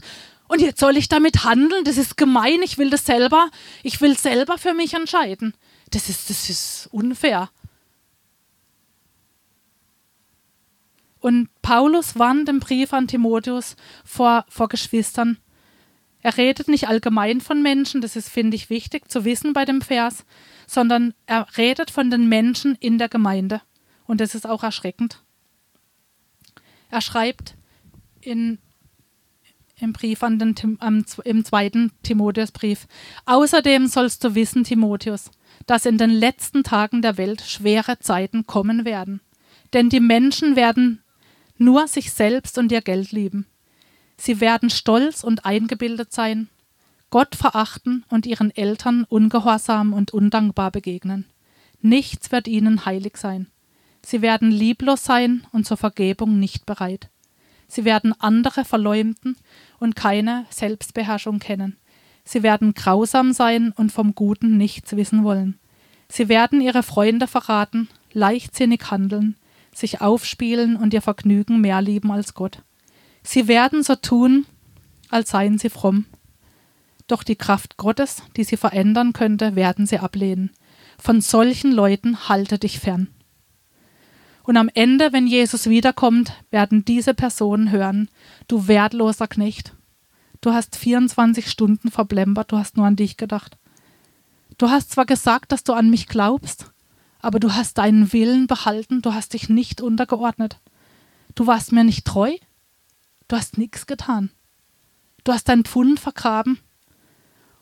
und 0.47 0.61
jetzt 0.61 0.79
soll 0.79 0.97
ich 0.97 1.09
damit 1.09 1.43
handeln. 1.43 1.83
Das 1.83 1.97
ist 1.97 2.17
gemein, 2.17 2.63
ich 2.63 2.79
will 2.79 2.89
das 2.89 3.05
selber, 3.05 3.51
ich 3.83 4.01
will 4.01 4.17
selber 4.17 4.57
für 4.57 4.73
mich 4.73 4.95
entscheiden. 4.95 5.55
Das 5.91 6.09
ist, 6.09 6.31
das 6.31 6.49
ist 6.49 6.89
unfair. 6.93 7.51
Und 11.19 11.49
Paulus 11.61 12.17
warnt 12.17 12.49
im 12.49 12.61
Brief 12.61 12.93
an 12.93 13.09
Timotheus 13.09 13.75
vor, 14.05 14.45
vor 14.49 14.69
Geschwistern. 14.69 15.39
Er 16.27 16.37
redet 16.37 16.67
nicht 16.67 16.89
allgemein 16.89 17.41
von 17.41 17.63
Menschen, 17.63 18.01
das 18.01 18.17
ist, 18.17 18.29
finde 18.29 18.57
ich, 18.57 18.69
wichtig 18.69 19.09
zu 19.09 19.25
wissen 19.25 19.53
bei 19.53 19.65
dem 19.65 19.81
Vers, 19.81 20.25
sondern 20.67 21.15
er 21.27 21.47
redet 21.57 21.93
von 21.93 22.11
den 22.11 22.29
Menschen 22.29 22.75
in 22.81 22.99
der 22.99 23.09
Gemeinde. 23.09 23.63
Und 24.09 24.21
das 24.21 24.35
ist 24.35 24.45
auch 24.45 24.65
erschreckend. 24.65 25.23
Er 26.91 27.01
schreibt 27.01 27.55
in, 28.21 28.59
im 29.79 29.93
Brief 29.93 30.25
an 30.25 30.41
den 30.41 30.57
im 31.23 31.45
zweiten 31.45 31.93
Timotheusbrief. 32.03 32.89
Außerdem 33.27 33.87
sollst 33.87 34.25
du 34.25 34.35
wissen, 34.35 34.65
Timotheus, 34.65 35.31
dass 35.67 35.87
in 35.87 35.97
den 35.97 36.11
letzten 36.11 36.65
Tagen 36.65 37.03
der 37.03 37.19
Welt 37.19 37.43
schwere 37.43 38.01
Zeiten 38.01 38.49
kommen 38.49 38.85
werden. 38.85 39.21
Denn 39.75 39.91
die 39.91 40.01
Menschen 40.01 40.57
werden 40.57 41.05
nur 41.57 41.87
sich 41.87 42.11
selbst 42.11 42.59
und 42.59 42.73
ihr 42.73 42.83
Geld 42.83 43.13
lieben. 43.13 43.47
Sie 44.17 44.41
werden 44.41 44.71
stolz 44.71 45.25
und 45.25 45.45
eingebildet 45.45 46.13
sein, 46.13 46.49
Gott 47.11 47.37
verachten 47.37 48.05
und 48.09 48.27
ihren 48.27 48.51
Eltern 48.55 49.05
ungehorsam 49.09 49.93
und 49.93 50.13
undankbar 50.13 50.71
begegnen. 50.71 51.27
Nichts 51.81 52.33
wird 52.33 52.49
ihnen 52.49 52.85
heilig 52.85 53.17
sein. 53.17 53.47
Sie 54.05 54.23
werden 54.23 54.51
lieblos 54.51 55.05
sein 55.05 55.47
und 55.53 55.67
zur 55.67 55.77
Vergebung 55.77 56.39
nicht 56.39 56.67
bereit. 56.67 57.09
Sie 57.69 57.85
werden 57.85 58.13
andere 58.21 58.65
verleumden 58.65 59.37
und 59.79 59.97
keine 59.97 60.47
Selbstbeherrschung 60.51 61.39
kennen. 61.39 61.77
Sie 62.25 62.43
werden 62.43 62.75
grausam 62.75 63.33
sein 63.33 63.73
und 63.73 63.93
vom 63.93 64.15
Guten 64.15 64.57
nichts 64.57 64.97
wissen 64.97 65.25
wollen. 65.25 65.59
Sie 66.09 66.29
werden 66.29 66.61
ihre 66.61 66.83
Freunde 66.83 67.27
verraten, 67.27 67.89
leichtsinnig 68.13 68.91
handeln, 68.91 69.37
sich 69.73 70.01
aufspielen 70.01 70.77
und 70.77 70.95
ihr 70.95 71.03
Vergnügen 71.03 71.61
mehr 71.61 71.83
lieben 71.83 72.11
als 72.11 72.35
Gott. 72.35 72.63
Sie 73.27 73.49
werden 73.49 73.83
so 73.83 73.97
tun, 73.97 74.47
als 75.11 75.31
seien 75.31 75.59
sie 75.59 75.69
fromm. 75.69 76.07
Doch 77.09 77.25
die 77.25 77.35
Kraft 77.35 77.77
Gottes, 77.77 78.23
die 78.37 78.45
sie 78.45 78.57
verändern 78.57 79.13
könnte, 79.13 79.57
werden 79.57 79.85
sie 79.85 79.99
ablehnen. 79.99 80.51
Von 80.97 81.21
solchen 81.21 81.73
Leuten 81.73 82.29
halte 82.29 82.57
dich 82.57 82.79
fern. 82.79 83.09
Und 84.45 84.57
am 84.57 84.71
Ende, 84.73 85.13
wenn 85.13 85.27
Jesus 85.27 85.69
wiederkommt, 85.69 86.35
werden 86.53 86.85
diese 86.85 87.15
Personen 87.15 87.73
hören, 87.73 88.09
du 88.47 88.69
wertloser 88.69 89.27
Knecht. 89.27 89.75
Du 90.41 90.53
hast 90.53 90.77
24 90.77 91.51
Stunden 91.51 91.91
verblempert, 91.91 92.53
du 92.53 92.59
hast 92.59 92.77
nur 92.77 92.87
an 92.87 92.95
dich 92.95 93.17
gedacht. 93.17 93.59
Du 94.57 94.71
hast 94.71 94.93
zwar 94.93 95.05
gesagt, 95.05 95.51
dass 95.51 95.65
du 95.65 95.73
an 95.73 95.91
mich 95.91 96.07
glaubst, 96.07 96.71
aber 97.19 97.41
du 97.41 97.55
hast 97.55 97.79
deinen 97.79 98.13
Willen 98.13 98.47
behalten, 98.47 99.03
du 99.03 99.15
hast 99.15 99.35
dich 99.35 99.49
nicht 99.49 99.81
untergeordnet. 99.81 100.61
Du 101.35 101.49
warst 101.49 101.73
mir 101.73 101.83
nicht 101.83 102.05
treu, 102.05 102.37
du 103.29 103.37
hast 103.37 103.59
nichts 103.59 103.87
getan. 103.87 104.31
Du 105.25 105.33
hast 105.33 105.49
dein 105.49 105.65
Pfund 105.65 105.99
vergraben 105.99 106.59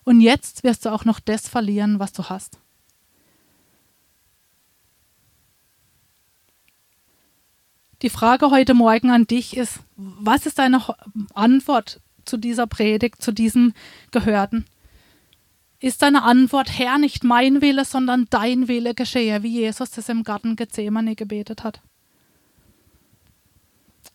und 0.04 0.20
jetzt 0.20 0.64
wirst 0.64 0.84
du 0.84 0.90
auch 0.90 1.04
noch 1.04 1.20
das 1.20 1.48
verlieren, 1.48 1.98
was 1.98 2.12
du 2.12 2.24
hast. 2.24 2.58
Die 8.02 8.10
Frage 8.10 8.50
heute 8.50 8.74
Morgen 8.74 9.10
an 9.10 9.26
dich 9.26 9.56
ist, 9.56 9.80
was 9.96 10.44
ist 10.44 10.58
deine 10.58 10.82
Antwort 11.32 12.00
zu 12.26 12.36
dieser 12.36 12.66
Predigt, 12.66 13.22
zu 13.22 13.32
diesem 13.32 13.72
Gehörten? 14.10 14.66
Ist 15.80 16.02
deine 16.02 16.22
Antwort, 16.22 16.78
Herr, 16.78 16.98
nicht 16.98 17.24
mein 17.24 17.62
Wille, 17.62 17.86
sondern 17.86 18.26
dein 18.28 18.68
Wille 18.68 18.94
geschehe, 18.94 19.42
wie 19.42 19.60
Jesus 19.60 19.90
das 19.90 20.10
im 20.10 20.22
Garten 20.22 20.56
Gethsemane 20.56 21.14
gebetet 21.14 21.64
hat? 21.64 21.80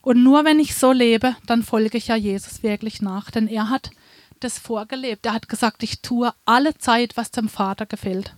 Und 0.02 0.24
nur 0.24 0.46
wenn 0.46 0.60
ich 0.60 0.76
so 0.76 0.92
lebe, 0.92 1.36
dann 1.46 1.64
folge 1.64 1.98
ich 1.98 2.08
ja 2.08 2.16
Jesus 2.16 2.64
wirklich 2.64 3.02
nach, 3.02 3.32
denn 3.32 3.48
er 3.48 3.70
hat 3.70 3.92
das 4.40 4.58
vorgelebt. 4.58 5.26
Er 5.26 5.34
hat 5.34 5.50
gesagt, 5.50 5.84
ich 5.84 6.02
tue 6.02 6.34
alle 6.46 6.78
Zeit, 6.78 7.18
was 7.18 7.32
dem 7.32 7.50
Vater 7.50 7.86
gefällt. 7.86 8.36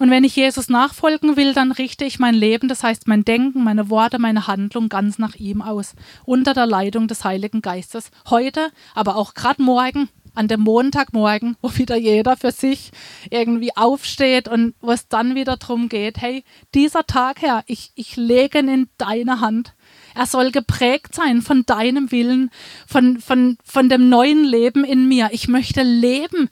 Und 0.00 0.10
wenn 0.10 0.24
ich 0.24 0.34
Jesus 0.34 0.68
nachfolgen 0.68 1.36
will, 1.36 1.54
dann 1.54 1.70
richte 1.70 2.04
ich 2.04 2.18
mein 2.18 2.34
Leben, 2.34 2.68
das 2.68 2.82
heißt 2.82 3.06
mein 3.06 3.24
Denken, 3.24 3.62
meine 3.62 3.90
Worte, 3.90 4.18
meine 4.18 4.48
Handlung 4.48 4.88
ganz 4.88 5.18
nach 5.18 5.36
ihm 5.36 5.62
aus, 5.62 5.94
unter 6.24 6.52
der 6.52 6.66
Leitung 6.66 7.06
des 7.06 7.24
Heiligen 7.24 7.62
Geistes. 7.62 8.10
Heute, 8.28 8.70
aber 8.94 9.16
auch 9.16 9.34
gerade 9.34 9.62
morgen, 9.62 10.08
an 10.34 10.48
dem 10.48 10.60
Montagmorgen, 10.60 11.56
wo 11.62 11.76
wieder 11.76 11.96
jeder 11.96 12.36
für 12.36 12.50
sich 12.50 12.90
irgendwie 13.30 13.76
aufsteht 13.76 14.48
und 14.48 14.74
wo 14.80 14.90
es 14.90 15.08
dann 15.08 15.34
wieder 15.34 15.56
darum 15.56 15.88
geht, 15.88 16.20
hey, 16.20 16.44
dieser 16.74 17.06
Tag, 17.06 17.40
Herr, 17.40 17.62
ich, 17.66 17.92
ich 17.94 18.16
lege 18.16 18.58
ihn 18.58 18.68
in 18.68 18.88
deine 18.98 19.40
Hand. 19.40 19.74
Er 20.14 20.26
soll 20.26 20.52
geprägt 20.52 21.14
sein 21.14 21.42
von 21.42 21.66
deinem 21.66 22.12
Willen, 22.12 22.50
von, 22.86 23.20
von, 23.20 23.58
von 23.64 23.88
dem 23.88 24.08
neuen 24.08 24.44
Leben 24.44 24.84
in 24.84 25.08
mir. 25.08 25.30
Ich 25.32 25.48
möchte 25.48 25.82
leben 25.82 26.48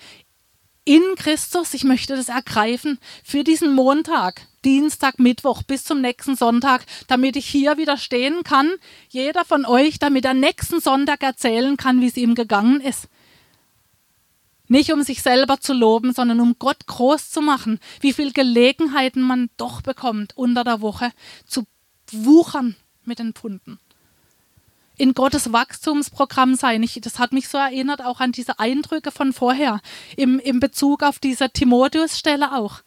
in 0.85 1.03
Christus. 1.17 1.75
Ich 1.75 1.85
möchte 1.85 2.17
das 2.17 2.29
ergreifen 2.29 2.99
für 3.23 3.45
diesen 3.45 3.75
Montag, 3.75 4.43
Dienstag, 4.65 5.19
Mittwoch 5.19 5.63
bis 5.63 5.85
zum 5.85 6.01
nächsten 6.01 6.37
Sonntag, 6.37 6.85
damit 7.07 7.37
ich 7.37 7.47
hier 7.47 7.77
wieder 7.77 7.97
stehen 7.97 8.43
kann, 8.43 8.73
jeder 9.09 9.45
von 9.45 9.65
euch, 9.65 9.99
damit 9.99 10.25
er 10.25 10.35
nächsten 10.35 10.81
Sonntag 10.81 11.23
erzählen 11.23 11.77
kann, 11.77 12.01
wie 12.01 12.09
es 12.09 12.17
ihm 12.17 12.35
gegangen 12.35 12.81
ist. 12.81 13.09
Nicht 14.69 14.93
um 14.93 15.03
sich 15.03 15.23
selber 15.23 15.61
zu 15.61 15.73
loben, 15.73 16.13
sondern 16.13 16.41
um 16.41 16.57
Gott 16.59 16.87
groß 16.87 17.31
zu 17.31 17.43
machen, 17.43 17.79
wie 18.01 18.13
viele 18.13 18.33
Gelegenheiten 18.33 19.21
man 19.21 19.51
doch 19.57 19.83
bekommt, 19.83 20.37
unter 20.37 20.65
der 20.65 20.81
Woche 20.81 21.13
zu 21.47 21.65
wuchern 22.11 22.77
mit 23.05 23.19
den 23.19 23.33
Pfunden 23.33 23.79
in 24.97 25.15
Gottes 25.15 25.53
Wachstumsprogramm 25.53 26.55
sein. 26.55 26.83
Ich, 26.83 27.01
das 27.01 27.19
hat 27.19 27.33
mich 27.33 27.49
so 27.49 27.59
erinnert 27.59 28.05
auch 28.05 28.21
an 28.21 28.33
diese 28.33 28.59
Eindrücke 28.59 29.11
von 29.11 29.33
vorher, 29.33 29.81
im, 30.17 30.39
im 30.39 30.61
Bezug 30.61 31.03
auf 31.03 31.19
diese 31.19 31.51
Timotheus-Stelle 31.51 32.53
auch. 32.53 32.83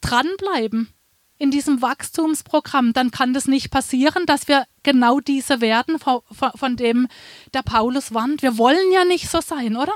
Dranbleiben 0.00 0.88
in 1.38 1.50
diesem 1.50 1.82
Wachstumsprogramm, 1.82 2.92
dann 2.92 3.10
kann 3.10 3.34
das 3.34 3.46
nicht 3.46 3.70
passieren, 3.70 4.24
dass 4.26 4.48
wir 4.48 4.66
genau 4.82 5.20
diese 5.20 5.60
werden, 5.60 5.98
von, 5.98 6.20
von 6.30 6.76
dem 6.76 7.08
der 7.52 7.62
Paulus 7.62 8.14
warnt. 8.14 8.42
Wir 8.42 8.56
wollen 8.56 8.92
ja 8.92 9.04
nicht 9.04 9.28
so 9.28 9.40
sein, 9.40 9.76
oder? 9.76 9.92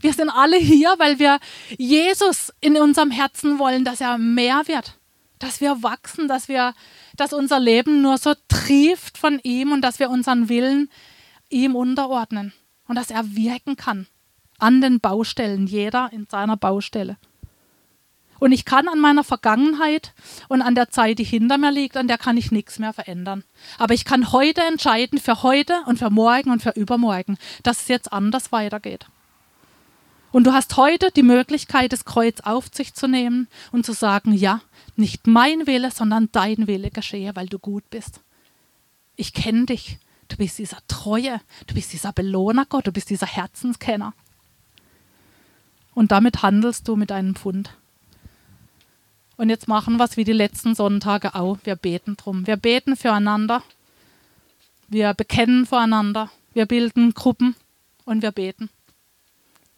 Wir 0.00 0.12
sind 0.12 0.30
alle 0.30 0.56
hier, 0.56 0.94
weil 0.98 1.18
wir 1.18 1.38
Jesus 1.78 2.52
in 2.60 2.76
unserem 2.76 3.10
Herzen 3.10 3.58
wollen, 3.58 3.84
dass 3.84 4.00
er 4.00 4.18
mehr 4.18 4.62
wird, 4.66 4.98
dass 5.38 5.60
wir 5.60 5.82
wachsen, 5.82 6.26
dass 6.26 6.48
wir 6.48 6.74
dass 7.16 7.32
unser 7.32 7.60
Leben 7.60 8.02
nur 8.02 8.18
so 8.18 8.34
trieft 8.48 9.18
von 9.18 9.40
ihm 9.42 9.72
und 9.72 9.82
dass 9.82 9.98
wir 9.98 10.10
unseren 10.10 10.48
Willen 10.48 10.90
ihm 11.48 11.76
unterordnen 11.76 12.52
und 12.88 12.96
dass 12.96 13.10
er 13.10 13.36
wirken 13.36 13.76
kann 13.76 14.06
an 14.58 14.80
den 14.80 15.00
Baustellen, 15.00 15.66
jeder 15.66 16.10
in 16.12 16.26
seiner 16.30 16.56
Baustelle. 16.56 17.16
Und 18.40 18.52
ich 18.52 18.64
kann 18.64 18.88
an 18.88 18.98
meiner 18.98 19.24
Vergangenheit 19.24 20.12
und 20.48 20.60
an 20.60 20.74
der 20.74 20.90
Zeit, 20.90 21.18
die 21.18 21.24
hinter 21.24 21.56
mir 21.56 21.70
liegt, 21.70 21.96
an 21.96 22.08
der 22.08 22.18
kann 22.18 22.36
ich 22.36 22.50
nichts 22.50 22.78
mehr 22.78 22.92
verändern. 22.92 23.44
Aber 23.78 23.94
ich 23.94 24.04
kann 24.04 24.32
heute 24.32 24.60
entscheiden, 24.62 25.18
für 25.18 25.42
heute 25.42 25.80
und 25.86 25.98
für 25.98 26.10
morgen 26.10 26.50
und 26.50 26.62
für 26.62 26.70
übermorgen, 26.70 27.38
dass 27.62 27.82
es 27.82 27.88
jetzt 27.88 28.12
anders 28.12 28.52
weitergeht. 28.52 29.06
Und 30.32 30.48
du 30.48 30.52
hast 30.52 30.76
heute 30.76 31.10
die 31.14 31.22
Möglichkeit, 31.22 31.92
das 31.92 32.04
Kreuz 32.04 32.40
auf 32.40 32.66
sich 32.72 32.92
zu 32.92 33.06
nehmen 33.06 33.46
und 33.70 33.86
zu 33.86 33.92
sagen, 33.92 34.32
ja, 34.32 34.60
nicht 34.96 35.26
mein 35.26 35.66
Wille, 35.66 35.90
sondern 35.90 36.28
dein 36.32 36.66
Wille 36.66 36.90
geschehe, 36.90 37.34
weil 37.34 37.46
du 37.46 37.58
gut 37.58 37.88
bist. 37.90 38.20
Ich 39.16 39.32
kenne 39.32 39.66
dich. 39.66 39.98
Du 40.28 40.36
bist 40.36 40.58
dieser 40.58 40.78
Treue, 40.88 41.40
du 41.66 41.74
bist 41.74 41.92
dieser 41.92 42.12
Belohner 42.12 42.64
Gott, 42.66 42.86
du 42.86 42.92
bist 42.92 43.10
dieser 43.10 43.26
Herzenskenner. 43.26 44.14
Und 45.94 46.12
damit 46.12 46.42
handelst 46.42 46.88
du 46.88 46.96
mit 46.96 47.12
einem 47.12 47.34
Pfund. 47.34 47.76
Und 49.36 49.50
jetzt 49.50 49.68
machen 49.68 49.96
wir 49.96 50.04
es 50.04 50.16
wie 50.16 50.24
die 50.24 50.32
letzten 50.32 50.74
Sonntage 50.74 51.34
auch. 51.34 51.58
Wir 51.64 51.76
beten 51.76 52.16
drum. 52.16 52.46
Wir 52.46 52.56
beten 52.56 52.96
füreinander. 52.96 53.62
Wir 54.88 55.12
bekennen 55.14 55.66
voreinander. 55.66 56.30
Wir 56.52 56.66
bilden 56.66 57.14
Gruppen 57.14 57.56
und 58.04 58.22
wir 58.22 58.32
beten. 58.32 58.70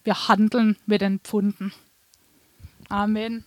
Wir 0.03 0.27
handeln 0.27 0.77
mit 0.85 1.01
den 1.01 1.19
Pfunden. 1.19 1.73
Amen. 2.89 3.43